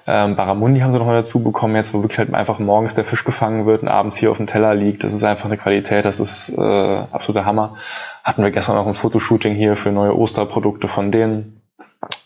Ähm, 0.07 0.35
Barramundi 0.35 0.81
haben 0.81 0.93
sie 0.93 0.99
noch 0.99 1.07
mal 1.07 1.15
dazu 1.15 1.43
bekommen, 1.43 1.77
jetzt 1.77 1.95
wo 1.95 2.03
wirklich 2.03 2.19
halt 2.19 2.35
einfach 2.35 2.59
morgens 2.59 2.95
der 2.95 3.05
Fisch 3.05 3.25
gefangen 3.25 3.67
wird 3.67 3.83
und 3.83 3.89
abends 3.89 4.17
hier 4.17 4.31
auf 4.31 4.39
dem 4.39 4.47
Teller 4.47 4.75
liegt. 4.75 5.05
Das 5.05 5.15
ist 5.15 5.23
einfach 5.25 5.47
eine 5.47 5.57
Qualität, 5.57 6.05
das 6.05 6.21
ist 6.21 6.57
äh, 6.57 6.61
absoluter 7.13 7.45
Hammer. 7.45 7.77
Hatten 8.25 8.43
wir 8.43 8.51
gestern 8.51 8.77
auch 8.77 8.87
ein 8.87 8.95
Fotoshooting 8.95 9.55
hier 9.55 9.77
für 9.77 9.93
neue 9.93 10.17
Osterprodukte 10.17 10.89
von 10.89 11.11
denen. 11.11 11.63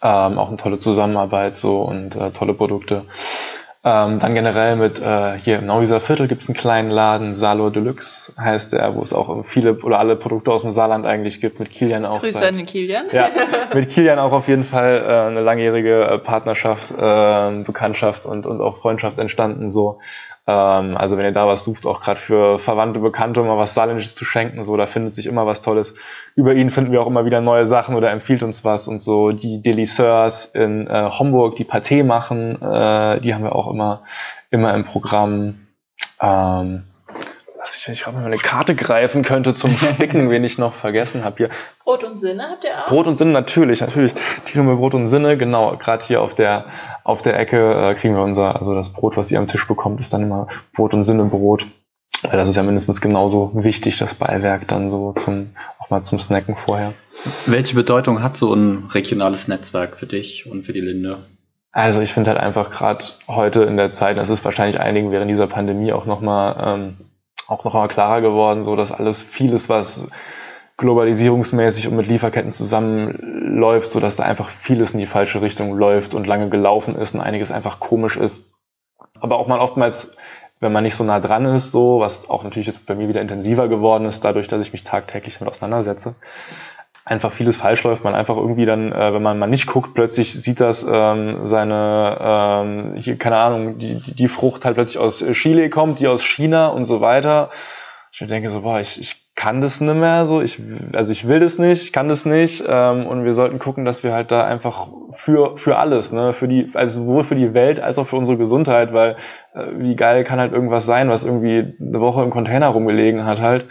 Ähm, 0.03 0.39
auch 0.39 0.49
eine 0.49 0.57
tolle 0.57 0.79
Zusammenarbeit 0.79 1.57
so 1.57 1.83
und 1.83 2.17
äh, 2.17 2.31
tolle 2.31 2.55
Produkte. 2.55 3.05
Ähm, 3.87 4.19
dann 4.19 4.35
generell 4.35 4.77
mit 4.77 4.99
äh, 4.99 5.39
hier 5.39 5.59
im 5.59 5.67
Neuwieser 5.67 6.01
Viertel 6.01 6.27
gibt's 6.27 6.49
einen 6.49 6.57
kleinen 6.57 6.89
Laden, 6.91 7.35
Salor 7.35 7.71
Deluxe 7.71 8.33
heißt 8.41 8.73
der, 8.73 8.95
wo 8.95 9.03
es 9.03 9.13
auch 9.13 9.45
viele 9.45 9.75
oder 9.83 9.99
alle 9.99 10.17
Produkte 10.17 10.53
aus 10.53 10.63
dem 10.63 10.73
Saarland 10.73 11.05
eigentlich 11.05 11.39
gibt, 11.43 11.61
mit 11.61 11.71
Kilian 11.71 12.07
auch. 12.07 12.21
Grüße 12.21 12.33
seit- 12.39 12.49
an 12.49 12.57
den 12.57 12.65
Kilian. 12.67 13.05
ja, 13.13 13.29
mit 13.75 13.91
Kilian 13.91 14.19
auch 14.19 14.33
auf 14.33 14.49
jeden 14.49 14.65
Fall 14.65 15.05
äh, 15.07 15.29
eine 15.29 15.43
langjährige 15.43 16.03
äh, 16.05 16.19
Partnerschaft, 16.19 16.93
äh, 16.93 17.63
Bekanntschaft 17.63 18.25
und, 18.25 18.47
und 18.47 18.63
auch 18.63 18.79
Freundschaft 18.79 19.19
entstanden. 19.19 19.69
So, 19.69 19.99
ähm, 20.47 20.97
also 20.97 21.17
wenn 21.17 21.25
ihr 21.25 21.33
da 21.33 21.47
was 21.47 21.65
sucht, 21.65 21.87
auch 21.87 22.01
gerade 22.01 22.21
für 22.21 22.59
Verwandte, 22.59 23.01
Bekannte, 23.01 23.41
um 23.41 23.47
mal 23.47 23.57
was 23.57 23.75
Saarländisches 23.75 24.15
zu 24.15 24.25
schenken, 24.25 24.63
so, 24.65 24.77
da 24.77 24.87
findet 24.87 25.15
sich 25.15 25.27
immer 25.27 25.47
was 25.47 25.63
Tolles. 25.63 25.95
Über 26.37 26.55
ihn 26.55 26.71
finden 26.71 26.93
wir 26.93 27.01
auch 27.01 27.07
immer 27.07 27.25
wieder 27.25 27.41
neue 27.41 27.67
Sachen 27.67 27.97
oder 27.97 28.11
empfiehlt 28.11 28.43
uns 28.43 28.65
was 28.65 28.87
und 28.87 28.99
so. 29.01 29.31
Die 29.33 29.63
Delisseurs 29.63 30.47
in 30.47 30.87
äh, 30.87 31.11
Homburg, 31.11 31.57
die 31.57 31.65
Pâté 31.65 32.05
machen, 32.05 32.61
äh, 32.61 33.21
die 33.21 33.35
haben 33.35 33.45
wir 33.45 33.55
auch 33.55 33.71
immer, 33.71 34.03
immer 34.51 34.75
im 34.75 34.85
Programm. 34.85 35.67
Ähm, 36.21 36.85
ich, 37.93 38.07
wenn 38.07 38.15
man 38.15 38.25
eine 38.25 38.37
Karte 38.37 38.75
greifen 38.75 39.23
könnte 39.23 39.55
zum 39.55 39.77
Spicken, 39.77 40.31
wen 40.31 40.45
ich 40.45 40.59
noch 40.59 40.73
vergessen 40.73 41.25
habe 41.25 41.37
hier. 41.37 41.49
Brot 41.83 42.05
und 42.05 42.19
Sinne 42.19 42.49
habt 42.51 42.65
ihr 42.65 42.71
auch? 42.71 42.89
Brot 42.89 43.07
und 43.07 43.19
Sinne 43.19 43.33
natürlich, 43.33 43.81
natürlich. 43.81 44.15
Tino 44.45 44.65
mit 44.65 44.79
Brot 44.79 44.95
und 44.95 45.09
Sinne, 45.09 45.37
genau. 45.37 45.77
Gerade 45.77 46.05
hier 46.05 46.23
auf 46.23 46.35
der 46.35 46.67
auf 47.05 47.23
der 47.23 47.39
Ecke 47.39 47.91
äh, 47.91 47.95
kriegen 47.95 48.15
wir 48.17 48.23
unser, 48.23 48.61
also 48.61 48.75
das 48.75 48.93
Brot, 48.93 49.17
was 49.17 49.31
ihr 49.31 49.39
am 49.39 49.49
Tisch 49.49 49.67
bekommt, 49.69 50.01
ist 50.01 50.13
dann 50.13 50.23
immer 50.23 50.47
Brot 50.75 50.95
und 50.95 51.05
Sinne 51.05 51.25
Brot. 51.25 51.67
Weil 52.23 52.39
das 52.39 52.49
ist 52.49 52.57
ja 52.57 52.63
mindestens 52.63 53.01
genauso 53.01 53.51
wichtig, 53.55 53.99
das 53.99 54.15
Beiwerk 54.15 54.67
dann 54.69 54.91
so 54.91 55.13
zum 55.13 55.51
auch 55.79 55.91
mal 55.91 56.03
zum 56.03 56.19
Snacken 56.19 56.57
vorher. 56.57 56.95
Welche 57.47 57.75
Bedeutung 57.75 58.23
hat 58.23 58.37
so 58.37 58.53
ein 58.55 58.89
regionales 58.93 59.49
Netzwerk 59.49 59.97
für 59.99 60.07
dich 60.07 60.51
und 60.51 60.65
für 60.65 60.73
die 60.73 60.81
Linde? 60.81 61.27
Also 61.73 62.01
ich 62.01 62.13
finde 62.13 62.31
halt 62.31 62.41
einfach 62.41 62.71
gerade 62.71 63.05
heute 63.27 63.65
in 63.65 63.77
der 63.77 63.93
Zeit, 63.93 64.17
das 64.17 64.31
ist 64.31 64.45
wahrscheinlich 64.45 64.81
einigen 64.81 65.11
während 65.11 65.31
dieser 65.31 65.49
Pandemie 65.49 65.93
auch 65.93 66.07
nochmal 66.07 66.57
ähm, 66.65 66.97
auch 67.49 67.65
noch 67.65 67.75
mal 67.75 67.89
klarer 67.89 68.21
geworden, 68.21 68.65
so 68.65 68.77
dass 68.77 68.93
alles 68.93 69.23
vieles, 69.23 69.69
was 69.69 70.07
globalisierungsmäßig 70.77 71.89
und 71.89 71.97
mit 71.97 72.09
Lieferketten 72.09 72.51
zusammenläuft, 72.51 73.93
so 73.93 74.01
dass 74.01 74.17
da 74.17 74.25
einfach 74.25 74.49
vieles 74.49 74.93
in 74.93 74.99
die 74.99 75.07
falsche 75.07 75.41
Richtung 75.41 75.77
läuft 75.77 76.15
und 76.15 76.27
lange 76.27 76.49
gelaufen 76.49 76.97
ist 76.97 77.15
und 77.15 77.21
einiges 77.21 77.53
einfach 77.53 77.79
komisch 77.79 78.17
ist. 78.17 78.53
Aber 79.21 79.37
auch 79.37 79.47
mal 79.47 79.61
oftmals, 79.61 80.17
wenn 80.61 80.73
man 80.73 80.83
nicht 80.83 80.97
so 80.97 81.05
nah 81.05 81.21
dran 81.21 81.45
ist, 81.45 81.71
so, 81.71 82.01
was 82.01 82.29
auch 82.29 82.43
natürlich 82.43 82.67
jetzt 82.67 82.87
bei 82.87 82.95
mir 82.95 83.09
wieder 83.09 83.21
intensiver 83.21 83.69
geworden 83.69 84.07
ist, 84.07 84.25
dadurch, 84.25 84.49
dass 84.49 84.61
ich 84.61 84.73
mich 84.73 84.83
tagtäglich 84.83 85.39
damit 85.39 85.55
auseinandersetze, 85.55 86.17
einfach 87.05 87.33
vieles 87.33 87.59
falsch 87.59 87.83
läuft, 87.85 88.05
man 88.05 88.15
einfach 88.15 88.37
irgendwie 88.37 88.67
dann, 88.67 88.93
äh, 88.93 89.13
wenn 89.13 89.23
man 89.23 89.39
mal 89.39 89.47
nicht 89.47 89.67
guckt, 89.67 89.95
plötzlich 89.95 90.33
sieht 90.33 90.61
das 90.61 90.87
ähm, 90.91 91.47
seine, 91.47 92.19
ähm, 92.21 92.95
hier, 92.97 93.17
keine 93.17 93.37
Ahnung, 93.37 93.79
die, 93.79 94.01
die 94.01 94.29
Frucht 94.29 94.65
halt 94.65 94.77
plötzlich 94.77 94.99
aus 94.99 95.25
Chile 95.33 95.69
kommt, 95.69 96.01
die 96.01 96.09
aus 96.09 96.23
China 96.23 96.69
und 96.69 96.87
so 96.87 97.01
weiter. 97.01 97.51
Ich 98.11 98.25
denke 98.27 98.49
so, 98.51 98.61
boah, 98.63 98.81
ich, 98.81 99.01
ich 99.01 99.25
kann 99.35 99.61
das 99.61 99.81
nicht 99.81 99.97
mehr 99.97 100.27
so, 100.27 100.41
ich, 100.41 100.61
also 100.93 101.11
ich 101.11 101.27
will 101.27 101.41
das 101.41 101.59
nicht, 101.59 101.83
ich 101.83 101.93
kann 101.93 102.09
das 102.09 102.25
nicht 102.25 102.63
ähm, 102.67 103.07
und 103.07 103.25
wir 103.25 103.35
sollten 103.35 103.59
gucken, 103.59 103.85
dass 103.85 104.05
wir 104.05 104.13
halt 104.13 104.31
da 104.31 104.45
einfach 104.45 104.89
für, 105.11 105.57
für 105.57 105.77
alles, 105.77 106.13
ne, 106.13 106.33
für 106.33 106.47
die, 106.47 106.71
also 106.75 107.01
sowohl 107.01 107.25
für 107.25 107.35
die 107.35 107.53
Welt 107.53 107.81
als 107.81 107.99
auch 107.99 108.07
für 108.07 108.17
unsere 108.17 108.39
Gesundheit, 108.39 108.93
weil 108.93 109.17
äh, 109.55 109.67
wie 109.77 109.97
geil 109.97 110.23
kann 110.23 110.39
halt 110.39 110.53
irgendwas 110.53 110.87
sein, 110.87 111.09
was 111.09 111.25
irgendwie 111.25 111.75
eine 111.81 112.01
Woche 112.01 112.23
im 112.23 112.31
Container 112.31 112.69
rumgelegen 112.69 113.25
hat 113.25 113.41
halt, 113.41 113.67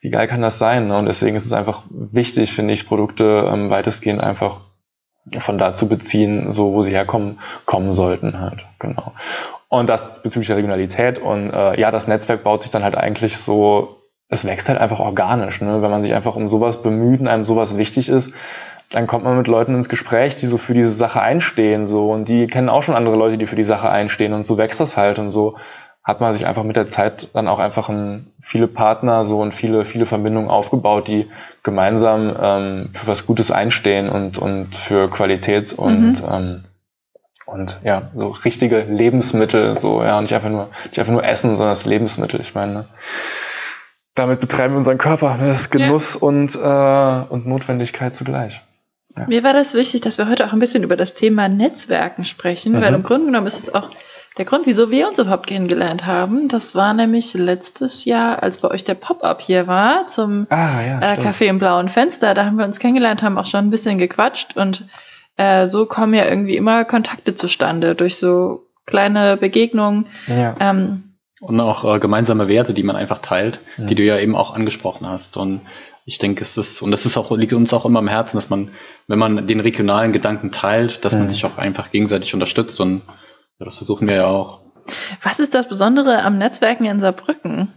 wie 0.00 0.10
geil 0.10 0.28
kann 0.28 0.42
das 0.42 0.58
sein 0.58 0.88
ne? 0.88 0.98
und 0.98 1.06
deswegen 1.06 1.36
ist 1.36 1.46
es 1.46 1.52
einfach 1.52 1.82
wichtig, 1.90 2.52
finde 2.52 2.74
ich, 2.74 2.86
Produkte 2.86 3.48
ähm, 3.52 3.70
weitestgehend 3.70 4.20
einfach 4.20 4.60
von 5.38 5.58
da 5.58 5.74
zu 5.74 5.88
beziehen, 5.88 6.52
so 6.52 6.72
wo 6.72 6.82
sie 6.82 6.92
herkommen, 6.92 7.38
kommen 7.66 7.92
sollten 7.92 8.40
halt, 8.40 8.64
genau. 8.78 9.12
Und 9.68 9.88
das 9.88 10.22
bezüglich 10.22 10.48
der 10.48 10.56
Regionalität 10.56 11.18
und 11.18 11.50
äh, 11.50 11.78
ja, 11.78 11.90
das 11.90 12.08
Netzwerk 12.08 12.42
baut 12.42 12.62
sich 12.62 12.70
dann 12.70 12.82
halt 12.82 12.96
eigentlich 12.96 13.36
so 13.36 14.00
es 14.30 14.44
wächst 14.44 14.68
halt 14.68 14.78
einfach 14.78 15.00
organisch. 15.00 15.60
Ne? 15.60 15.82
Wenn 15.82 15.90
man 15.90 16.02
sich 16.02 16.14
einfach 16.14 16.36
um 16.36 16.48
sowas 16.48 16.82
bemüht 16.82 17.20
und 17.20 17.28
einem 17.28 17.44
sowas 17.44 17.76
wichtig 17.76 18.08
ist, 18.08 18.32
dann 18.90 19.06
kommt 19.06 19.24
man 19.24 19.36
mit 19.36 19.46
Leuten 19.46 19.74
ins 19.74 19.88
Gespräch, 19.88 20.34
die 20.36 20.46
so 20.46 20.58
für 20.58 20.74
diese 20.74 20.90
Sache 20.90 21.20
einstehen, 21.20 21.86
so 21.86 22.10
und 22.10 22.28
die 22.28 22.48
kennen 22.48 22.68
auch 22.68 22.82
schon 22.82 22.96
andere 22.96 23.14
Leute, 23.16 23.38
die 23.38 23.46
für 23.46 23.56
die 23.56 23.64
Sache 23.64 23.88
einstehen 23.88 24.32
und 24.32 24.44
so 24.44 24.58
wächst 24.58 24.80
das 24.80 24.96
halt 24.96 25.20
und 25.20 25.30
so 25.30 25.56
hat 26.10 26.20
man 26.20 26.34
sich 26.34 26.46
einfach 26.46 26.64
mit 26.64 26.76
der 26.76 26.88
Zeit 26.88 27.28
dann 27.34 27.48
auch 27.48 27.58
einfach 27.58 27.88
ein, 27.88 28.26
viele 28.40 28.68
Partner 28.68 29.24
so 29.24 29.40
und 29.40 29.54
viele 29.54 29.84
viele 29.84 30.06
Verbindungen 30.06 30.50
aufgebaut, 30.50 31.08
die 31.08 31.30
gemeinsam 31.62 32.36
ähm, 32.40 32.90
für 32.92 33.06
was 33.06 33.26
Gutes 33.26 33.50
einstehen 33.50 34.08
und 34.08 34.38
und 34.38 34.76
für 34.76 35.08
Qualität 35.08 35.72
und 35.72 36.22
mhm. 36.22 36.28
ähm, 36.30 36.64
und 37.46 37.80
ja 37.82 38.10
so 38.14 38.28
richtige 38.28 38.80
Lebensmittel 38.80 39.78
so 39.78 40.02
ja 40.02 40.20
nicht 40.20 40.34
einfach 40.34 40.50
nur 40.50 40.68
nicht 40.84 40.98
einfach 40.98 41.12
nur 41.12 41.24
Essen, 41.24 41.56
sondern 41.56 41.70
das 41.70 41.86
Lebensmittel. 41.86 42.40
Ich 42.40 42.54
meine. 42.54 42.72
Ne? 42.72 42.84
damit 44.14 44.40
betreiben 44.40 44.74
wir 44.74 44.78
unseren 44.78 44.98
Körper. 44.98 45.36
Ne? 45.36 45.48
Das 45.48 45.62
ist 45.62 45.70
Genuss 45.70 46.14
ja. 46.14 46.20
und, 46.20 46.54
äh, 46.54 47.32
und 47.32 47.46
Notwendigkeit 47.46 48.14
zugleich. 48.14 48.60
Ja. 49.16 49.26
Mir 49.26 49.42
war 49.42 49.52
das 49.52 49.74
wichtig, 49.74 50.02
dass 50.02 50.18
wir 50.18 50.28
heute 50.28 50.46
auch 50.46 50.52
ein 50.52 50.60
bisschen 50.60 50.82
über 50.82 50.96
das 50.96 51.14
Thema 51.14 51.48
Netzwerken 51.48 52.24
sprechen, 52.24 52.74
mhm. 52.74 52.80
weil 52.80 52.94
im 52.94 53.02
Grunde 53.02 53.26
genommen 53.26 53.46
ist 53.46 53.58
es 53.58 53.74
auch 53.74 53.90
der 54.38 54.44
Grund, 54.44 54.66
wieso 54.66 54.90
wir 54.90 55.08
uns 55.08 55.18
überhaupt 55.18 55.48
kennengelernt 55.48 56.06
haben. 56.06 56.48
Das 56.48 56.74
war 56.74 56.94
nämlich 56.94 57.34
letztes 57.34 58.04
Jahr, 58.04 58.42
als 58.42 58.60
bei 58.60 58.70
euch 58.70 58.84
der 58.84 58.94
Pop-up 58.94 59.40
hier 59.40 59.66
war 59.66 60.06
zum 60.06 60.46
ah, 60.50 60.80
ja, 60.80 61.00
äh, 61.00 61.16
Café 61.18 61.46
im 61.46 61.58
blauen 61.58 61.88
Fenster. 61.88 62.34
Da 62.34 62.44
haben 62.44 62.56
wir 62.56 62.64
uns 62.64 62.78
kennengelernt, 62.78 63.22
haben 63.22 63.38
auch 63.38 63.46
schon 63.46 63.66
ein 63.66 63.70
bisschen 63.70 63.98
gequatscht 63.98 64.56
und 64.56 64.84
äh, 65.36 65.66
so 65.66 65.86
kommen 65.86 66.14
ja 66.14 66.26
irgendwie 66.26 66.56
immer 66.56 66.84
Kontakte 66.84 67.34
zustande 67.34 67.94
durch 67.94 68.18
so 68.18 68.66
kleine 68.86 69.36
Begegnungen. 69.36 70.06
Ja. 70.26 70.54
Ähm, 70.60 71.14
und 71.40 71.58
auch 71.58 71.84
äh, 71.96 71.98
gemeinsame 71.98 72.48
Werte, 72.48 72.74
die 72.74 72.82
man 72.82 72.96
einfach 72.96 73.18
teilt, 73.18 73.60
mhm. 73.78 73.86
die 73.86 73.94
du 73.94 74.02
ja 74.02 74.18
eben 74.18 74.36
auch 74.36 74.54
angesprochen 74.54 75.08
hast. 75.08 75.36
Und 75.36 75.62
ich 76.04 76.18
denke, 76.18 76.42
es 76.42 76.56
ist, 76.56 76.82
und 76.82 76.90
das 76.90 77.06
ist 77.06 77.16
auch, 77.16 77.30
liegt 77.36 77.52
uns 77.52 77.72
auch 77.72 77.86
immer 77.86 77.98
am 77.98 78.08
Herzen, 78.08 78.36
dass 78.36 78.50
man, 78.50 78.70
wenn 79.06 79.18
man 79.18 79.46
den 79.46 79.60
regionalen 79.60 80.12
Gedanken 80.12 80.50
teilt, 80.50 81.04
dass 81.04 81.14
man 81.14 81.28
sich 81.28 81.44
auch 81.46 81.56
einfach 81.56 81.90
gegenseitig 81.90 82.34
unterstützt. 82.34 82.80
Und 82.80 83.02
ja, 83.60 83.66
das 83.66 83.76
versuchen 83.76 84.08
wir 84.08 84.16
ja 84.16 84.26
auch. 84.26 84.60
Was 85.22 85.38
ist 85.38 85.54
das 85.54 85.68
Besondere 85.68 86.22
am 86.22 86.38
Netzwerken 86.38 86.86
in 86.86 86.98
Saarbrücken? 86.98 87.72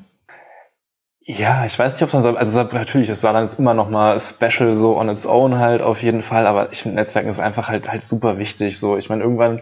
Ja, 1.26 1.66
ich 1.66 1.78
weiß 1.78 1.94
nicht, 1.94 2.02
ob 2.02 2.08
es 2.08 2.24
dann, 2.24 2.36
also 2.36 2.64
natürlich, 2.64 3.10
es 3.10 3.24
war 3.24 3.32
dann 3.34 3.44
jetzt 3.44 3.60
immer 3.60 3.74
noch 3.74 3.90
mal 3.90 4.20
special 4.20 4.76
so 4.76 4.98
on 4.98 5.10
its 5.10 5.26
own 5.26 5.58
halt 5.58 5.82
auf 5.82 6.02
jeden 6.02 6.22
Fall, 6.22 6.48
aber 6.48 6.72
ich 6.72 6.82
finde 6.82 6.98
Netzwerken 6.98 7.30
ist 7.30 7.40
einfach 7.40 7.70
halt 7.70 7.90
halt 7.90 8.04
super 8.04 8.40
wichtig 8.40 8.80
so. 8.80 8.98
Ich 8.98 9.10
meine, 9.10 9.24
irgendwann 9.24 9.62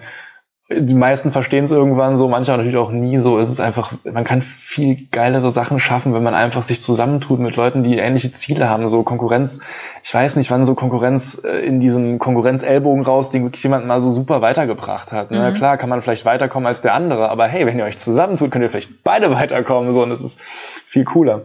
die 0.79 0.93
meisten 0.93 1.31
verstehen 1.31 1.65
es 1.65 1.71
irgendwann 1.71 2.17
so, 2.17 2.27
manche 2.27 2.51
natürlich 2.51 2.77
auch 2.77 2.91
nie 2.91 3.19
so. 3.19 3.39
Es 3.39 3.49
ist 3.49 3.59
einfach, 3.59 3.93
man 4.03 4.23
kann 4.23 4.41
viel 4.41 4.97
geilere 5.11 5.51
Sachen 5.51 5.79
schaffen, 5.79 6.13
wenn 6.13 6.23
man 6.23 6.33
einfach 6.33 6.63
sich 6.63 6.81
zusammentut 6.81 7.39
mit 7.39 7.55
Leuten, 7.55 7.83
die 7.83 7.97
ähnliche 7.97 8.31
Ziele 8.31 8.69
haben. 8.69 8.87
So 8.89 9.03
Konkurrenz, 9.03 9.59
ich 10.03 10.13
weiß 10.13 10.35
nicht, 10.35 10.51
wann 10.51 10.65
so 10.65 10.75
Konkurrenz 10.75 11.41
äh, 11.43 11.65
in 11.65 11.79
diesem 11.79 12.19
Konkurrenzellbogen 12.19 13.03
raus, 13.03 13.29
den 13.29 13.43
wirklich 13.43 13.63
jemand 13.63 13.85
mal 13.85 14.01
so 14.01 14.11
super 14.11 14.41
weitergebracht 14.41 15.11
hat. 15.11 15.31
Ne? 15.31 15.51
Mhm. 15.51 15.55
Klar 15.55 15.77
kann 15.77 15.89
man 15.89 16.01
vielleicht 16.01 16.25
weiterkommen 16.25 16.67
als 16.67 16.81
der 16.81 16.93
andere, 16.93 17.29
aber 17.29 17.47
hey, 17.47 17.65
wenn 17.65 17.77
ihr 17.77 17.85
euch 17.85 17.97
zusammentut, 17.97 18.51
könnt 18.51 18.63
ihr 18.63 18.69
vielleicht 18.69 19.03
beide 19.03 19.31
weiterkommen. 19.35 19.93
So, 19.93 20.03
und 20.03 20.09
das 20.09 20.21
ist 20.21 20.39
viel 20.39 21.03
cooler. 21.03 21.41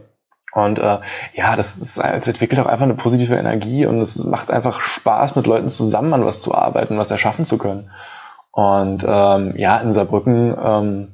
Und 0.53 0.79
äh, 0.79 0.99
ja, 1.35 1.55
das, 1.55 1.77
ist, 1.77 1.99
es 1.99 2.29
entwickelt 2.29 2.61
auch 2.61 2.67
einfach 2.67 2.85
eine 2.85 2.95
positive 2.95 3.35
Energie 3.35 3.85
und 3.85 4.01
es 4.01 4.25
macht 4.25 4.51
einfach 4.51 4.81
Spaß, 4.81 5.37
mit 5.37 5.47
Leuten 5.47 5.69
zusammen 5.69 6.15
an 6.15 6.25
was 6.25 6.41
zu 6.41 6.55
arbeiten, 6.55 6.97
was 6.97 7.11
erschaffen 7.11 7.45
zu 7.45 7.59
können. 7.59 7.91
Und 8.57 9.05
ähm, 9.07 9.53
ja, 9.59 9.77
in 9.81 9.93
Saarbrücken, 9.93 10.57
ähm, 10.65 11.09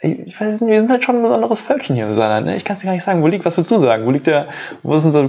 ich 0.00 0.40
weiß 0.40 0.60
nicht, 0.60 0.70
wir 0.70 0.80
sind 0.80 0.90
halt 0.90 1.02
schon 1.02 1.16
ein 1.16 1.22
besonderes 1.22 1.58
Völkchen 1.58 1.96
hier 1.96 2.06
in 2.06 2.14
Saarland. 2.14 2.46
Ne? 2.46 2.56
Ich 2.56 2.64
kann 2.64 2.74
es 2.74 2.82
dir 2.82 2.86
gar 2.86 2.92
nicht 2.92 3.02
sagen. 3.02 3.20
Wo 3.20 3.26
liegt, 3.26 3.44
was 3.44 3.56
würdest 3.56 3.72
du 3.72 3.78
sagen? 3.78 4.06
Wo 4.06 4.12
liegt 4.12 4.28
der, 4.28 4.46
wo 4.84 4.94
ist 4.94 5.04
unser, 5.04 5.28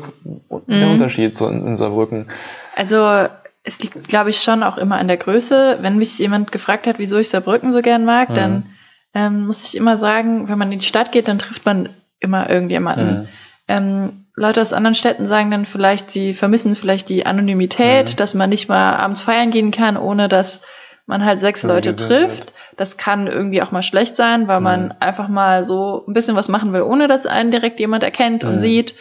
der 0.68 0.86
mhm. 0.86 0.92
Unterschied 0.92 1.36
so 1.36 1.48
in, 1.48 1.66
in 1.66 1.76
Saarbrücken? 1.76 2.28
Also 2.76 3.28
es 3.64 3.82
liegt, 3.82 4.08
glaube 4.08 4.30
ich, 4.30 4.42
schon 4.42 4.62
auch 4.62 4.78
immer 4.78 5.00
an 5.00 5.08
der 5.08 5.18
Größe. 5.18 5.80
Wenn 5.82 5.98
mich 5.98 6.20
jemand 6.20 6.52
gefragt 6.52 6.86
hat, 6.86 7.00
wieso 7.00 7.18
ich 7.18 7.30
Saarbrücken 7.30 7.72
so 7.72 7.82
gern 7.82 8.06
mag, 8.06 8.30
mhm. 8.30 8.36
dann 8.36 8.70
ähm, 9.16 9.48
muss 9.48 9.68
ich 9.68 9.76
immer 9.76 9.98
sagen, 9.98 10.50
wenn 10.50 10.60
man 10.60 10.72
in 10.72 10.78
die 10.78 10.86
Stadt 10.86 11.12
geht, 11.12 11.28
dann 11.28 11.40
trifft 11.40 11.66
man 11.66 11.90
immer 12.20 12.48
irgendjemanden. 12.48 13.22
Mhm. 13.22 13.28
Ähm, 13.68 14.26
Leute 14.36 14.62
aus 14.62 14.72
anderen 14.72 14.94
Städten 14.94 15.26
sagen 15.26 15.50
dann 15.50 15.66
vielleicht, 15.66 16.12
sie 16.12 16.36
vermissen 16.36 16.76
vielleicht 16.76 17.10
die 17.10 17.26
Anonymität, 17.26 18.12
mhm. 18.12 18.16
dass 18.18 18.36
man 18.36 18.52
nicht 18.52 18.70
mal 18.70 18.98
abends 18.98 19.24
feiern 19.24 19.50
gehen 19.50 19.72
kann, 19.72 19.98
ohne 19.98 20.28
dass 20.28 20.62
man 21.08 21.26
halt 21.26 21.40
sechs 21.40 21.64
ja, 21.64 21.70
Leute 21.70 21.96
trifft. 21.96 22.54
Das 22.76 22.98
kann 22.98 23.26
irgendwie 23.26 23.64
auch 23.64 23.72
mal 23.72 23.82
schlecht 23.82 24.16
sein, 24.16 24.48
weil 24.48 24.60
mhm. 24.60 24.64
man 24.64 24.92
einfach 25.00 25.30
mal 25.30 25.64
so 25.64 26.04
ein 26.08 26.14
bisschen 26.14 26.36
was 26.36 26.50
machen 26.50 26.74
will, 26.74 26.84
ohne 26.84 27.08
dass 27.08 27.26
einen 27.26 27.50
direkt 27.50 27.80
jemand 27.80 28.04
erkennt 28.04 28.44
und 28.44 28.54
mhm. 28.54 28.60
sieht. 28.60 28.94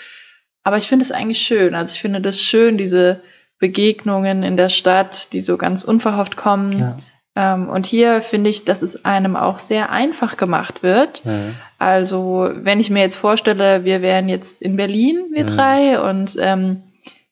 Aber 0.62 0.78
ich 0.78 0.88
finde 0.88 1.04
es 1.04 1.12
eigentlich 1.12 1.40
schön. 1.40 1.74
Also 1.74 1.92
ich 1.92 2.00
finde 2.00 2.20
das 2.20 2.40
schön, 2.40 2.78
diese 2.78 3.20
Begegnungen 3.58 4.42
in 4.42 4.56
der 4.56 4.68
Stadt, 4.68 5.32
die 5.32 5.40
so 5.40 5.56
ganz 5.56 5.84
unverhofft 5.84 6.36
kommen. 6.36 6.78
Ja. 6.78 6.96
Ähm, 7.36 7.68
und 7.68 7.86
hier 7.86 8.22
finde 8.22 8.50
ich, 8.50 8.64
dass 8.64 8.82
es 8.82 9.04
einem 9.04 9.36
auch 9.36 9.58
sehr 9.58 9.90
einfach 9.90 10.36
gemacht 10.36 10.82
wird. 10.82 11.24
Mhm. 11.24 11.54
Also 11.78 12.50
wenn 12.54 12.80
ich 12.80 12.88
mir 12.88 13.00
jetzt 13.00 13.16
vorstelle, 13.16 13.84
wir 13.84 14.00
wären 14.00 14.28
jetzt 14.28 14.62
in 14.62 14.76
Berlin, 14.76 15.26
wir 15.32 15.44
drei, 15.44 16.00
und 16.00 16.36
ähm, 16.40 16.82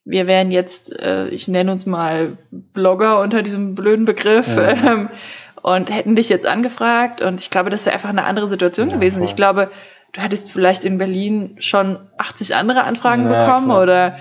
wir 0.05 0.27
wären 0.27 0.51
jetzt, 0.51 0.99
äh, 0.99 1.29
ich 1.29 1.49
nenne 1.49 1.73
uns 1.73 1.87
mal 1.87 2.37
Blogger 2.51 3.21
unter 3.21 3.43
diesem 3.43 3.75
blöden 3.75 4.05
Begriff, 4.05 4.49
ja. 4.57 4.93
ähm, 4.93 5.11
und 5.63 5.91
hätten 5.91 6.15
dich 6.15 6.29
jetzt 6.29 6.47
angefragt. 6.47 7.23
Und 7.23 7.41
ich 7.41 7.51
glaube, 7.51 7.71
das 7.71 7.87
wäre 7.87 7.95
einfach 7.95 8.11
eine 8.11 8.25
andere 8.25 8.49
Situation 8.49 8.91
ja, 8.91 8.97
gewesen. 8.97 9.19
Voll. 9.19 9.25
Ich 9.25 9.37
glaube, 9.37 9.71
du 10.13 10.21
hättest 10.21 10.53
vielleicht 10.53 10.85
in 10.85 10.99
Berlin 10.99 11.57
schon 11.59 11.99
80 12.19 12.55
andere 12.55 12.85
Anfragen 12.85 13.25
ja, 13.25 13.47
bekommen 13.47 13.67
klar. 13.67 13.83
oder 13.83 14.17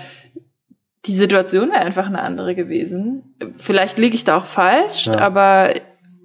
die 1.04 1.12
Situation 1.12 1.68
wäre 1.68 1.80
einfach 1.80 2.06
eine 2.06 2.22
andere 2.22 2.54
gewesen. 2.54 3.36
Vielleicht 3.58 3.98
liege 3.98 4.14
ich 4.14 4.24
da 4.24 4.38
auch 4.38 4.46
falsch, 4.46 5.08
aber 5.08 5.74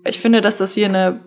ich 0.05 0.19
finde, 0.19 0.39
dass 0.39 0.55
das 0.55 0.73
hier 0.73 0.87
eine 0.87 1.19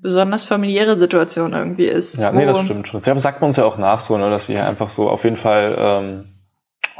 besonders 0.00 0.46
familiäre 0.46 0.96
Situation 0.96 1.52
irgendwie 1.52 1.84
ist. 1.84 2.22
Ja, 2.22 2.32
nee, 2.32 2.46
das 2.46 2.60
stimmt 2.60 2.88
schon. 2.88 3.00
Das 3.00 3.22
sagt 3.22 3.42
man 3.42 3.48
uns 3.48 3.56
ja 3.58 3.64
auch 3.64 3.76
nach 3.76 4.00
so, 4.00 4.16
ne, 4.16 4.30
dass 4.30 4.48
wir 4.48 4.66
einfach 4.66 4.88
so 4.88 5.10
auf 5.10 5.24
jeden 5.24 5.36
Fall 5.36 5.76
ähm, 5.78 6.39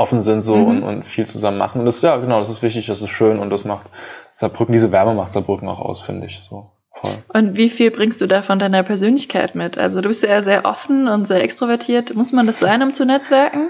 offen 0.01 0.23
sind 0.23 0.43
so 0.43 0.57
mhm. 0.57 0.67
und, 0.67 0.83
und 0.83 1.05
viel 1.05 1.27
zusammen 1.27 1.59
machen. 1.59 1.81
Und 1.81 1.85
das 1.85 2.01
ja 2.03 2.17
genau, 2.17 2.41
das 2.41 2.49
ist 2.49 2.63
wichtig, 2.63 2.87
das 2.87 3.03
ist 3.03 3.11
schön 3.11 3.39
und 3.39 3.51
das 3.51 3.65
macht 3.65 3.87
Saarbrücken, 4.33 4.73
diese 4.73 4.91
Wärme 4.91 5.15
macht 5.15 5.33
Saarbrücken 5.33 5.69
auch 5.69 5.81
aus, 5.81 6.01
finde 6.01 6.27
ich. 6.27 6.41
So. 6.49 6.71
Voll. 7.03 7.13
Und 7.29 7.57
wie 7.57 7.71
viel 7.71 7.91
bringst 7.91 8.21
du 8.21 8.27
da 8.27 8.43
von 8.43 8.59
deiner 8.59 8.83
Persönlichkeit 8.83 9.55
mit? 9.55 9.77
Also 9.77 10.01
du 10.01 10.09
bist 10.09 10.23
ja 10.23 10.43
sehr 10.43 10.65
offen 10.65 11.07
und 11.07 11.27
sehr 11.27 11.43
extrovertiert. 11.43 12.15
Muss 12.15 12.33
man 12.33 12.47
das 12.47 12.59
sein, 12.59 12.83
um 12.83 12.95
zu 12.95 13.05
netzwerken? 13.05 13.69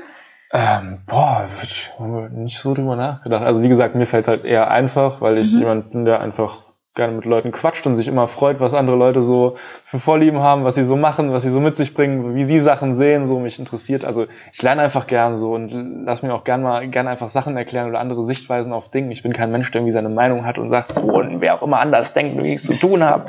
Ähm, 0.52 1.02
boah, 1.06 1.48
ich 1.62 1.90
nicht 2.32 2.58
so 2.58 2.74
drüber 2.74 2.96
nachgedacht. 2.96 3.44
Also 3.44 3.62
wie 3.62 3.68
gesagt, 3.68 3.94
mir 3.94 4.06
fällt 4.06 4.26
halt 4.26 4.44
eher 4.44 4.70
einfach, 4.70 5.20
weil 5.20 5.38
ich 5.38 5.52
mhm. 5.52 5.58
jemand 5.58 5.90
bin, 5.90 6.04
der 6.04 6.20
einfach 6.20 6.62
gerne 7.00 7.14
mit 7.14 7.24
Leuten 7.24 7.50
quatscht 7.50 7.86
und 7.86 7.96
sich 7.96 8.08
immer 8.08 8.28
freut, 8.28 8.60
was 8.60 8.74
andere 8.74 8.94
Leute 8.94 9.22
so 9.22 9.56
für 9.84 9.98
Vorlieben 9.98 10.40
haben, 10.40 10.64
was 10.64 10.74
sie 10.74 10.82
so 10.84 10.96
machen, 10.96 11.32
was 11.32 11.42
sie 11.42 11.48
so 11.48 11.58
mit 11.58 11.74
sich 11.74 11.94
bringen, 11.94 12.34
wie 12.34 12.42
sie 12.42 12.60
Sachen 12.60 12.94
sehen, 12.94 13.26
so 13.26 13.38
mich 13.38 13.58
interessiert. 13.58 14.04
Also 14.04 14.26
ich 14.52 14.60
lerne 14.60 14.82
einfach 14.82 15.06
gern 15.06 15.38
so 15.38 15.54
und 15.54 16.04
lass 16.04 16.22
mir 16.22 16.34
auch 16.34 16.44
gern 16.44 16.62
mal 16.62 16.86
gern 16.88 17.08
einfach 17.08 17.30
Sachen 17.30 17.56
erklären 17.56 17.88
oder 17.88 18.00
andere 18.00 18.22
Sichtweisen 18.26 18.74
auf 18.74 18.90
Dinge. 18.90 19.12
Ich 19.12 19.22
bin 19.22 19.32
kein 19.32 19.50
Mensch, 19.50 19.70
der 19.70 19.80
irgendwie 19.80 19.94
seine 19.94 20.10
Meinung 20.10 20.44
hat 20.44 20.58
und 20.58 20.68
sagt, 20.68 20.94
so 20.94 21.00
und 21.00 21.40
wer 21.40 21.54
auch 21.54 21.62
immer 21.62 21.80
anders 21.80 22.12
denkt, 22.12 22.36
wie 22.42 22.52
ich 22.52 22.60
es 22.60 22.66
zu 22.66 22.74
tun 22.74 23.02
habe. 23.02 23.24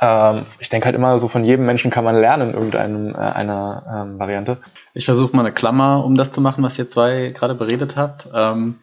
Ähm, 0.00 0.46
ich 0.60 0.68
denke 0.68 0.86
halt 0.86 0.94
immer 0.94 1.18
so 1.18 1.26
von 1.26 1.44
jedem 1.44 1.66
Menschen 1.66 1.90
kann 1.90 2.04
man 2.04 2.14
lernen 2.14 2.50
in 2.50 2.54
irgendeiner 2.54 3.82
äh, 3.88 4.02
ähm, 4.02 4.20
Variante. 4.20 4.58
Ich 4.94 5.04
versuche 5.04 5.34
mal 5.34 5.42
eine 5.42 5.52
Klammer, 5.52 6.04
um 6.04 6.14
das 6.14 6.30
zu 6.30 6.40
machen, 6.40 6.62
was 6.62 6.78
ihr 6.78 6.86
zwei 6.86 7.34
gerade 7.34 7.56
beredet 7.56 7.96
habt. 7.96 8.28
Ähm, 8.32 8.76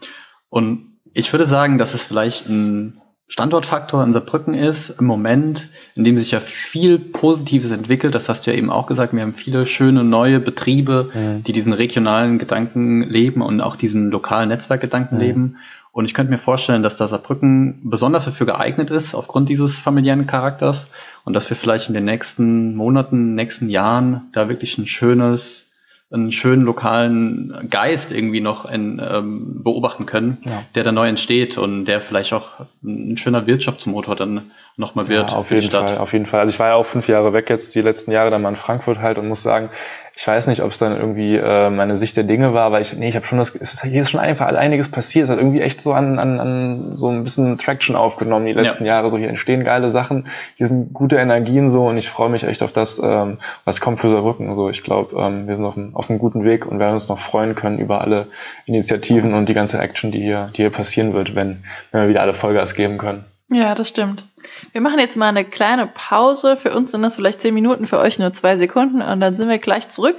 und 0.49 0.97
ich 1.13 1.31
würde 1.31 1.45
sagen, 1.45 1.77
dass 1.77 1.93
es 1.93 2.03
vielleicht 2.03 2.49
ein 2.49 2.99
Standortfaktor 3.27 4.03
in 4.03 4.13
Saarbrücken 4.13 4.53
ist 4.53 4.91
im 4.99 5.07
Moment, 5.07 5.69
in 5.95 6.03
dem 6.03 6.15
sich 6.17 6.31
ja 6.31 6.39
viel 6.39 6.99
Positives 6.99 7.71
entwickelt. 7.71 8.13
Das 8.13 8.29
hast 8.29 8.45
du 8.45 8.51
ja 8.51 8.57
eben 8.57 8.69
auch 8.69 8.85
gesagt. 8.85 9.13
Wir 9.13 9.23
haben 9.23 9.33
viele 9.33 9.65
schöne 9.65 10.03
neue 10.03 10.39
Betriebe, 10.39 11.09
mhm. 11.13 11.43
die 11.43 11.51
diesen 11.51 11.73
regionalen 11.73 12.37
Gedanken 12.37 13.01
leben 13.01 13.41
und 13.41 13.61
auch 13.61 13.75
diesen 13.75 14.11
lokalen 14.11 14.49
Netzwerkgedanken 14.49 15.17
mhm. 15.17 15.23
leben. 15.23 15.57
Und 15.91 16.05
ich 16.05 16.13
könnte 16.13 16.31
mir 16.31 16.37
vorstellen, 16.37 16.83
dass 16.83 16.97
da 16.97 17.07
Saarbrücken 17.07 17.89
besonders 17.89 18.25
dafür 18.25 18.45
geeignet 18.45 18.91
ist, 18.91 19.15
aufgrund 19.15 19.49
dieses 19.49 19.79
familiären 19.79 20.27
Charakters. 20.27 20.87
Und 21.23 21.33
dass 21.33 21.49
wir 21.49 21.57
vielleicht 21.57 21.87
in 21.87 21.95
den 21.95 22.05
nächsten 22.05 22.75
Monaten, 22.75 23.33
nächsten 23.33 23.69
Jahren 23.69 24.29
da 24.33 24.49
wirklich 24.49 24.77
ein 24.77 24.85
schönes, 24.85 25.71
einen 26.11 26.31
schönen 26.31 26.63
lokalen 26.63 27.67
Geist 27.69 28.11
irgendwie 28.11 28.41
noch 28.41 28.69
in, 28.69 29.01
ähm, 29.03 29.63
beobachten 29.63 30.05
können, 30.05 30.37
ja. 30.45 30.63
der 30.75 30.83
da 30.83 30.91
neu 30.91 31.07
entsteht 31.07 31.57
und 31.57 31.85
der 31.85 31.99
vielleicht 31.99 32.33
auch 32.33 32.65
ein 32.83 33.17
schöner 33.17 33.47
Wirtschaftsmotor 33.47 34.15
dann 34.15 34.51
nochmal 34.77 35.07
wird. 35.07 35.31
Ja, 35.31 35.37
auf 35.37 35.51
jeden 35.51 35.69
Fall, 35.69 35.97
auf 35.97 36.13
jeden 36.13 36.25
Fall. 36.25 36.41
Also 36.41 36.51
ich 36.51 36.59
war 36.59 36.69
ja 36.69 36.75
auch 36.75 36.85
fünf 36.85 37.07
Jahre 37.07 37.33
weg 37.33 37.49
jetzt, 37.49 37.75
die 37.75 37.81
letzten 37.81 38.11
Jahre 38.11 38.29
dann 38.29 38.41
mal 38.41 38.49
in 38.49 38.55
Frankfurt 38.55 38.99
halt 38.99 39.17
und 39.17 39.27
muss 39.27 39.41
sagen, 39.41 39.69
ich 40.17 40.25
weiß 40.25 40.47
nicht, 40.47 40.61
ob 40.61 40.71
es 40.71 40.77
dann 40.77 40.95
irgendwie 40.95 41.35
äh, 41.35 41.69
meine 41.69 41.97
Sicht 41.97 42.15
der 42.15 42.23
Dinge 42.23 42.53
war, 42.53 42.63
aber 42.63 42.79
ich, 42.79 42.93
nee, 42.93 43.09
ich 43.09 43.15
habe 43.17 43.25
schon 43.25 43.37
das, 43.37 43.53
es 43.53 43.73
ist, 43.73 43.83
hier 43.83 44.01
ist 44.01 44.11
schon 44.11 44.21
einfach 44.21 44.47
einiges 44.47 44.89
passiert. 44.89 45.25
Es 45.25 45.29
hat 45.29 45.39
irgendwie 45.39 45.59
echt 45.59 45.81
so 45.81 45.91
an, 45.91 46.19
an, 46.19 46.39
an 46.39 46.95
so 46.95 47.09
ein 47.09 47.23
bisschen 47.25 47.57
Traction 47.57 47.97
aufgenommen 47.97 48.45
die 48.45 48.53
letzten 48.53 48.85
ja. 48.85 48.95
Jahre. 48.95 49.09
So 49.09 49.17
hier 49.17 49.27
entstehen 49.27 49.65
geile 49.65 49.89
Sachen, 49.89 50.27
hier 50.55 50.67
sind 50.67 50.93
gute 50.93 51.17
Energien 51.17 51.69
so 51.69 51.87
und 51.87 51.97
ich 51.97 52.09
freue 52.09 52.29
mich 52.29 52.45
echt 52.45 52.63
auf 52.63 52.71
das, 52.71 52.97
ähm, 53.03 53.39
was 53.65 53.81
kommt 53.81 53.99
für 53.99 54.09
Saarbrücken. 54.09 54.53
So, 54.53 54.69
ich 54.69 54.83
glaube, 54.83 55.17
ähm, 55.19 55.47
wir 55.49 55.55
sind 55.55 55.65
auf, 55.65 55.75
auf 55.93 56.09
einem 56.09 56.19
guten 56.19 56.45
Weg 56.45 56.65
und 56.65 56.79
werden 56.79 56.93
uns 56.93 57.09
noch 57.09 57.19
freuen 57.19 57.55
können 57.55 57.79
über 57.79 57.99
alle 57.99 58.27
Initiativen 58.65 59.33
und 59.33 59.49
die 59.49 59.53
ganze 59.53 59.79
Action, 59.79 60.11
die 60.11 60.21
hier, 60.21 60.49
die 60.53 60.61
hier 60.61 60.69
passieren 60.69 61.13
wird, 61.13 61.35
wenn, 61.35 61.63
wenn 61.91 62.03
wir 62.03 62.09
wieder 62.09 62.21
alle 62.21 62.33
Vollgas 62.33 62.73
geben 62.73 62.97
können. 62.97 63.25
Ja, 63.51 63.75
das 63.75 63.87
stimmt. 63.87 64.23
Wir 64.71 64.81
machen 64.81 64.99
jetzt 64.99 65.17
mal 65.17 65.29
eine 65.29 65.45
kleine 65.45 65.87
Pause. 65.87 66.57
Für 66.57 66.73
uns 66.73 66.91
sind 66.91 67.03
das 67.03 67.15
vielleicht 67.15 67.41
zehn 67.41 67.53
Minuten, 67.53 67.85
für 67.85 67.99
euch 67.99 68.17
nur 68.17 68.33
zwei 68.33 68.57
Sekunden 68.57 69.01
und 69.01 69.19
dann 69.19 69.35
sind 69.35 69.49
wir 69.49 69.59
gleich 69.59 69.89
zurück 69.89 70.15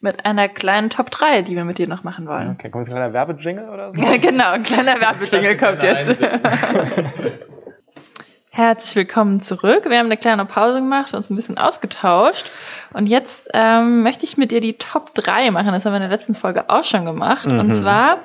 mit 0.00 0.26
einer 0.26 0.48
kleinen 0.48 0.90
Top 0.90 1.10
3, 1.10 1.42
die 1.42 1.56
wir 1.56 1.64
mit 1.64 1.78
dir 1.78 1.88
noch 1.88 2.02
machen 2.04 2.26
wollen. 2.26 2.56
Okay, 2.58 2.68
kommt 2.70 2.86
jetzt 2.86 2.92
ein 2.92 2.96
kleiner 2.96 3.12
Werbejingle 3.14 3.70
oder 3.70 3.94
so? 3.94 4.02
genau, 4.20 4.50
ein 4.50 4.62
kleiner 4.62 5.00
Werbejingle 5.00 5.56
kommt 5.56 5.82
jetzt. 5.82 6.18
Herzlich 8.50 8.94
willkommen 8.94 9.40
zurück. 9.40 9.88
Wir 9.88 9.98
haben 9.98 10.06
eine 10.06 10.16
kleine 10.16 10.44
Pause 10.44 10.80
gemacht, 10.80 11.14
uns 11.14 11.30
ein 11.30 11.36
bisschen 11.36 11.58
ausgetauscht. 11.58 12.50
Und 12.92 13.06
jetzt 13.06 13.48
ähm, 13.54 14.02
möchte 14.02 14.26
ich 14.26 14.36
mit 14.36 14.50
dir 14.50 14.60
die 14.60 14.78
Top 14.78 15.14
3 15.14 15.50
machen. 15.50 15.72
Das 15.72 15.86
haben 15.86 15.92
wir 15.92 15.96
in 15.96 16.08
der 16.08 16.10
letzten 16.10 16.34
Folge 16.34 16.68
auch 16.68 16.84
schon 16.84 17.04
gemacht. 17.04 17.46
Mhm. 17.46 17.58
Und 17.58 17.70
zwar 17.72 18.18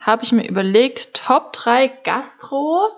habe 0.00 0.22
ich 0.22 0.32
mir 0.32 0.48
überlegt, 0.48 1.14
Top 1.14 1.52
3 1.52 1.88
Gastro 2.04 2.90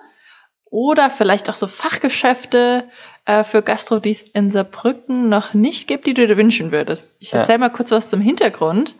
oder 0.70 1.10
vielleicht 1.10 1.48
auch 1.48 1.54
so 1.54 1.66
Fachgeschäfte 1.66 2.84
äh, 3.24 3.44
für 3.44 3.62
Gastro, 3.62 3.98
die 3.98 4.10
es 4.10 4.22
in 4.22 4.50
Saarbrücken 4.50 5.28
noch 5.28 5.54
nicht 5.54 5.88
gibt, 5.88 6.06
die 6.06 6.14
du 6.14 6.26
dir 6.26 6.36
wünschen 6.36 6.72
würdest. 6.72 7.16
Ich 7.20 7.32
erzähle 7.32 7.54
ja. 7.54 7.58
mal 7.58 7.70
kurz 7.70 7.90
was 7.90 8.08
zum 8.08 8.20
Hintergrund. 8.20 8.94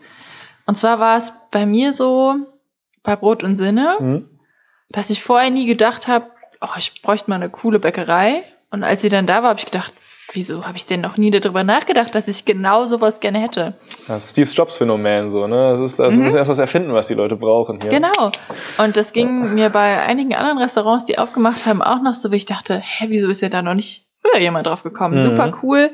Und 0.65 0.77
zwar 0.77 0.99
war 0.99 1.17
es 1.17 1.33
bei 1.51 1.65
mir 1.65 1.93
so, 1.93 2.35
bei 3.03 3.15
Brot 3.15 3.43
und 3.43 3.55
Sinne, 3.55 3.95
mhm. 3.99 4.29
dass 4.89 5.09
ich 5.09 5.23
vorher 5.23 5.49
nie 5.49 5.65
gedacht 5.65 6.07
habe, 6.07 6.25
oh, 6.61 6.77
ich 6.77 7.01
bräuchte 7.01 7.29
mal 7.29 7.37
eine 7.37 7.49
coole 7.49 7.79
Bäckerei. 7.79 8.43
Und 8.69 8.83
als 8.83 9.01
sie 9.01 9.09
dann 9.09 9.27
da 9.27 9.43
war, 9.43 9.49
habe 9.49 9.59
ich 9.59 9.65
gedacht, 9.65 9.93
wieso 10.33 10.65
habe 10.65 10.77
ich 10.77 10.85
denn 10.85 11.01
noch 11.01 11.17
nie 11.17 11.31
darüber 11.31 11.63
nachgedacht, 11.63 12.13
dass 12.13 12.27
ich 12.27 12.45
genau 12.45 12.85
sowas 12.85 13.19
gerne 13.19 13.39
hätte? 13.39 13.75
Das 14.07 14.29
Steve 14.29 14.49
Jobs 14.49 14.75
Phänomen 14.75 15.31
so, 15.31 15.47
ne? 15.47 15.73
Das 15.73 15.91
ist, 15.91 15.99
das 15.99 16.13
mhm. 16.13 16.27
ist 16.27 16.35
erst 16.35 16.49
was 16.49 16.59
erfinden, 16.59 16.93
was 16.93 17.07
die 17.07 17.13
Leute 17.13 17.35
brauchen 17.35 17.79
hier. 17.81 17.89
Genau. 17.89 18.31
Und 18.77 18.97
das 18.97 19.13
ging 19.13 19.43
ja. 19.43 19.49
mir 19.49 19.69
bei 19.69 20.01
einigen 20.01 20.35
anderen 20.35 20.57
Restaurants, 20.57 21.05
die 21.05 21.17
aufgemacht 21.17 21.65
haben, 21.65 21.81
auch 21.81 22.01
noch 22.01 22.13
so, 22.13 22.31
wie 22.31 22.37
ich 22.37 22.45
dachte, 22.45 22.81
hä, 22.83 23.05
wieso 23.09 23.29
ist 23.29 23.41
ja 23.41 23.49
da 23.49 23.61
noch 23.61 23.73
nicht 23.73 24.07
früher 24.21 24.39
jemand 24.39 24.67
drauf 24.67 24.83
gekommen? 24.83 25.15
Mhm. 25.15 25.19
Super 25.19 25.51
cool. 25.63 25.91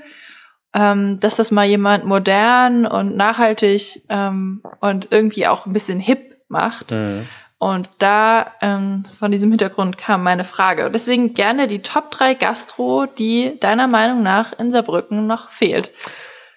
Ähm, 0.75 1.19
dass 1.19 1.35
das 1.35 1.51
mal 1.51 1.65
jemand 1.65 2.05
modern 2.05 2.87
und 2.87 3.15
nachhaltig 3.15 4.01
ähm, 4.09 4.63
und 4.81 5.09
irgendwie 5.11 5.45
auch 5.45 5.67
ein 5.67 5.73
bisschen 5.73 5.99
hip 5.99 6.37
macht. 6.47 6.91
Mhm. 6.91 7.27
Und 7.63 7.89
da 7.99 8.47
ähm, 8.59 9.03
von 9.17 9.31
diesem 9.31 9.49
Hintergrund 9.49 9.97
kam 9.97 10.21
meine 10.21 10.43
Frage. 10.43 10.91
Deswegen 10.93 11.33
gerne 11.33 11.67
die 11.67 11.81
Top 11.81 12.11
3 12.11 12.33
Gastro, 12.33 13.05
die 13.05 13.57
deiner 13.57 13.87
Meinung 13.87 14.21
nach 14.21 14.51
in 14.59 14.69
Saarbrücken 14.69 15.27
noch 15.27 15.49
fehlt. 15.49 15.89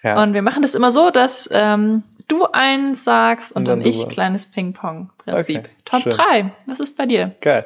Ja. 0.03 0.21
Und 0.21 0.33
wir 0.33 0.41
machen 0.41 0.63
das 0.63 0.75
immer 0.75 0.91
so, 0.91 1.09
dass 1.09 1.49
ähm, 1.53 2.03
du 2.27 2.45
eins 2.51 3.05
sagst 3.05 3.53
und, 3.53 3.61
und 3.61 3.67
dann, 3.69 3.79
dann 3.79 3.87
ich 3.87 4.09
kleines 4.09 4.47
Ping-Pong-Prinzip. 4.47 5.59
Okay, 5.59 5.69
Top 5.85 6.01
schön. 6.01 6.11
3, 6.11 6.51
was 6.65 6.81
ist 6.81 6.97
bei 6.97 7.05
dir? 7.05 7.31
Geil. 7.39 7.65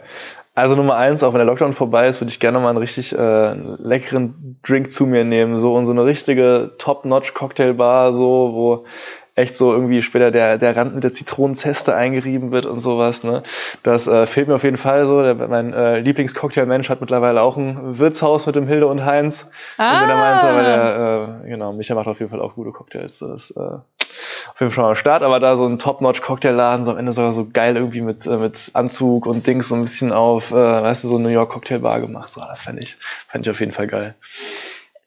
Also 0.54 0.76
Nummer 0.76 0.98
eins, 0.98 1.24
auch 1.24 1.34
wenn 1.34 1.40
der 1.40 1.48
Lockdown 1.48 1.74
vorbei 1.74 2.08
ist, 2.08 2.22
würde 2.22 2.30
ich 2.30 2.40
gerne 2.40 2.60
mal 2.60 2.70
einen 2.70 2.78
richtig 2.78 3.18
äh, 3.18 3.54
leckeren 3.54 4.60
Drink 4.62 4.94
zu 4.94 5.08
mir 5.08 5.24
nehmen. 5.24 5.60
So 5.60 5.74
und 5.74 5.88
so 5.88 5.92
eine 5.92 6.06
richtige 6.06 6.76
Top-Notch-Cocktailbar, 6.78 8.14
so, 8.14 8.52
wo 8.54 8.86
echt 9.42 9.58
so 9.58 9.74
irgendwie 9.74 10.02
später 10.02 10.32
der, 10.32 10.58
der 10.58 10.76
Rand 10.76 10.96
mit 10.96 11.04
der 11.04 11.14
Zitronenzeste 11.14 11.96
eingerieben 11.96 12.52
wird 12.52 12.66
und 12.66 12.80
sowas. 12.80 13.24
Ne? 13.24 13.44
Das 13.84 14.08
äh, 14.08 14.26
fehlt 14.26 14.48
mir 14.48 14.56
auf 14.56 14.64
jeden 14.64 14.78
Fall 14.78 15.06
so. 15.06 15.22
Der, 15.22 15.36
mein 15.36 15.74
äh, 15.74 16.00
Lieblingscocktailmensch 16.00 16.90
hat 16.90 17.02
mittlerweile 17.02 17.42
auch 17.42 17.58
ein 17.58 18.00
Wirtshaus 18.00 18.46
mit 18.46 18.56
dem 18.56 18.68
Hilde 18.68 18.88
und 18.88 19.06
Heinz. 19.06 19.50
Ah. 19.78 20.02
Und 20.02 20.08
der 20.08 20.18
Mainz, 20.18 20.44
aber 20.44 20.62
der, 20.62 21.40
äh, 21.44 21.50
genau, 21.50 21.74
Micha 21.74 21.96
macht 21.96 22.08
auf 22.08 22.20
jeden 22.20 22.32
Fall 22.32 22.42
auch 22.42 22.56
gute 22.56 22.72
Cocktails. 22.72 23.20
Das 23.20 23.50
ist 23.50 23.52
äh, 23.58 23.60
auf 23.60 24.60
jeden 24.60 24.72
Fall 24.72 24.72
schon 24.72 24.84
mal 24.84 24.90
am 24.90 24.96
Start, 24.96 25.24
aber 25.24 25.40
da 25.40 25.56
so 25.56 25.66
ein 25.66 25.80
Top-Notch-Cocktailladen, 25.80 26.86
so 26.86 26.92
am 26.92 26.98
Ende 26.98 27.14
sogar 27.14 27.34
so 27.34 27.48
geil 27.52 27.76
irgendwie 27.76 28.02
mit, 28.02 28.26
äh, 28.26 28.38
mit 28.38 28.72
Anzug 28.74 29.26
und 29.26 29.48
Dings 29.48 29.70
so 29.70 29.76
ein 29.76 29.82
bisschen 29.82 30.12
auf, 30.12 30.52
äh, 30.52 30.56
weißt 30.56 31.04
du, 31.04 31.10
so 31.10 31.20
New 31.20 31.30
York 31.30 31.52
Cocktailbar 31.52 32.00
gemacht. 32.02 32.32
So, 32.32 32.42
das 32.42 32.62
fände 32.62 32.82
ich, 32.82 32.98
fänd 33.28 33.46
ich 33.46 33.52
auf 33.52 33.60
jeden 33.60 33.72
Fall 33.72 33.88
geil. 33.88 34.16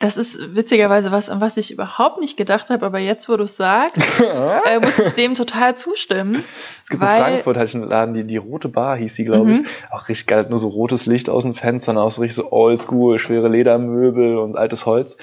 Das 0.05 0.19
ist 0.19 0.55
witzigerweise 0.55 1.13
was, 1.13 1.31
an 1.31 1.41
was 1.41 1.57
ich 1.57 1.71
überhaupt 1.71 2.21
nicht 2.21 2.37
gedacht 2.37 2.69
habe, 2.69 2.85
aber 2.85 2.99
jetzt, 2.99 3.27
wo 3.31 3.39
du 3.39 3.45
es 3.45 3.57
sagst, 3.57 4.03
äh, 4.21 4.79
muss 4.79 4.99
ich 4.99 5.13
dem 5.15 5.35
total 5.35 5.79
zustimmen. 5.79 6.45
Es 6.83 6.91
gibt 6.91 7.01
weil, 7.01 7.17
in 7.17 7.23
Frankfurt 7.23 7.57
hatte 7.57 7.67
ich 7.69 7.75
einen 7.75 7.89
Laden, 7.89 8.13
die, 8.13 8.25
die 8.25 8.37
Rote 8.37 8.69
Bar 8.69 8.99
hieß 8.99 9.15
sie, 9.15 9.25
glaube 9.25 9.47
mhm. 9.47 9.65
ich. 9.65 9.93
Auch 9.95 10.07
richtig 10.11 10.27
geil, 10.27 10.47
nur 10.51 10.59
so 10.59 10.69
rotes 10.69 11.07
Licht 11.07 11.31
aus 11.31 11.45
den 11.45 11.55
Fenstern, 11.55 11.97
auch 11.97 12.13
so 12.13 12.21
richtig 12.21 12.37
so 12.37 12.53
oldschool, 12.53 13.19
schwere 13.19 13.49
Ledermöbel 13.49 14.37
und 14.37 14.59
altes 14.59 14.85
Holz. 14.85 15.17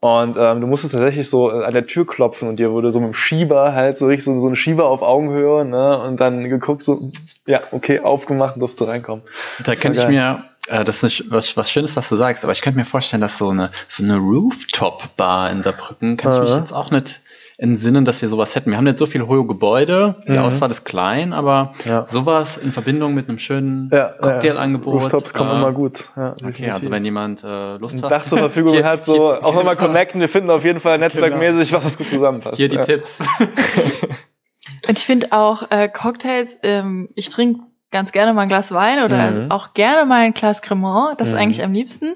Und 0.00 0.36
ähm, 0.36 0.60
du 0.60 0.66
musstest 0.66 0.94
tatsächlich 0.94 1.30
so 1.30 1.52
äh, 1.52 1.64
an 1.64 1.72
der 1.72 1.86
Tür 1.86 2.04
klopfen 2.04 2.48
und 2.48 2.56
dir 2.56 2.72
wurde 2.72 2.90
so 2.90 2.98
mit 2.98 3.10
dem 3.10 3.14
Schieber 3.14 3.72
halt 3.72 3.96
so 3.96 4.06
richtig 4.06 4.24
so, 4.24 4.38
so 4.40 4.48
ein 4.48 4.56
Schieber 4.56 4.86
auf 4.86 5.00
Augenhöhe, 5.00 5.64
ne? 5.64 5.98
Und 6.02 6.18
dann 6.18 6.50
geguckt, 6.50 6.82
so, 6.82 7.10
ja, 7.46 7.62
okay, 7.70 8.00
aufgemacht 8.00 8.56
und 8.56 8.60
durfst 8.60 8.78
du 8.80 8.84
reinkommen. 8.84 9.24
Da 9.64 9.74
könnte 9.76 10.00
ich 10.00 10.08
mir, 10.08 10.44
äh, 10.68 10.84
das 10.84 11.02
ist 11.02 11.30
was, 11.30 11.56
was 11.56 11.70
Schönes, 11.70 11.96
was 11.96 12.08
du 12.08 12.16
sagst, 12.16 12.44
aber 12.44 12.52
ich 12.52 12.62
könnte 12.62 12.78
mir 12.78 12.84
vorstellen, 12.84 13.20
dass 13.20 13.38
so 13.38 13.50
eine, 13.50 13.70
so 13.88 14.04
eine 14.04 14.16
Rooftop-Bar 14.16 15.50
in 15.50 15.62
Saarbrücken, 15.62 16.16
kann 16.16 16.32
ich 16.32 16.40
mich 16.40 16.56
jetzt 16.56 16.72
auch 16.72 16.90
nicht 16.90 17.20
in 17.56 17.76
Sinnen, 17.76 18.04
dass 18.04 18.20
wir 18.20 18.28
sowas 18.28 18.56
hätten. 18.56 18.70
Wir 18.70 18.76
haben 18.76 18.86
jetzt 18.86 18.98
so 18.98 19.06
viele 19.06 19.28
hohe 19.28 19.46
Gebäude, 19.46 20.16
die 20.26 20.32
mhm. 20.32 20.38
Auswahl 20.38 20.70
ist 20.70 20.84
klein, 20.84 21.32
aber 21.32 21.72
ja. 21.84 22.04
sowas 22.06 22.56
in 22.56 22.72
Verbindung 22.72 23.14
mit 23.14 23.28
einem 23.28 23.38
schönen 23.38 23.90
ja, 23.92 24.08
Cocktailangebot. 24.08 25.02
Rooftops 25.02 25.30
äh, 25.30 25.38
kommen 25.38 25.50
immer 25.52 25.72
gut. 25.72 26.08
Ja, 26.16 26.34
okay, 26.44 26.70
also 26.70 26.90
wenn 26.90 27.04
jemand 27.04 27.44
äh, 27.44 27.76
Lust 27.76 27.96
ein 27.96 28.02
hat. 28.02 28.10
Dach 28.10 28.26
zur 28.26 28.38
Verfügung 28.38 28.72
hier, 28.72 28.84
hat, 28.84 29.04
so 29.04 29.14
hier, 29.14 29.44
auch 29.44 29.54
nochmal 29.54 29.76
connecten. 29.76 30.20
Wir 30.20 30.28
finden 30.28 30.50
auf 30.50 30.64
jeden 30.64 30.80
Fall 30.80 30.98
netzwerkmäßig, 30.98 31.70
genau. 31.70 31.84
was 31.84 31.96
gut 31.96 32.08
zusammenpasst. 32.08 32.56
Hier 32.56 32.68
die 32.68 32.78
Tipps. 32.78 33.20
Und 34.88 34.98
ich 34.98 35.04
finde 35.04 35.28
auch 35.30 35.70
äh, 35.70 35.88
Cocktails, 35.88 36.58
ähm, 36.62 37.08
ich 37.14 37.28
trinke 37.28 37.60
ganz 37.94 38.12
gerne 38.12 38.34
mal 38.34 38.42
ein 38.42 38.48
Glas 38.48 38.72
Wein 38.72 39.02
oder 39.02 39.30
mhm. 39.30 39.50
auch 39.50 39.72
gerne 39.72 40.04
mal 40.04 40.20
ein 40.20 40.34
Glas 40.34 40.60
Cremant, 40.60 41.18
das 41.20 41.32
mhm. 41.32 41.38
eigentlich 41.38 41.64
am 41.64 41.72
liebsten. 41.72 42.14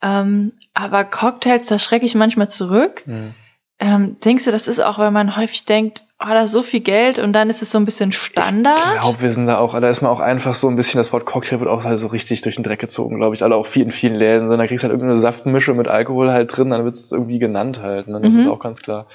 Ähm, 0.00 0.52
aber 0.74 1.02
Cocktails, 1.02 1.66
da 1.66 1.80
schrecke 1.80 2.06
ich 2.06 2.14
manchmal 2.14 2.48
zurück. 2.48 3.02
Mhm 3.06 3.34
ähm, 3.80 4.16
denkst 4.24 4.44
du, 4.44 4.50
das 4.50 4.66
ist 4.66 4.80
auch, 4.80 4.98
weil 4.98 5.12
man 5.12 5.36
häufig 5.36 5.64
denkt, 5.64 6.02
oh, 6.20 6.26
da 6.28 6.40
ist 6.40 6.52
so 6.52 6.62
viel 6.62 6.80
Geld 6.80 7.20
und 7.20 7.32
dann 7.32 7.48
ist 7.48 7.62
es 7.62 7.70
so 7.70 7.78
ein 7.78 7.84
bisschen 7.84 8.10
Standard? 8.10 8.76
Ich 8.96 9.00
glaube, 9.00 9.20
wir 9.20 9.32
sind 9.32 9.46
da 9.46 9.58
auch, 9.58 9.78
da 9.80 9.88
ist 9.88 10.02
man 10.02 10.10
auch 10.10 10.18
einfach 10.18 10.56
so 10.56 10.68
ein 10.68 10.74
bisschen, 10.74 10.98
das 10.98 11.12
Wort 11.12 11.26
Cocktail 11.26 11.60
wird 11.60 11.70
auch 11.70 11.84
halt 11.84 12.00
so 12.00 12.08
richtig 12.08 12.42
durch 12.42 12.56
den 12.56 12.64
Dreck 12.64 12.80
gezogen, 12.80 13.18
glaube 13.18 13.36
ich. 13.36 13.44
Alle 13.44 13.54
auch 13.54 13.68
viel 13.68 13.84
in 13.84 13.92
vielen 13.92 14.16
Läden. 14.16 14.50
Da 14.50 14.66
kriegst 14.66 14.82
du 14.82 14.88
halt 14.88 14.94
irgendeine 14.94 15.20
Saftmische 15.20 15.74
mit 15.74 15.86
Alkohol 15.86 16.32
halt 16.32 16.56
drin, 16.56 16.70
dann 16.70 16.84
wird 16.84 16.96
es 16.96 17.12
irgendwie 17.12 17.38
genannt 17.38 17.80
halt. 17.80 18.08
Und 18.08 18.14
ne? 18.14 18.20
dann 18.20 18.32
mhm. 18.32 18.38
ist 18.38 18.46
es 18.46 18.50
auch 18.50 18.58
ganz 18.58 18.82
klar. 18.82 19.06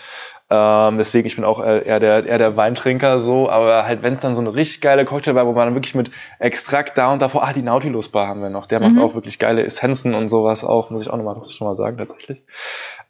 Ähm, 0.56 1.00
deswegen, 1.00 1.26
ich 1.26 1.36
bin 1.36 1.46
auch 1.46 1.60
eher 1.60 2.00
der, 2.00 2.28
eher 2.28 2.38
der 2.38 2.56
Weintrinker 2.56 3.22
so, 3.22 3.50
aber 3.50 3.88
halt, 3.88 4.04
wenn 4.04 4.14
es 4.14 4.20
dann 4.20 4.36
so 4.36 4.42
eine 4.42 4.54
richtig 4.54 4.82
geile 4.82 5.04
Cocktail 5.04 5.34
war, 5.34 5.48
wo 5.48 5.54
man 5.54 5.66
dann 5.66 5.74
wirklich 5.74 5.96
mit 5.96 6.12
Extrakt 6.38 6.96
da 6.96 7.12
und 7.12 7.24
davor, 7.24 7.44
ah, 7.44 7.54
die 7.54 7.64
Nautilus 7.64 8.10
Bar 8.10 8.28
haben 8.28 8.44
wir 8.44 8.52
noch, 8.52 8.68
der 8.68 8.80
mhm. 8.80 8.94
macht 8.94 9.04
auch 9.04 9.16
wirklich 9.16 9.40
geile 9.40 9.64
Essenzen 9.64 10.14
und 10.14 10.28
sowas 10.28 10.64
auch, 10.64 10.92
muss 10.92 11.02
ich 11.02 11.10
auch 11.10 11.18
nochmal, 11.18 11.36
muss 11.36 11.50
ich 11.50 11.58
schon 11.58 11.68
mal 11.68 11.74
sagen, 11.74 11.98
tatsächlich. 11.98 12.44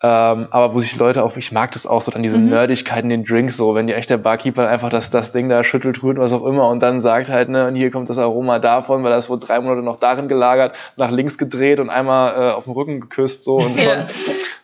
Ähm, 0.06 0.48
aber 0.52 0.74
wo 0.74 0.82
sich 0.82 0.98
Leute 0.98 1.24
auch, 1.24 1.38
ich 1.38 1.54
mag 1.54 1.72
das 1.72 1.88
auch 1.88 2.02
so, 2.02 2.12
dann 2.12 2.24
diese 2.24 2.38
mhm. 2.38 2.50
Nerdigkeiten, 2.50 3.10
den 3.10 3.24
Drinks 3.24 3.56
so, 3.56 3.74
wenn 3.74 3.88
dir 3.88 3.96
echt 3.96 4.10
der 4.10 4.18
Barkeeper 4.18 4.68
einfach 4.68 4.90
das, 4.90 5.10
das 5.12 5.32
Ding 5.32 5.48
da 5.48 5.64
schüttelt, 5.64 6.04
rührt, 6.04 6.18
was 6.18 6.34
auch 6.34 6.46
immer 6.46 6.68
und 6.68 6.82
dann 6.82 7.02
sagt 7.02 7.30
halt, 7.30 7.48
ne, 7.48 7.70
und 7.70 7.76
hier 7.76 7.90
kommt 7.90 8.10
das 8.10 8.18
Aroma 8.18 8.60
davon, 8.60 9.06
weil 9.06 9.12
das 9.12 9.30
wurde 9.30 9.46
drei 9.46 9.62
Monate 9.62 9.82
noch 9.82 10.02
darin 10.02 10.28
gelagert, 10.28 10.76
nach 10.98 11.10
links 11.10 11.38
gedreht 11.38 11.80
und 11.80 11.90
einmal 11.90 12.34
äh, 12.34 12.52
auf 12.52 12.66
den 12.66 12.74
Rücken 12.74 13.00
geküsst 13.00 13.46
so 13.46 13.56
und 13.56 13.80
schon, 13.80 14.06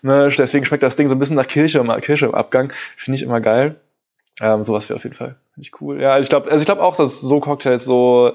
ne, 0.01 0.29
deswegen 0.37 0.65
schmeckt 0.65 0.83
das 0.83 0.97
Ding 0.97 1.07
so 1.07 1.15
ein 1.15 1.19
bisschen 1.19 1.37
nach 1.37 1.47
Kirche, 1.47 1.81
Kirche 2.01 2.25
im 2.25 2.35
Abgang, 2.35 2.73
finde 2.97 3.15
ich 3.15 3.23
immer 3.23 3.39
geil. 3.39 3.75
Ähm, 4.41 4.65
sowas 4.65 4.89
wäre 4.89 4.97
auf 4.97 5.03
jeden 5.03 5.15
Fall 5.15 5.37
finde 5.59 5.67
ich 5.67 5.81
cool. 5.81 6.01
Ja, 6.01 6.19
ich 6.19 6.29
glaube, 6.29 6.49
also 6.49 6.61
ich 6.61 6.65
glaube 6.65 6.83
auch, 6.83 6.95
dass 6.95 7.19
so 7.19 7.39
Cocktails 7.39 7.83
so 7.83 8.33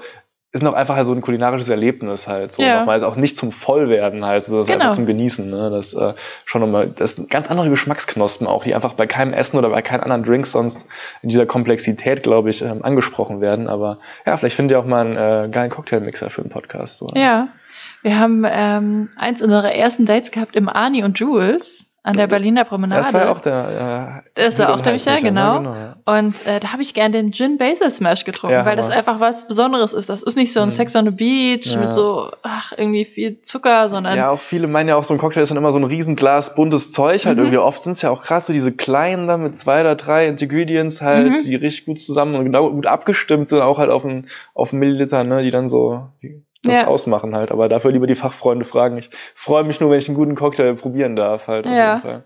ist 0.55 0.61
noch 0.61 0.73
einfach 0.73 0.95
halt 0.95 1.05
so 1.05 1.13
ein 1.13 1.19
kulinarisches 1.19 1.67
Erlebnis 1.67 2.29
halt 2.29 2.53
so 2.53 2.63
ja. 2.63 2.79
nochmal 2.79 2.95
also 2.95 3.07
auch 3.07 3.17
nicht 3.17 3.35
zum 3.35 3.51
Vollwerden 3.51 4.23
halt 4.23 4.45
so 4.45 4.59
das 4.59 4.67
genau. 4.67 4.85
einfach 4.85 4.95
zum 4.95 5.05
Genießen 5.05 5.49
ne 5.49 5.69
das 5.69 5.93
äh, 5.93 6.13
schon 6.45 6.61
nochmal 6.61 6.87
das 6.87 7.15
sind 7.15 7.29
ganz 7.29 7.51
andere 7.51 7.69
Geschmacksknospen 7.69 8.47
auch 8.47 8.63
die 8.63 8.73
einfach 8.73 8.93
bei 8.93 9.05
keinem 9.05 9.33
Essen 9.33 9.57
oder 9.57 9.69
bei 9.69 9.81
keinem 9.81 10.03
anderen 10.03 10.23
Drink 10.23 10.47
sonst 10.47 10.87
in 11.21 11.27
dieser 11.27 11.45
Komplexität 11.45 12.23
glaube 12.23 12.51
ich 12.51 12.61
ähm, 12.61 12.85
angesprochen 12.85 13.41
werden 13.41 13.67
aber 13.67 13.99
ja 14.25 14.37
vielleicht 14.37 14.55
findet 14.55 14.77
ihr 14.77 14.79
auch 14.79 14.85
mal 14.85 15.05
einen 15.05 15.17
äh, 15.17 15.49
geilen 15.49 15.69
Cocktailmixer 15.69 16.29
für 16.29 16.41
einen 16.41 16.49
Podcast 16.49 16.99
so, 16.99 17.07
ne? 17.07 17.21
ja 17.21 17.47
wir 18.01 18.17
haben 18.17 18.45
ähm, 18.49 19.09
eins 19.17 19.41
unserer 19.41 19.73
ersten 19.73 20.05
Dates 20.05 20.31
gehabt 20.31 20.55
im 20.55 20.69
Arnie 20.69 21.03
und 21.03 21.19
Jules 21.19 21.91
an 22.05 22.17
der 22.17 22.27
Berliner 22.27 22.65
Promenade. 22.65 23.01
Das 23.01 23.13
war 23.13 23.21
ja 23.21 23.31
auch 23.31 23.41
der. 23.41 24.21
Äh, 24.35 24.43
das 24.45 24.59
war 24.59 24.75
auch 24.75 24.81
der 24.81 24.93
Michael, 24.93 25.23
genau. 25.23 25.57
genau 25.57 25.75
ja. 25.75 25.95
Und 26.05 26.45
äh, 26.45 26.59
da 26.59 26.71
habe 26.71 26.83
ich 26.83 26.93
gern 26.93 27.11
den 27.11 27.33
Gin 27.33 27.57
Basil 27.57 27.89
Smash 27.89 28.25
getrunken, 28.25 28.57
ja, 28.57 28.65
weil 28.65 28.75
das 28.75 28.91
einfach 28.91 29.19
was 29.19 29.47
Besonderes 29.47 29.91
ist. 29.91 30.07
Das 30.07 30.21
ist 30.21 30.37
nicht 30.37 30.53
so 30.53 30.59
ein 30.59 30.67
mhm. 30.67 30.71
Sex 30.71 30.95
on 30.95 31.05
the 31.05 31.11
Beach 31.11 31.73
ja. 31.73 31.79
mit 31.79 31.95
so, 31.95 32.29
ach, 32.43 32.73
irgendwie 32.77 33.05
viel 33.05 33.41
Zucker, 33.41 33.89
sondern. 33.89 34.17
Ja, 34.17 34.29
auch 34.29 34.41
viele 34.41 34.67
meinen 34.67 34.89
ja 34.89 34.97
auch, 34.97 35.03
so 35.03 35.15
ein 35.15 35.17
Cocktail 35.17 35.41
ist 35.41 35.49
dann 35.49 35.57
immer 35.57 35.71
so 35.71 35.79
ein 35.79 35.83
Riesenglas 35.83 36.53
buntes 36.53 36.91
Zeug. 36.91 37.25
Halt 37.25 37.37
mhm. 37.37 37.45
irgendwie 37.45 37.57
oft 37.57 37.81
sind 37.81 37.93
es 37.93 38.03
ja 38.03 38.11
auch 38.11 38.21
krass 38.21 38.45
so 38.45 38.53
diese 38.53 38.71
kleinen 38.71 39.27
dann 39.27 39.41
mit 39.41 39.57
zwei 39.57 39.81
oder 39.81 39.95
drei 39.95 40.27
Ingredients 40.27 41.01
halt, 41.01 41.31
mhm. 41.31 41.43
die 41.43 41.55
richtig 41.55 41.85
gut 41.85 41.99
zusammen 41.99 42.35
und 42.35 42.45
genau 42.45 42.69
gut 42.69 42.85
abgestimmt 42.85 43.49
sind, 43.49 43.61
auch 43.61 43.79
halt 43.79 43.89
auf 43.89 44.05
einen, 44.05 44.27
auf 44.53 44.71
einen 44.71 44.79
Milliliter, 44.79 45.23
ne, 45.23 45.41
die 45.41 45.49
dann 45.49 45.69
so 45.69 46.07
das 46.65 46.73
ja. 46.73 46.87
ausmachen 46.87 47.35
halt. 47.35 47.51
Aber 47.51 47.69
dafür 47.69 47.91
lieber 47.91 48.07
die 48.07 48.15
Fachfreunde 48.15 48.65
fragen. 48.65 48.97
Ich 48.97 49.09
freue 49.35 49.63
mich 49.63 49.79
nur, 49.79 49.91
wenn 49.91 49.99
ich 49.99 50.07
einen 50.07 50.17
guten 50.17 50.35
Cocktail 50.35 50.75
probieren 50.75 51.15
darf 51.15 51.47
halt. 51.47 51.65
Ja. 51.65 52.23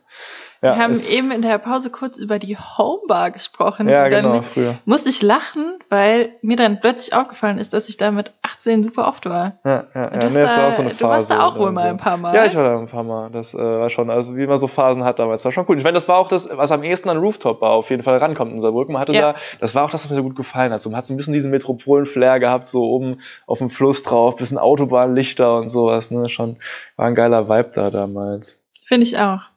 Ja, 0.62 0.76
wir 0.76 0.84
haben 0.84 1.00
eben 1.10 1.32
in 1.32 1.42
der 1.42 1.58
Pause 1.58 1.90
kurz 1.90 2.18
über 2.18 2.38
die 2.38 2.58
Homebar 2.58 3.32
gesprochen. 3.32 3.88
Ja, 3.88 4.06
und 4.06 4.12
dann 4.12 4.24
genau, 4.24 4.42
früher. 4.42 4.76
Musste 4.84 5.08
ich 5.08 5.22
lachen, 5.22 5.80
weil 5.90 6.34
mir 6.42 6.58
dann 6.58 6.82
plötzlich 6.82 7.14
aufgefallen 7.14 7.58
ist, 7.58 7.74
dass 7.74 7.88
ich 7.88 7.96
da 7.96 8.12
mit 8.12 8.34
18 8.42 8.84
super 8.84 9.08
oft 9.08 9.26
war. 9.30 9.54
Ja, 9.64 9.86
ja, 9.96 10.02
ja. 10.02 10.30
Nee, 10.30 10.42
da, 10.42 10.58
war 10.58 10.72
so 10.74 10.82
eine 10.82 10.90
Phase, 10.90 10.98
du 10.98 11.06
warst 11.06 11.32
da 11.32 11.46
auch 11.46 11.58
wohl 11.58 11.72
mal 11.72 11.88
ein 11.88 11.98
paar 11.98 12.18
Mal. 12.18 12.36
Ja, 12.36 12.46
ich 12.46 12.56
war 12.56 12.64
da 12.64 12.78
ein 12.78 12.88
paar 12.88 13.04
Mal. 13.04 13.30
Das 13.32 13.54
äh, 13.54 13.58
war 13.58 13.90
schon, 13.90 14.10
also 14.10 14.36
wie 14.36 14.46
man 14.48 14.58
so 14.58 14.68
Phasen 14.68 15.06
hat 15.06 15.20
damals, 15.20 15.46
war 15.46 15.54
schon 15.54 15.66
cool. 15.70 15.78
Ich 15.78 15.84
meine, 15.86 15.96
das 15.96 16.10
war 16.10 16.18
auch 16.18 16.28
das, 16.28 16.50
was 16.52 16.72
am 16.74 16.84
ehesten 16.84 17.08
an 17.08 17.18
Rooftop 17.18 17.62
war, 17.62 17.72
auf 17.72 17.90
jeden 17.90 18.04
Fall 18.04 18.18
rankommt 18.18 18.52
in 18.52 18.60
Saarbrücken. 18.60 18.94
Man 18.94 19.02
hatte 19.02 19.14
ja. 19.14 19.34
da, 19.34 19.40
das 19.62 19.76
war 19.76 19.86
auch 19.86 19.92
das, 19.92 20.04
was 20.04 20.10
mir 20.10 20.18
so 20.18 20.24
gut 20.24 20.36
gefallen 20.36 20.74
hat. 20.74 20.82
So, 20.82 20.90
man 20.90 20.98
hat 20.98 21.06
so 21.06 21.14
ein 21.14 21.18
bisschen 21.18 21.34
diesen 21.34 21.52
Metropolen-Flair 21.52 22.42
gehabt, 22.42 22.68
so 22.68 22.84
oben 22.84 23.22
auf 23.48 23.60
dem 23.60 23.70
Fluss 23.70 24.04
drauf, 24.04 24.36
bisschen 24.36 24.58
Autobahnlichter 24.58 25.58
und 25.58 25.70
sowas, 25.70 26.12
ne, 26.12 26.28
schon, 26.28 26.58
war 26.98 27.06
ein 27.06 27.16
geiler 27.16 27.48
Vibe 27.48 27.72
da 27.76 27.90
damals. 27.90 28.62
Finde 28.84 29.06
ich 29.06 29.18
auch. 29.18 29.49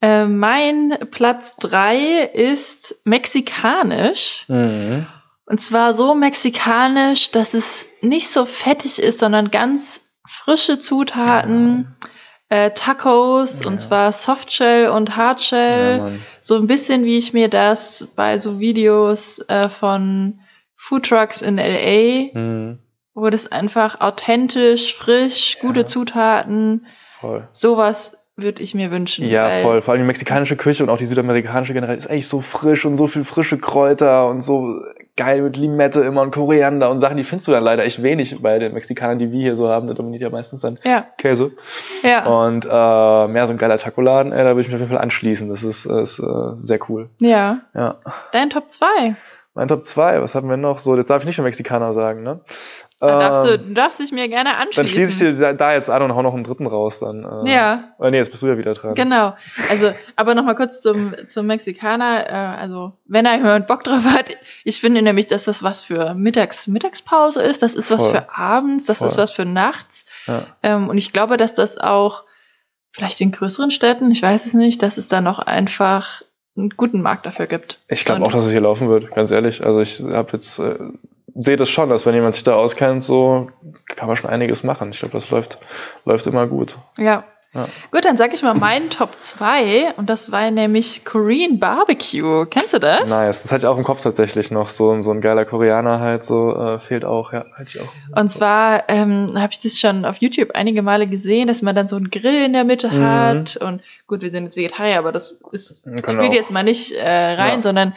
Äh, 0.00 0.26
mein 0.26 0.98
Platz 1.10 1.56
drei 1.56 2.22
ist 2.22 2.96
mexikanisch. 3.04 4.44
Mhm. 4.48 5.06
Und 5.46 5.60
zwar 5.60 5.94
so 5.94 6.14
mexikanisch, 6.14 7.30
dass 7.30 7.54
es 7.54 7.88
nicht 8.02 8.28
so 8.28 8.44
fettig 8.44 8.98
ist, 8.98 9.20
sondern 9.20 9.50
ganz 9.50 10.04
frische 10.26 10.78
Zutaten. 10.78 11.96
Äh, 12.48 12.70
Tacos 12.72 13.62
ja. 13.62 13.66
und 13.66 13.78
zwar 13.78 14.12
Softshell 14.12 14.88
und 14.90 15.16
Hardshell. 15.16 15.98
Ja, 15.98 16.12
so 16.40 16.56
ein 16.56 16.68
bisschen 16.68 17.04
wie 17.04 17.16
ich 17.16 17.32
mir 17.32 17.48
das 17.48 18.08
bei 18.14 18.38
so 18.38 18.60
Videos 18.60 19.40
äh, 19.48 19.68
von 19.68 20.38
Foodtrucks 20.76 21.42
in 21.42 21.56
LA, 21.56 22.30
mhm. 22.38 22.78
wo 23.14 23.28
das 23.30 23.50
einfach 23.50 24.00
authentisch, 24.00 24.94
frisch, 24.94 25.58
gute 25.60 25.80
ja. 25.80 25.86
Zutaten, 25.86 26.86
Voll. 27.20 27.48
sowas 27.50 28.16
würde 28.36 28.62
ich 28.62 28.74
mir 28.74 28.90
wünschen. 28.90 29.26
Ja, 29.28 29.48
voll. 29.62 29.82
Vor 29.82 29.92
allem 29.92 30.02
die 30.02 30.06
mexikanische 30.06 30.56
Küche 30.56 30.82
und 30.82 30.90
auch 30.90 30.98
die 30.98 31.06
südamerikanische 31.06 31.72
generell 31.72 31.96
ist 31.96 32.08
eigentlich 32.08 32.28
so 32.28 32.40
frisch 32.40 32.84
und 32.84 32.96
so 32.96 33.06
viel 33.06 33.24
frische 33.24 33.58
Kräuter 33.58 34.28
und 34.28 34.42
so 34.42 34.82
geil 35.16 35.40
mit 35.40 35.56
Limette 35.56 36.02
immer 36.02 36.20
und 36.20 36.30
Koriander 36.30 36.90
und 36.90 36.98
Sachen, 36.98 37.16
die 37.16 37.24
findest 37.24 37.48
du 37.48 37.52
dann 37.52 37.64
leider 37.64 37.84
echt 37.84 38.02
wenig 38.02 38.42
bei 38.42 38.58
den 38.58 38.74
Mexikanern, 38.74 39.18
die 39.18 39.32
wir 39.32 39.40
hier 39.40 39.56
so 39.56 39.68
haben. 39.68 39.86
Da 39.86 39.94
dominiert 39.94 40.20
ja 40.20 40.28
meistens 40.28 40.60
dann 40.60 40.78
ja. 40.84 41.06
Käse. 41.16 41.52
Ja. 42.02 42.26
Und 42.26 42.66
äh, 42.66 43.32
mehr 43.32 43.46
so 43.46 43.52
ein 43.52 43.58
geiler 43.58 43.78
Tacoladen, 43.78 44.32
ey, 44.32 44.44
da 44.44 44.50
würde 44.50 44.60
ich 44.60 44.66
mich 44.66 44.74
auf 44.74 44.80
jeden 44.80 44.92
Fall 44.92 45.02
anschließen. 45.02 45.48
Das 45.48 45.62
ist, 45.62 45.86
ist 45.86 46.18
äh, 46.18 46.56
sehr 46.56 46.78
cool. 46.90 47.08
Ja. 47.18 47.60
ja. 47.74 47.96
Dein 48.32 48.50
Top 48.50 48.70
2. 48.70 49.16
Mein 49.54 49.68
Top 49.68 49.86
2, 49.86 50.20
was 50.20 50.34
haben 50.34 50.50
wir 50.50 50.58
noch? 50.58 50.80
So, 50.80 50.94
jetzt 50.96 51.08
darf 51.08 51.22
ich 51.22 51.26
nicht 51.26 51.38
nur 51.38 51.46
Mexikaner 51.46 51.94
sagen, 51.94 52.22
ne? 52.22 52.40
Da 52.98 53.18
darfst 53.18 53.44
du, 53.44 53.54
ähm, 53.54 53.68
du 53.68 53.74
darfst 53.74 54.00
dich 54.00 54.10
mir 54.10 54.26
gerne 54.28 54.56
anschließen. 54.56 54.84
Dann 54.84 54.86
schließe 54.86 55.28
ich 55.28 55.38
dir 55.38 55.52
da 55.52 55.74
jetzt 55.74 55.90
an 55.90 56.02
und 56.02 56.14
hau 56.14 56.22
noch 56.22 56.32
einen 56.32 56.44
dritten 56.44 56.66
raus. 56.66 57.00
Dann, 57.00 57.24
äh, 57.24 57.52
ja. 57.52 57.92
Äh, 58.00 58.10
nee, 58.10 58.16
jetzt 58.16 58.30
bist 58.30 58.42
du 58.42 58.46
ja 58.46 58.56
wieder 58.56 58.72
dran. 58.72 58.94
Genau. 58.94 59.34
Also, 59.68 59.92
aber 60.16 60.34
nochmal 60.34 60.54
kurz 60.54 60.80
zum, 60.80 61.14
zum 61.26 61.46
Mexikaner. 61.46 62.26
Äh, 62.26 62.32
also, 62.32 62.94
wenn 63.04 63.26
er 63.26 63.36
jemand 63.36 63.66
Bock 63.66 63.84
drauf 63.84 64.04
hat, 64.06 64.30
ich 64.64 64.80
finde 64.80 65.02
nämlich, 65.02 65.26
dass 65.26 65.44
das 65.44 65.62
was 65.62 65.82
für 65.82 66.14
Mittags, 66.14 66.66
Mittagspause 66.66 67.42
ist. 67.42 67.62
Das 67.62 67.74
ist 67.74 67.90
was 67.90 68.06
Voll. 68.06 68.14
für 68.14 68.34
abends, 68.34 68.86
das 68.86 68.98
Voll. 68.98 69.08
ist 69.08 69.18
was 69.18 69.30
für 69.30 69.44
nachts. 69.44 70.06
Ja. 70.26 70.46
Ähm, 70.62 70.88
und 70.88 70.96
ich 70.96 71.12
glaube, 71.12 71.36
dass 71.36 71.54
das 71.54 71.76
auch 71.76 72.24
vielleicht 72.90 73.20
in 73.20 73.30
größeren 73.30 73.70
Städten, 73.70 74.10
ich 74.10 74.22
weiß 74.22 74.46
es 74.46 74.54
nicht, 74.54 74.82
dass 74.82 74.96
es 74.96 75.08
da 75.08 75.20
noch 75.20 75.38
einfach 75.38 76.22
einen 76.56 76.70
guten 76.70 77.02
Markt 77.02 77.26
dafür 77.26 77.46
gibt. 77.46 77.80
Ich 77.88 78.06
glaube 78.06 78.24
auch, 78.24 78.32
dass 78.32 78.46
es 78.46 78.50
hier 78.50 78.62
laufen 78.62 78.88
wird, 78.88 79.14
ganz 79.14 79.30
ehrlich. 79.30 79.62
Also 79.62 79.80
ich 79.80 80.00
habe 80.00 80.32
jetzt 80.32 80.58
äh, 80.58 80.78
sehe 81.36 81.56
das 81.56 81.68
schon, 81.68 81.90
dass 81.90 82.06
wenn 82.06 82.14
jemand 82.14 82.34
sich 82.34 82.44
da 82.44 82.54
auskennt, 82.54 83.04
so 83.04 83.48
kann 83.94 84.08
man 84.08 84.16
schon 84.16 84.30
einiges 84.30 84.64
machen. 84.64 84.90
Ich 84.90 84.98
glaube, 84.98 85.12
das 85.12 85.30
läuft 85.30 85.58
läuft 86.04 86.26
immer 86.26 86.46
gut. 86.46 86.76
Ja. 86.96 87.24
ja. 87.52 87.68
Gut, 87.90 88.04
dann 88.04 88.16
sage 88.16 88.34
ich 88.34 88.42
mal 88.42 88.54
meinen 88.54 88.88
Top 88.88 89.18
2 89.18 89.94
und 89.96 90.08
das 90.08 90.32
war 90.32 90.50
nämlich 90.50 91.04
Korean 91.04 91.58
Barbecue. 91.58 92.46
Kennst 92.46 92.72
du 92.72 92.78
das? 92.78 93.10
Nice, 93.10 93.42
das 93.42 93.52
hatte 93.52 93.64
ich 93.64 93.66
auch 93.66 93.76
im 93.76 93.84
Kopf 93.84 94.02
tatsächlich 94.02 94.50
noch. 94.50 94.70
So, 94.70 95.02
so 95.02 95.10
ein 95.10 95.20
geiler 95.20 95.44
Koreaner 95.44 96.00
halt 96.00 96.24
so 96.24 96.56
äh, 96.56 96.80
fehlt 96.80 97.04
auch, 97.04 97.32
ja. 97.32 97.44
Hatte 97.54 97.68
ich 97.68 97.80
auch 97.80 98.18
und 98.18 98.28
zwar 98.28 98.88
ähm, 98.88 99.32
habe 99.36 99.52
ich 99.52 99.60
das 99.60 99.78
schon 99.78 100.06
auf 100.06 100.16
YouTube 100.16 100.52
einige 100.54 100.82
Male 100.82 101.06
gesehen, 101.06 101.48
dass 101.48 101.60
man 101.60 101.76
dann 101.76 101.86
so 101.86 101.96
einen 101.96 102.10
Grill 102.10 102.46
in 102.46 102.54
der 102.54 102.64
Mitte 102.64 102.88
mhm. 102.88 103.04
hat 103.04 103.56
und 103.58 103.82
gut, 104.06 104.22
wir 104.22 104.30
sind 104.30 104.44
jetzt 104.44 104.56
Vegetarier, 104.56 104.98
aber 104.98 105.12
das 105.12 105.42
ist, 105.52 105.84
spielt 106.08 106.32
jetzt 106.32 106.50
mal 106.50 106.64
nicht 106.64 106.92
äh, 106.92 107.34
rein, 107.34 107.56
ja. 107.56 107.62
sondern 107.62 107.94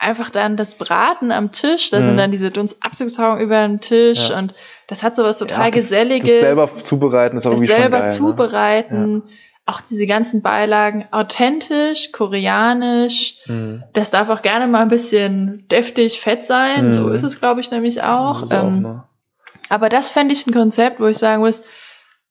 einfach 0.00 0.30
dann 0.30 0.56
das 0.56 0.74
Braten 0.74 1.30
am 1.30 1.52
Tisch, 1.52 1.90
da 1.90 1.98
mhm. 1.98 2.04
sind 2.04 2.16
dann 2.16 2.30
diese 2.30 2.50
Dunstabzugshauben 2.50 3.40
über 3.40 3.62
dem 3.62 3.80
Tisch 3.80 4.30
ja. 4.30 4.38
und 4.38 4.54
das 4.88 5.02
hat 5.02 5.14
so 5.14 5.22
was 5.22 5.38
total 5.38 5.66
ja, 5.66 5.70
das, 5.70 5.74
Geselliges. 5.74 6.28
Das 6.28 6.40
selber 6.40 6.68
zubereiten 6.82 7.36
ist 7.36 7.46
auch 7.46 7.52
das 7.52 7.60
selber 7.60 7.98
geil, 7.98 8.02
ne? 8.02 8.06
zubereiten. 8.08 9.12
Ne? 9.12 9.22
Auch 9.66 9.82
diese 9.82 10.06
ganzen 10.06 10.42
Beilagen 10.42 11.06
authentisch, 11.12 12.10
koreanisch. 12.10 13.36
Mhm. 13.46 13.84
Das 13.92 14.10
darf 14.10 14.30
auch 14.30 14.42
gerne 14.42 14.66
mal 14.66 14.82
ein 14.82 14.88
bisschen 14.88 15.68
deftig, 15.70 16.20
fett 16.20 16.44
sein. 16.44 16.88
Mhm. 16.88 16.92
So 16.92 17.10
ist 17.10 17.22
es, 17.22 17.38
glaube 17.38 17.60
ich, 17.60 17.70
nämlich 17.70 18.02
auch. 18.02 18.50
Ähm, 18.50 18.50
auch 18.50 18.70
ne? 18.70 19.04
aber 19.68 19.90
das 19.90 20.08
fände 20.08 20.32
ich 20.32 20.46
ein 20.46 20.52
Konzept, 20.52 20.98
wo 20.98 21.06
ich 21.06 21.18
sagen 21.18 21.42
muss, 21.42 21.62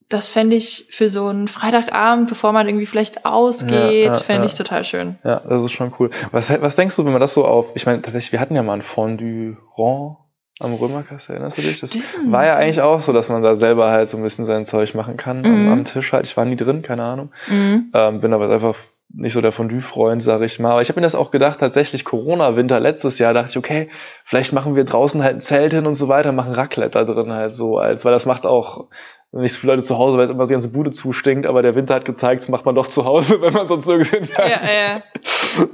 das 0.10 0.30
fände 0.30 0.56
ich 0.56 0.88
für 0.90 1.08
so 1.08 1.28
einen 1.28 1.48
Freitagabend, 1.48 2.30
bevor 2.30 2.52
man 2.52 2.68
irgendwie 2.68 2.88
vielleicht 2.88 3.26
ausgeht, 3.26 3.72
ja, 3.72 4.14
ja, 4.14 4.14
fände 4.16 4.48
ich 4.48 4.56
total 4.56 4.84
schön. 4.84 5.20
Ja, 5.24 5.42
das 5.48 5.64
ist 5.64 5.72
schon 5.72 5.94
cool. 6.00 6.10
Was, 6.32 6.50
was 6.50 6.76
denkst 6.76 6.96
du, 6.96 7.06
wenn 7.06 7.12
man 7.12 7.22
das 7.22 7.36
so 7.36 7.46
auf, 7.46 7.72
ich 7.76 7.86
meine, 7.86 8.02
tatsächlich, 8.02 8.32
wir 8.32 8.40
hatten 8.40 8.56
ja 8.56 8.64
mal 8.64 8.74
ein 8.74 8.82
Fondue 8.82 9.58
Rond 9.78 10.18
am 10.60 10.74
Römerkasse, 10.74 11.34
erinnerst 11.34 11.60
du 11.60 11.62
dich? 11.62 11.80
Das 11.80 11.92
Stimmt. 11.92 12.06
war 12.26 12.46
ja 12.46 12.56
eigentlich 12.56 12.82
auch 12.82 13.02
so, 13.02 13.14
dass 13.14 13.30
man 13.30 13.44
da 13.44 13.56
selber 13.56 13.92
halt 13.92 14.10
so 14.10 14.18
ein 14.18 14.24
bisschen 14.24 14.46
sein 14.46 14.66
Zeug 14.66 14.96
machen 14.96 15.16
kann 15.16 15.42
mhm. 15.42 15.46
am, 15.46 15.74
am, 15.74 15.86
Tisch 15.86 16.12
halt. 16.12 16.26
Ich 16.26 16.36
war 16.36 16.44
nie 16.44 16.58
drin, 16.58 16.82
keine 16.82 17.04
Ahnung. 17.04 17.32
Mhm. 17.48 17.92
Ähm, 17.94 18.20
bin 18.20 18.34
aber 18.34 18.50
einfach 18.50 18.76
nicht 19.12 19.34
so 19.34 19.42
der 19.42 19.52
Fondue-Freund, 19.52 20.22
sag 20.22 20.42
ich 20.42 20.60
mal. 20.60 20.72
Aber 20.72 20.82
ich 20.82 20.90
habe 20.90 21.00
mir 21.00 21.06
das 21.06 21.16
auch 21.16 21.32
gedacht, 21.32 21.60
tatsächlich 21.60 22.06
Corona-Winter 22.06 22.80
letztes 22.80 23.18
Jahr, 23.18 23.34
dachte 23.34 23.50
ich, 23.50 23.58
okay, 23.58 23.90
vielleicht 24.24 24.54
machen 24.54 24.76
wir 24.76 24.84
draußen 24.84 25.24
halt 25.24 25.38
ein 25.38 25.42
Zelt 25.42 25.74
hin 25.74 25.88
und 25.88 25.96
so 25.96 26.08
weiter, 26.08 26.32
machen 26.32 26.54
Raclette 26.54 26.92
da 26.92 27.04
drin 27.06 27.32
halt 27.32 27.56
so, 27.56 27.78
als 27.78 28.06
weil 28.06 28.12
das 28.12 28.26
macht 28.26 28.46
auch 28.46 28.88
nicht 29.32 29.54
so 29.54 29.60
viele 29.60 29.74
Leute 29.74 29.84
zu 29.88 29.98
Hause, 29.98 30.18
weil 30.18 30.30
immer 30.30 30.48
die 30.48 30.54
ganze 30.54 30.70
Bude 30.70 30.92
zustinkt, 30.92 31.46
aber 31.46 31.62
der 31.62 31.76
Winter 31.76 31.96
hat 31.96 32.06
gezeigt, 32.06 32.42
das 32.42 32.50
macht 32.50 32.66
man 32.66 32.76
doch 32.76 32.88
zu 32.88 33.06
Hause, 33.06 33.42
wenn 33.42 33.54
man 33.54 33.68
sonst 33.68 33.86
nirgends 33.86 34.10
hin 34.10 34.28
kann. 34.30 34.50
Ja, 34.50 34.62
ja. 34.64 35.04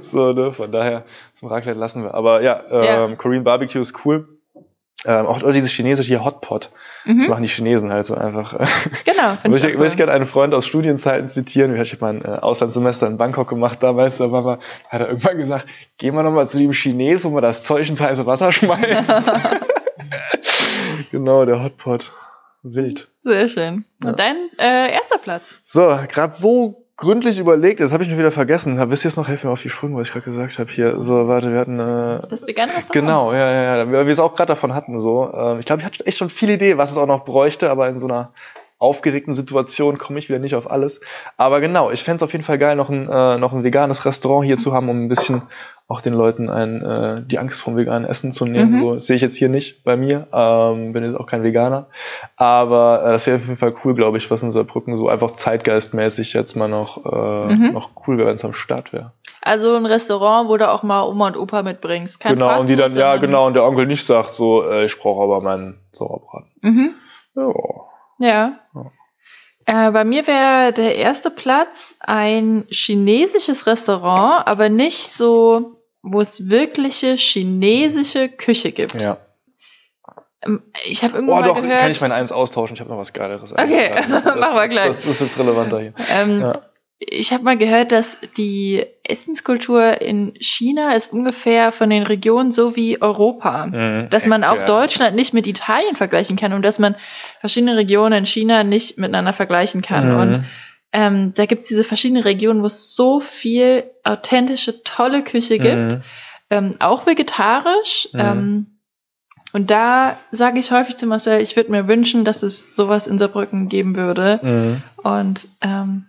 So, 0.02 0.32
ne, 0.32 0.52
von 0.52 0.70
daher, 0.70 1.04
zum 1.34 1.48
Raclette 1.48 1.78
lassen 1.78 2.02
wir. 2.02 2.14
Aber 2.14 2.42
ja, 2.42 2.62
ähm, 2.70 3.10
ja. 3.10 3.16
Korean 3.16 3.44
Barbecue 3.44 3.80
ist 3.80 3.94
cool. 4.04 4.28
Ähm, 5.04 5.26
auch 5.26 5.40
dieses 5.52 5.70
chinesische 5.70 6.08
hier 6.08 6.24
Hotpot. 6.24 6.70
Mhm. 7.04 7.20
Das 7.20 7.28
machen 7.28 7.42
die 7.42 7.48
Chinesen 7.48 7.92
halt 7.92 8.06
so 8.06 8.14
einfach. 8.14 8.54
Genau, 9.04 9.36
finde 9.36 9.58
ich. 9.58 9.64
Ich, 9.64 9.78
würd 9.78 9.90
ich 9.90 9.96
gerne 9.96 10.12
einen 10.12 10.26
Freund 10.26 10.52
aus 10.52 10.66
Studienzeiten 10.66 11.28
zitieren. 11.28 11.80
Ich 11.80 11.92
habe 11.92 12.04
mal 12.04 12.14
ein 12.14 12.24
äh, 12.24 12.38
Auslandssemester 12.38 13.06
in 13.06 13.16
Bangkok 13.16 13.48
gemacht 13.48 13.82
damals. 13.82 14.18
Da 14.18 14.32
war 14.32 14.42
mal, 14.42 14.58
hat 14.88 15.00
er 15.00 15.08
irgendwann 15.08 15.38
gesagt, 15.38 15.66
gehen 15.98 16.14
wir 16.14 16.22
nochmal 16.22 16.48
zu 16.48 16.58
dem 16.58 16.72
Chines, 16.72 17.24
wo 17.24 17.30
man 17.30 17.42
das 17.42 17.62
Zeug 17.62 17.88
ins 17.88 18.00
heiße 18.00 18.26
Wasser 18.26 18.50
schmeißt. 18.50 19.12
genau, 21.12 21.44
der 21.44 21.62
Hotpot. 21.62 22.12
Wild. 22.74 23.08
Sehr 23.22 23.48
schön. 23.48 23.84
Und 24.04 24.10
ja. 24.10 24.12
dein 24.12 24.36
äh, 24.58 24.92
erster 24.92 25.18
Platz? 25.18 25.58
So, 25.64 25.98
gerade 26.08 26.32
so 26.32 26.86
gründlich 26.96 27.38
überlegt, 27.38 27.80
das 27.80 27.92
habe 27.92 28.02
ich 28.02 28.08
schon 28.08 28.18
wieder 28.18 28.30
vergessen. 28.30 28.78
Wisst 28.90 29.04
ihr 29.04 29.10
jetzt 29.10 29.16
noch, 29.16 29.28
helfen 29.28 29.48
mir 29.48 29.52
auf 29.52 29.62
die 29.62 29.68
Sprünge, 29.68 29.96
was 29.96 30.08
ich 30.08 30.12
gerade 30.12 30.24
gesagt 30.24 30.58
habe 30.58 30.70
hier. 30.70 31.02
So, 31.02 31.28
warte, 31.28 31.52
wir 31.52 31.60
hatten 31.60 31.78
äh, 31.78 32.26
das 32.28 32.46
vegane 32.46 32.74
Restaurant. 32.74 32.92
Genau, 32.92 33.32
ja, 33.32 33.50
ja, 33.50 33.76
ja, 33.76 33.92
weil 33.92 34.06
wir 34.06 34.12
es 34.12 34.18
auch 34.18 34.34
gerade 34.34 34.48
davon 34.48 34.74
hatten 34.74 35.00
so. 35.00 35.32
Ähm, 35.32 35.60
ich 35.60 35.66
glaube, 35.66 35.80
ich 35.80 35.86
hatte 35.86 36.06
echt 36.06 36.18
schon 36.18 36.30
viele 36.30 36.54
Ideen, 36.54 36.78
was 36.78 36.90
es 36.90 36.96
auch 36.96 37.06
noch 37.06 37.24
bräuchte, 37.24 37.70
aber 37.70 37.88
in 37.88 38.00
so 38.00 38.06
einer 38.06 38.32
aufgeregten 38.86 39.34
Situation 39.34 39.98
komme 39.98 40.18
ich 40.18 40.28
wieder 40.28 40.38
nicht 40.38 40.54
auf 40.54 40.70
alles. 40.70 41.00
Aber 41.36 41.60
genau, 41.60 41.90
ich 41.90 42.02
fände 42.02 42.16
es 42.16 42.22
auf 42.22 42.32
jeden 42.32 42.44
Fall 42.44 42.58
geil, 42.58 42.76
noch 42.76 42.88
ein, 42.88 43.08
äh, 43.08 43.38
noch 43.38 43.52
ein 43.52 43.64
veganes 43.64 44.04
Restaurant 44.04 44.46
hier 44.46 44.56
zu 44.56 44.72
haben, 44.72 44.88
um 44.88 45.04
ein 45.04 45.08
bisschen 45.08 45.42
auch 45.88 46.00
den 46.00 46.14
Leuten 46.14 46.50
ein, 46.50 46.82
äh, 46.82 47.22
die 47.24 47.38
Angst 47.38 47.60
vom 47.60 47.76
veganen 47.76 48.08
Essen 48.08 48.32
zu 48.32 48.44
nehmen. 48.44 48.72
Mhm. 48.72 48.80
So 48.80 48.98
sehe 48.98 49.16
ich 49.16 49.22
jetzt 49.22 49.36
hier 49.36 49.48
nicht 49.48 49.84
bei 49.84 49.96
mir. 49.96 50.26
Ähm, 50.32 50.92
bin 50.92 51.04
jetzt 51.04 51.16
auch 51.16 51.26
kein 51.26 51.44
Veganer. 51.44 51.86
Aber 52.36 53.04
äh, 53.04 53.12
das 53.12 53.26
wäre 53.26 53.36
auf 53.36 53.44
jeden 53.44 53.56
Fall 53.56 53.74
cool, 53.84 53.94
glaube 53.94 54.18
ich, 54.18 54.28
was 54.28 54.42
in 54.42 54.50
Saarbrücken 54.50 54.96
so 54.96 55.08
einfach 55.08 55.36
zeitgeistmäßig 55.36 56.32
jetzt 56.32 56.56
mal 56.56 56.68
noch, 56.68 57.04
äh, 57.04 57.54
mhm. 57.54 57.72
noch 57.72 57.90
cool 58.06 58.18
wäre, 58.18 58.28
wenn 58.28 58.34
es 58.34 58.44
am 58.44 58.54
Start 58.54 58.92
wäre. 58.92 59.12
Also 59.42 59.76
ein 59.76 59.86
Restaurant, 59.86 60.48
wo 60.48 60.56
du 60.56 60.68
auch 60.68 60.82
mal 60.82 61.04
Oma 61.04 61.28
und 61.28 61.36
Opa 61.36 61.62
mitbringst. 61.62 62.18
Kein 62.18 62.34
genau, 62.34 62.58
und 62.58 62.68
die 62.68 62.74
dann, 62.74 62.90
ja, 62.90 63.16
genau, 63.16 63.46
und 63.46 63.54
der 63.54 63.64
Onkel 63.64 63.86
nicht 63.86 64.04
sagt, 64.04 64.34
so, 64.34 64.68
äh, 64.68 64.86
ich 64.86 64.98
brauche 64.98 65.22
aber 65.22 65.40
meinen 65.40 65.78
Sauerbraten. 65.92 66.50
Mhm. 66.62 66.94
Ja. 67.36 67.52
Ja. 68.18 68.58
ja. 68.74 69.88
Äh, 69.88 69.90
bei 69.90 70.04
mir 70.04 70.26
wäre 70.26 70.72
der 70.72 70.96
erste 70.96 71.30
Platz 71.30 71.96
ein 72.00 72.66
chinesisches 72.70 73.66
Restaurant, 73.66 74.46
aber 74.46 74.68
nicht 74.68 74.98
so, 75.12 75.80
wo 76.02 76.20
es 76.20 76.48
wirkliche 76.48 77.14
chinesische 77.16 78.28
Küche 78.28 78.70
gibt. 78.72 78.94
Ja. 78.94 79.16
Ähm, 80.44 80.62
Ich 80.84 81.02
habe 81.02 81.14
irgendwo 81.14 81.34
Oh, 81.36 81.42
doch, 81.42 81.60
gehört. 81.60 81.80
kann 81.80 81.90
ich 81.90 82.00
meine 82.00 82.14
eins 82.14 82.30
austauschen? 82.30 82.74
Ich 82.74 82.80
habe 82.80 82.90
noch 82.90 82.98
was 82.98 83.12
Geileres. 83.12 83.50
Okay, 83.52 83.90
machen 84.08 84.54
wir 84.54 84.68
gleich. 84.68 84.86
Das 84.88 85.04
ist 85.04 85.20
jetzt 85.20 85.38
relevanter 85.38 85.80
hier. 85.80 85.94
Ähm, 86.16 86.40
Ja. 86.42 86.52
Ich 86.98 87.32
habe 87.32 87.44
mal 87.44 87.58
gehört, 87.58 87.92
dass 87.92 88.18
die 88.38 88.82
Essenskultur 89.04 90.00
in 90.00 90.32
China 90.40 90.94
ist 90.94 91.12
ungefähr 91.12 91.70
von 91.70 91.90
den 91.90 92.04
Regionen 92.04 92.52
so 92.52 92.74
wie 92.74 93.00
Europa. 93.02 93.66
Mhm. 93.66 94.08
Dass 94.08 94.26
man 94.26 94.44
auch 94.44 94.56
Ja. 94.56 94.64
Deutschland 94.64 95.14
nicht 95.14 95.34
mit 95.34 95.46
Italien 95.46 95.94
vergleichen 95.96 96.36
kann 96.36 96.54
und 96.54 96.62
dass 96.64 96.78
man 96.78 96.96
verschiedene 97.40 97.76
Regionen 97.76 98.20
in 98.20 98.26
China 98.26 98.64
nicht 98.64 98.96
miteinander 98.96 99.34
vergleichen 99.34 99.82
kann. 99.82 100.12
Mhm. 100.14 100.20
Und 100.20 100.40
ähm, 100.92 101.32
da 101.34 101.44
gibt 101.44 101.62
es 101.62 101.68
diese 101.68 101.84
verschiedenen 101.84 102.22
Regionen, 102.22 102.62
wo 102.62 102.66
es 102.66 102.94
so 102.96 103.20
viel 103.20 103.84
authentische, 104.02 104.82
tolle 104.82 105.22
Küche 105.22 105.58
gibt, 105.58 105.92
Mhm. 105.92 106.02
ähm, 106.48 106.74
auch 106.78 107.06
vegetarisch. 107.06 108.08
Mhm. 108.14 108.20
Ähm, 108.20 108.66
und 109.52 109.70
da 109.70 110.18
sage 110.30 110.58
ich 110.58 110.70
häufig 110.70 110.96
zu 110.96 111.06
Marcel, 111.06 111.42
ich 111.42 111.56
würde 111.56 111.70
mir 111.70 111.88
wünschen, 111.88 112.24
dass 112.24 112.42
es 112.42 112.74
sowas 112.74 113.06
in 113.06 113.18
Saarbrücken 113.18 113.68
geben 113.68 113.96
würde. 113.96 114.40
Mhm. 114.42 114.82
Und 115.02 115.48
ähm, 115.60 116.06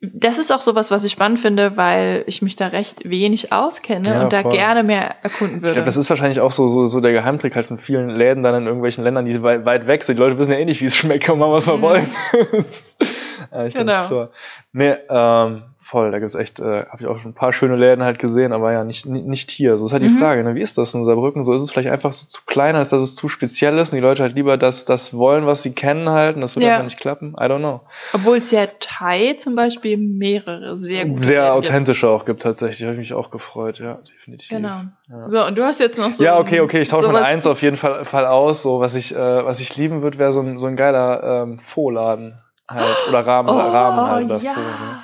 das 0.00 0.38
ist 0.38 0.52
auch 0.52 0.60
sowas, 0.60 0.90
was 0.92 1.02
ich 1.02 1.10
spannend 1.10 1.40
finde, 1.40 1.76
weil 1.76 2.22
ich 2.28 2.40
mich 2.40 2.54
da 2.54 2.68
recht 2.68 3.08
wenig 3.10 3.52
auskenne 3.52 4.08
Ja, 4.08 4.22
und 4.22 4.32
da 4.32 4.42
voll. 4.42 4.52
gerne 4.52 4.84
mehr 4.84 5.16
erkunden 5.24 5.56
Ich 5.56 5.62
würde. 5.62 5.72
glaube, 5.74 5.86
das 5.86 5.96
ist 5.96 6.08
wahrscheinlich 6.08 6.40
auch 6.40 6.52
so, 6.52 6.68
so, 6.68 6.86
so 6.86 7.00
der 7.00 7.12
Geheimtrick 7.12 7.56
halt 7.56 7.66
von 7.66 7.78
vielen 7.78 8.08
Läden 8.10 8.44
dann 8.44 8.54
in 8.54 8.66
irgendwelchen 8.66 9.02
Ländern, 9.02 9.24
die 9.24 9.42
weit, 9.42 9.64
weit 9.64 9.86
weg 9.88 10.04
sind. 10.04 10.16
Die 10.16 10.22
Leute 10.22 10.38
wissen 10.38 10.52
ja 10.52 10.58
eh 10.58 10.64
nicht, 10.64 10.80
wie 10.80 10.86
es 10.86 10.94
schmeckt 10.94 11.28
und 11.28 11.40
machen, 11.40 11.52
was 11.52 11.66
wir 11.66 11.76
Mhm. 11.78 11.82
wollen. 11.82 12.10
ja, 13.52 13.66
ich 13.66 13.74
Genau. 13.74 14.28
Nee, 14.72 14.94
ähm, 15.10 15.62
voll, 15.88 16.10
da 16.10 16.18
gibt's 16.18 16.34
echt, 16.34 16.60
äh, 16.60 16.84
habe 16.84 16.98
ich 17.00 17.06
auch 17.06 17.18
schon 17.18 17.30
ein 17.30 17.34
paar 17.34 17.52
schöne 17.54 17.74
Läden 17.76 18.04
halt 18.04 18.18
gesehen, 18.18 18.52
aber 18.52 18.72
ja, 18.72 18.84
nicht, 18.84 19.06
nicht, 19.06 19.50
hier. 19.50 19.78
So 19.78 19.86
ist 19.86 19.92
halt 19.92 20.02
die 20.02 20.10
Mhm. 20.10 20.18
Frage, 20.18 20.44
ne? 20.44 20.54
wie 20.54 20.60
ist 20.60 20.76
das 20.76 20.92
in 20.92 21.06
Saarbrücken? 21.06 21.44
So 21.44 21.54
ist 21.54 21.62
es 21.62 21.70
vielleicht 21.72 21.88
einfach 21.88 22.12
so 22.12 22.26
zu 22.26 22.42
klein, 22.44 22.76
als 22.76 22.90
dass 22.90 23.02
es 23.02 23.14
zu 23.16 23.28
speziell 23.30 23.78
ist 23.78 23.90
und 23.90 23.96
die 23.96 24.02
Leute 24.02 24.22
halt 24.22 24.34
lieber 24.34 24.58
das, 24.58 24.84
das 24.84 25.14
wollen, 25.14 25.46
was 25.46 25.62
sie 25.62 25.72
kennen 25.72 26.10
halt 26.10 26.36
und 26.36 26.42
das 26.42 26.54
wird 26.56 26.66
Ja. 26.66 26.72
einfach 26.72 26.84
nicht 26.84 27.00
klappen. 27.00 27.34
I 27.40 27.44
don't 27.44 27.60
know. 27.60 27.80
Obwohl 28.12 28.36
es 28.36 28.50
ja 28.50 28.66
Thai 28.80 29.34
zum 29.38 29.56
Beispiel 29.56 29.96
mehrere 29.96 30.76
sehr 30.76 31.06
gute 31.06 31.22
Sehr 31.22 31.42
Läden 31.42 31.54
gibt. 31.62 31.70
authentische 31.70 32.08
auch 32.08 32.24
gibt 32.26 32.42
tatsächlich, 32.42 32.82
habe 32.82 32.92
ich 32.92 32.98
mich 32.98 33.14
auch 33.14 33.30
gefreut, 33.30 33.78
ja, 33.78 33.98
definitiv. 34.14 34.50
Genau. 34.50 34.82
Ja. 35.08 35.28
So, 35.28 35.44
und 35.46 35.56
du 35.56 35.64
hast 35.64 35.80
jetzt 35.80 35.98
noch 35.98 36.12
so. 36.12 36.22
ja, 36.22 36.38
okay, 36.38 36.60
okay, 36.60 36.80
ich 36.80 36.88
tausche 36.90 37.10
meine 37.10 37.24
Eins 37.24 37.46
auf 37.46 37.62
jeden 37.62 37.76
Fall, 37.76 38.04
Fall 38.04 38.26
aus. 38.26 38.62
So, 38.62 38.80
was 38.80 38.94
ich, 38.94 39.14
äh, 39.14 39.44
was 39.44 39.58
ich 39.60 39.74
lieben 39.76 40.02
würde, 40.02 40.18
wäre 40.18 40.34
so 40.34 40.40
ein, 40.40 40.58
so 40.58 40.66
ein 40.66 40.76
geiler 40.76 41.44
ähm, 41.44 41.60
Faux-Laden 41.60 42.38
halt. 42.68 42.96
Oder 43.08 43.26
Rahmen, 43.26 43.48
Oh, 43.48 43.58
Rahmen 43.58 44.00
halt 44.10 44.26
oder 44.26 44.36
ja. 44.36 44.52
Ne? 44.54 44.98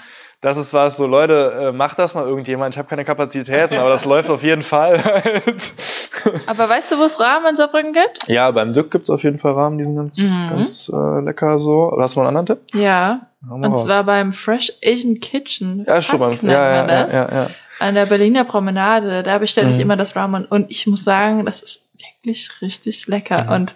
Das 0.44 0.58
ist 0.58 0.74
was, 0.74 0.96
so 0.98 1.06
Leute, 1.06 1.68
äh, 1.68 1.72
macht 1.72 1.98
das 1.98 2.12
mal 2.14 2.26
irgendjemand. 2.26 2.74
Ich 2.74 2.78
habe 2.78 2.86
keine 2.86 3.04
Kapazitäten, 3.04 3.76
aber 3.78 3.88
das 3.88 4.04
läuft 4.04 4.28
auf 4.28 4.42
jeden 4.42 4.60
Fall 4.62 5.02
halt. 5.02 5.44
Aber 6.46 6.68
weißt 6.68 6.92
du, 6.92 6.98
wo 6.98 7.02
es 7.04 7.18
Rahmen 7.20 7.46
in 7.50 7.56
Saarbrücken 7.56 7.92
gibt? 7.92 8.28
Ja, 8.28 8.50
beim 8.50 8.72
Dück 8.72 8.90
gibt's 8.90 9.10
auf 9.10 9.22
jeden 9.24 9.38
Fall 9.38 9.52
Rahmen, 9.52 9.78
die 9.78 9.84
sind 9.84 9.96
ganz, 9.96 10.18
Mhm. 10.18 10.48
ganz 10.50 10.88
äh, 10.94 11.20
lecker 11.20 11.58
so. 11.58 11.90
Oder 11.92 12.02
hast 12.04 12.16
du 12.16 12.20
noch 12.20 12.28
einen 12.28 12.36
anderen 12.36 12.58
Tipp? 12.62 12.74
Ja. 12.80 13.26
Mal 13.40 13.54
Und 13.56 13.64
raus. 13.66 13.84
zwar 13.84 14.04
beim 14.04 14.32
Fresh 14.32 14.72
Asian 14.84 15.20
Kitchen. 15.20 15.84
ja, 15.86 16.00
schon 16.02 16.18
beim, 16.18 16.38
ja, 16.42 16.86
ja, 16.86 17.08
ja, 17.08 17.28
ja. 17.32 17.50
An 17.78 17.94
der 17.94 18.06
Berliner 18.06 18.44
Promenade. 18.44 19.22
Da 19.22 19.38
bestelle 19.38 19.68
ich 19.68 19.76
Mhm. 19.76 19.82
immer 19.82 19.96
das 19.96 20.14
Ramen. 20.16 20.44
Und 20.46 20.70
ich 20.70 20.86
muss 20.86 21.04
sagen, 21.04 21.44
das 21.44 21.62
ist 21.62 21.90
wirklich 22.22 22.50
richtig 22.62 23.06
lecker. 23.06 23.44
Mhm. 23.44 23.50
Und 23.52 23.74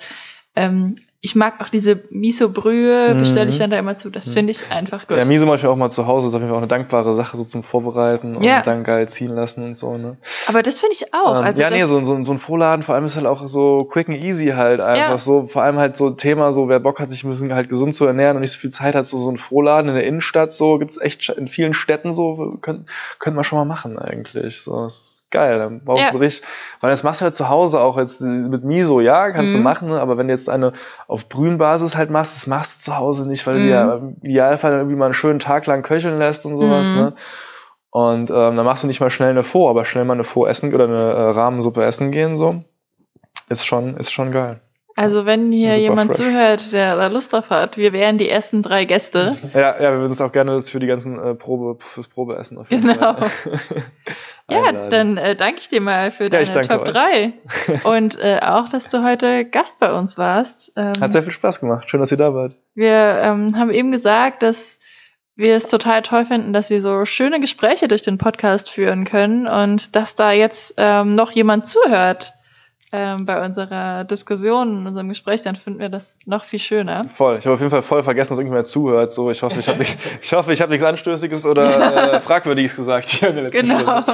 ähm, 0.56 0.96
ich 1.20 1.34
mag 1.34 1.54
auch 1.60 1.68
diese 1.68 2.04
Miso-Brühe, 2.10 3.16
bestelle 3.16 3.48
ich 3.48 3.56
Mhm. 3.56 3.58
dann 3.60 3.70
da 3.70 3.78
immer 3.80 3.96
zu. 3.96 4.08
Das 4.08 4.28
Mhm. 4.28 4.32
finde 4.34 4.50
ich 4.52 4.70
einfach 4.70 5.08
gut. 5.08 5.16
Ja, 5.16 5.24
Miso 5.24 5.46
mache 5.46 5.56
ich 5.56 5.66
auch 5.66 5.74
mal 5.74 5.90
zu 5.90 6.06
Hause, 6.06 6.28
ist 6.28 6.34
auf 6.34 6.40
jeden 6.40 6.48
Fall 6.50 6.54
auch 6.56 6.62
eine 6.62 6.68
dankbare 6.68 7.16
Sache, 7.16 7.36
so 7.36 7.44
zum 7.44 7.64
Vorbereiten 7.64 8.36
und 8.36 8.44
Ja. 8.44 8.62
dann 8.62 8.84
geil 8.84 9.08
ziehen 9.08 9.30
lassen 9.34 9.64
und 9.64 9.76
so, 9.76 9.96
ne? 9.98 10.16
Aber 10.46 10.62
das 10.62 10.78
finde 10.78 10.94
ich 10.94 11.12
auch. 11.12 11.40
Ähm, 11.40 11.44
also 11.44 11.60
ja, 11.62 11.70
nee, 11.70 11.82
so, 11.84 12.04
so, 12.04 12.22
so 12.22 12.32
ein 12.32 12.38
Vorladen, 12.38 12.84
vor 12.84 12.94
allem 12.94 13.04
ist 13.04 13.16
halt 13.16 13.26
auch 13.26 13.48
so 13.48 13.84
quick 13.90 14.08
and 14.08 14.18
easy 14.18 14.46
halt 14.54 14.80
einfach 14.80 15.10
Ja. 15.10 15.18
so, 15.18 15.46
vor 15.48 15.62
allem 15.62 15.78
halt 15.78 15.96
so 15.96 16.10
Thema, 16.10 16.52
so 16.52 16.68
wer 16.68 16.78
Bock 16.78 17.00
hat, 17.00 17.10
sich 17.10 17.24
ein 17.24 17.30
bisschen 17.30 17.52
halt 17.52 17.68
gesund 17.68 17.96
zu 17.96 18.04
ernähren 18.06 18.36
und 18.36 18.42
nicht 18.42 18.52
so 18.52 18.58
viel 18.58 18.70
Zeit 18.70 18.94
hat, 18.94 19.06
so, 19.06 19.20
so 19.20 19.30
ein 19.30 19.38
Vorladen 19.38 19.88
in 19.88 19.94
der 19.96 20.04
Innenstadt, 20.04 20.52
so 20.52 20.78
gibt's 20.78 20.98
echt 21.00 21.28
in 21.30 21.48
vielen 21.48 21.74
Städten 21.74 22.14
so, 22.14 22.58
können, 22.60 22.86
können 23.18 23.34
wir 23.36 23.42
schon 23.44 23.58
mal 23.58 23.64
machen 23.64 23.98
eigentlich, 23.98 24.60
so, 24.62 24.84
das 24.84 25.07
ist 25.28 25.30
geil, 25.32 25.58
dann 25.58 25.84
brauchst 25.84 26.02
Ja. 26.04 26.10
du 26.12 26.18
richtig, 26.18 26.46
weil 26.80 26.90
das 26.90 27.02
machst 27.02 27.20
du 27.20 27.24
halt 27.24 27.34
zu 27.34 27.48
Hause 27.48 27.80
auch 27.80 27.98
jetzt 27.98 28.20
mit 28.20 28.64
Miso, 28.64 29.00
ja, 29.00 29.30
kannst 29.30 29.54
du 29.54 29.58
Mhm. 29.58 29.64
machen, 29.64 29.88
ne, 29.88 30.00
aber 30.00 30.16
wenn 30.16 30.28
du 30.28 30.32
jetzt 30.32 30.48
eine 30.48 30.72
auf 31.06 31.28
Brühenbasis 31.28 31.96
halt 31.96 32.10
machst, 32.10 32.34
das 32.36 32.46
machst 32.46 32.80
du 32.86 32.90
zu 32.90 32.96
Hause 32.96 33.26
nicht, 33.28 33.46
weil 33.46 33.54
du 33.54 33.60
Mhm. 33.60 33.64
dir 33.64 33.70
ja 33.70 33.94
im 33.96 34.16
Idealfall 34.22 34.72
irgendwie 34.72 34.96
mal 34.96 35.06
einen 35.06 35.14
schönen 35.14 35.38
Tag 35.38 35.66
lang 35.66 35.82
köcheln 35.82 36.18
lässt 36.18 36.46
und 36.46 36.56
sowas, 36.58 36.94
Mhm. 36.94 37.00
ne, 37.00 37.14
und 37.90 38.30
ähm, 38.30 38.56
dann 38.56 38.64
machst 38.64 38.82
du 38.82 38.86
nicht 38.86 39.00
mal 39.00 39.10
schnell 39.10 39.30
eine 39.30 39.42
Faux, 39.42 39.68
aber 39.70 39.84
schnell 39.84 40.04
mal 40.04 40.14
eine 40.14 40.24
Faux 40.24 40.48
essen 40.48 40.72
oder 40.74 40.84
eine 40.84 40.96
äh, 41.12 41.30
Rahmensuppe 41.30 41.84
essen 41.84 42.10
gehen, 42.10 42.36
so. 42.38 42.62
Ist 43.50 43.64
schon, 43.66 43.96
ist 43.96 44.12
schon 44.12 44.30
geil. 44.30 44.60
also 44.94 45.24
wenn 45.24 45.50
hier 45.52 45.70
Super 45.74 45.80
jemand 45.80 46.12
fresh. 46.12 46.26
zuhört, 46.26 46.72
der 46.72 46.96
da 46.96 47.06
Lust 47.06 47.32
drauf 47.32 47.48
hat, 47.50 47.76
wir 47.78 47.92
wären 47.94 48.18
die 48.18 48.28
ersten 48.28 48.62
drei 48.62 48.84
Gäste. 48.84 49.36
Ja, 49.54 49.74
ja, 49.80 49.92
wir 49.92 49.98
würden 50.00 50.10
uns 50.10 50.20
auch 50.20 50.32
gerne 50.32 50.60
für 50.60 50.80
die 50.80 50.86
ganzen 50.86 51.18
äh, 51.18 51.34
Probe, 51.34 51.76
fürs 51.82 52.08
Probeessen 52.08 52.58
auf 52.58 52.70
jeden 52.70 52.82
Genau. 52.92 53.14
Fall. 54.48 54.56
Ja, 54.56 54.68
einladen. 54.68 54.90
dann 54.90 55.16
äh, 55.18 55.36
danke 55.36 55.60
ich 55.60 55.68
dir 55.68 55.80
mal 55.80 56.10
für 56.10 56.24
Ja, 56.24 56.30
deine 56.44 56.62
Top 56.62 56.88
euch. 56.88 56.94
3. 56.94 57.32
Und 57.84 58.18
äh, 58.18 58.40
auch, 58.42 58.68
dass 58.68 58.88
du 58.88 59.02
heute 59.04 59.44
Gast 59.44 59.78
bei 59.78 59.92
uns 59.92 60.18
warst. 60.18 60.72
Ähm, 60.76 60.94
Hat 61.00 61.12
sehr 61.12 61.22
viel 61.22 61.32
Spaß 61.32 61.60
gemacht. 61.60 61.88
Schön, 61.90 62.00
dass 62.00 62.10
ihr 62.10 62.16
da 62.16 62.34
wart. 62.34 62.54
Wir 62.74 63.20
ähm, 63.22 63.56
haben 63.56 63.70
eben 63.70 63.92
gesagt, 63.92 64.42
dass 64.42 64.78
wir 65.36 65.54
es 65.54 65.68
total 65.68 66.02
toll 66.02 66.24
finden, 66.24 66.52
dass 66.52 66.68
wir 66.70 66.82
so 66.82 67.04
schöne 67.04 67.38
Gespräche 67.40 67.86
durch 67.86 68.02
den 68.02 68.18
Podcast 68.18 68.70
führen 68.70 69.04
können 69.04 69.46
und 69.46 69.94
dass 69.94 70.16
da 70.16 70.32
jetzt 70.32 70.74
ähm, 70.78 71.14
noch 71.14 71.30
jemand 71.30 71.68
zuhört 71.68 72.32
ähm, 72.92 73.24
bei 73.24 73.44
unserer 73.44 74.04
Diskussion, 74.04 74.80
in 74.80 74.86
unserem 74.86 75.08
Gespräch, 75.08 75.42
dann 75.42 75.56
finden 75.56 75.78
wir 75.80 75.88
das 75.88 76.16
noch 76.26 76.44
viel 76.44 76.58
schöner. 76.58 77.06
Voll. 77.08 77.38
Ich 77.38 77.44
habe 77.44 77.54
auf 77.54 77.60
jeden 77.60 77.70
Fall 77.70 77.82
voll 77.82 78.02
vergessen, 78.02 78.30
dass 78.30 78.38
irgendjemand 78.38 78.68
zuhört. 78.68 79.12
So, 79.12 79.30
ich 79.30 79.42
hoffe, 79.42 79.60
ich 79.60 79.68
habe 79.68 79.78
nicht, 79.80 79.96
ich 80.22 80.32
hoffe, 80.32 80.52
ich 80.52 80.60
habe 80.60 80.70
nichts 80.72 80.86
Anstößiges 80.86 81.44
oder 81.44 82.14
äh, 82.14 82.20
Fragwürdiges 82.22 82.74
gesagt 82.74 83.08
hier 83.08 83.28
in 83.30 83.34
der 83.34 83.44
letzten 83.44 83.68
Genau. 83.68 83.78
Stunde. 84.02 84.04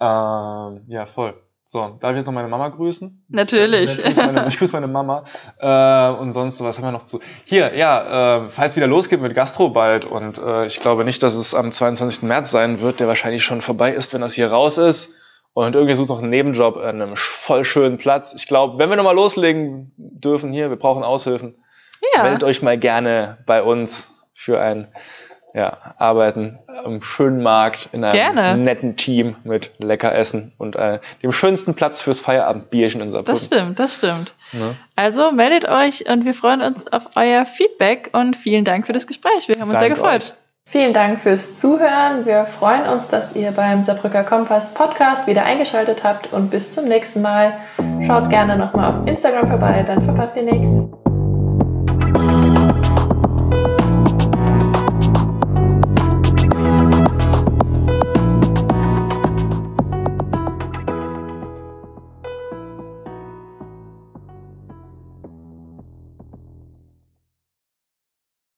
Ähm, 0.00 0.82
ja, 0.88 1.06
voll. 1.06 1.34
So, 1.68 1.98
darf 2.00 2.12
ich 2.12 2.18
jetzt 2.18 2.26
noch 2.26 2.32
meine 2.32 2.46
Mama 2.46 2.68
grüßen? 2.68 3.24
Natürlich. 3.28 3.98
Ich 3.98 4.04
grüße 4.04 4.24
meine, 4.24 4.46
ich 4.46 4.56
grüße 4.56 4.72
meine 4.72 4.86
Mama. 4.86 5.24
Äh, 5.58 6.10
und 6.20 6.30
sonst, 6.30 6.62
was 6.62 6.76
haben 6.78 6.84
wir 6.84 6.92
noch 6.92 7.06
zu? 7.06 7.18
Hier, 7.44 7.74
ja, 7.74 8.44
äh, 8.44 8.50
falls 8.50 8.76
wieder 8.76 8.86
losgeht 8.86 9.20
mit 9.20 9.34
Gastro 9.34 9.70
bald 9.70 10.04
und 10.04 10.38
äh, 10.38 10.66
ich 10.66 10.78
glaube 10.78 11.04
nicht, 11.04 11.24
dass 11.24 11.34
es 11.34 11.56
am 11.56 11.72
22. 11.72 12.22
März 12.22 12.52
sein 12.52 12.80
wird, 12.80 13.00
der 13.00 13.08
wahrscheinlich 13.08 13.42
schon 13.42 13.62
vorbei 13.62 13.92
ist, 13.92 14.14
wenn 14.14 14.20
das 14.20 14.34
hier 14.34 14.48
raus 14.52 14.78
ist. 14.78 15.10
Und 15.56 15.74
irgendwie 15.74 15.94
sucht 15.94 16.10
noch 16.10 16.18
einen 16.18 16.28
Nebenjob 16.28 16.76
an 16.76 17.00
einem 17.00 17.16
voll 17.16 17.64
schönen 17.64 17.96
Platz. 17.96 18.34
Ich 18.36 18.46
glaube, 18.46 18.76
wenn 18.76 18.90
wir 18.90 18.96
nochmal 18.96 19.14
loslegen 19.14 19.90
dürfen 19.96 20.52
hier, 20.52 20.68
wir 20.68 20.76
brauchen 20.76 21.02
Aushilfen, 21.02 21.54
Ja, 22.14 22.24
meldet 22.24 22.44
euch 22.44 22.60
mal 22.60 22.76
gerne 22.76 23.38
bei 23.46 23.62
uns 23.62 24.06
für 24.34 24.60
ein 24.60 24.88
ja, 25.54 25.94
Arbeiten 25.96 26.58
am 26.84 27.02
schönen 27.02 27.42
Markt 27.42 27.88
in 27.92 28.04
einem 28.04 28.12
Gerne. 28.12 28.58
netten 28.58 28.98
Team 28.98 29.36
mit 29.44 29.70
lecker 29.78 30.14
Essen 30.14 30.52
und 30.58 30.76
äh, 30.76 30.98
dem 31.22 31.32
schönsten 31.32 31.72
Platz 31.72 32.02
fürs 32.02 32.20
Feierabendbierchen 32.20 33.00
in 33.00 33.08
Saarbrücken. 33.08 33.32
das 33.32 33.46
stimmt, 33.46 33.78
das 33.78 33.94
stimmt. 33.94 34.34
Ne? 34.52 34.76
Also 34.94 35.32
meldet 35.32 35.66
euch 35.66 36.06
und 36.06 36.26
wir 36.26 36.34
freuen 36.34 36.60
uns 36.60 36.86
auf 36.92 37.16
euer 37.16 37.46
Feedback 37.46 38.10
und 38.12 38.36
vielen 38.36 38.66
Dank 38.66 38.86
für 38.86 38.92
das 38.92 39.06
Gespräch. 39.06 39.48
Wir 39.48 39.58
haben 39.58 39.70
uns 39.70 39.78
sehr 39.78 39.88
Danke 39.88 40.02
gefreut. 40.02 40.22
euch. 40.22 40.32
Vielen 40.68 40.92
Dank 40.92 41.20
fürs 41.20 41.56
Zuhören. 41.56 42.26
Wir 42.26 42.44
freuen 42.44 42.88
uns, 42.88 43.06
dass 43.06 43.36
ihr 43.36 43.52
beim 43.52 43.84
Saarbrücker 43.84 44.24
Kompass 44.24 44.74
Podcast 44.74 45.28
wieder 45.28 45.44
eingeschaltet 45.44 46.02
habt 46.02 46.32
und 46.32 46.50
bis 46.50 46.72
zum 46.72 46.86
nächsten 46.86 47.22
Mal. 47.22 47.52
Schaut 48.04 48.28
gerne 48.30 48.58
nochmal 48.58 48.92
auf 48.92 49.06
Instagram 49.06 49.48
vorbei, 49.48 49.84
dann 49.86 50.02
verpasst 50.02 50.36
ihr 50.36 50.42
nichts. 50.42 50.88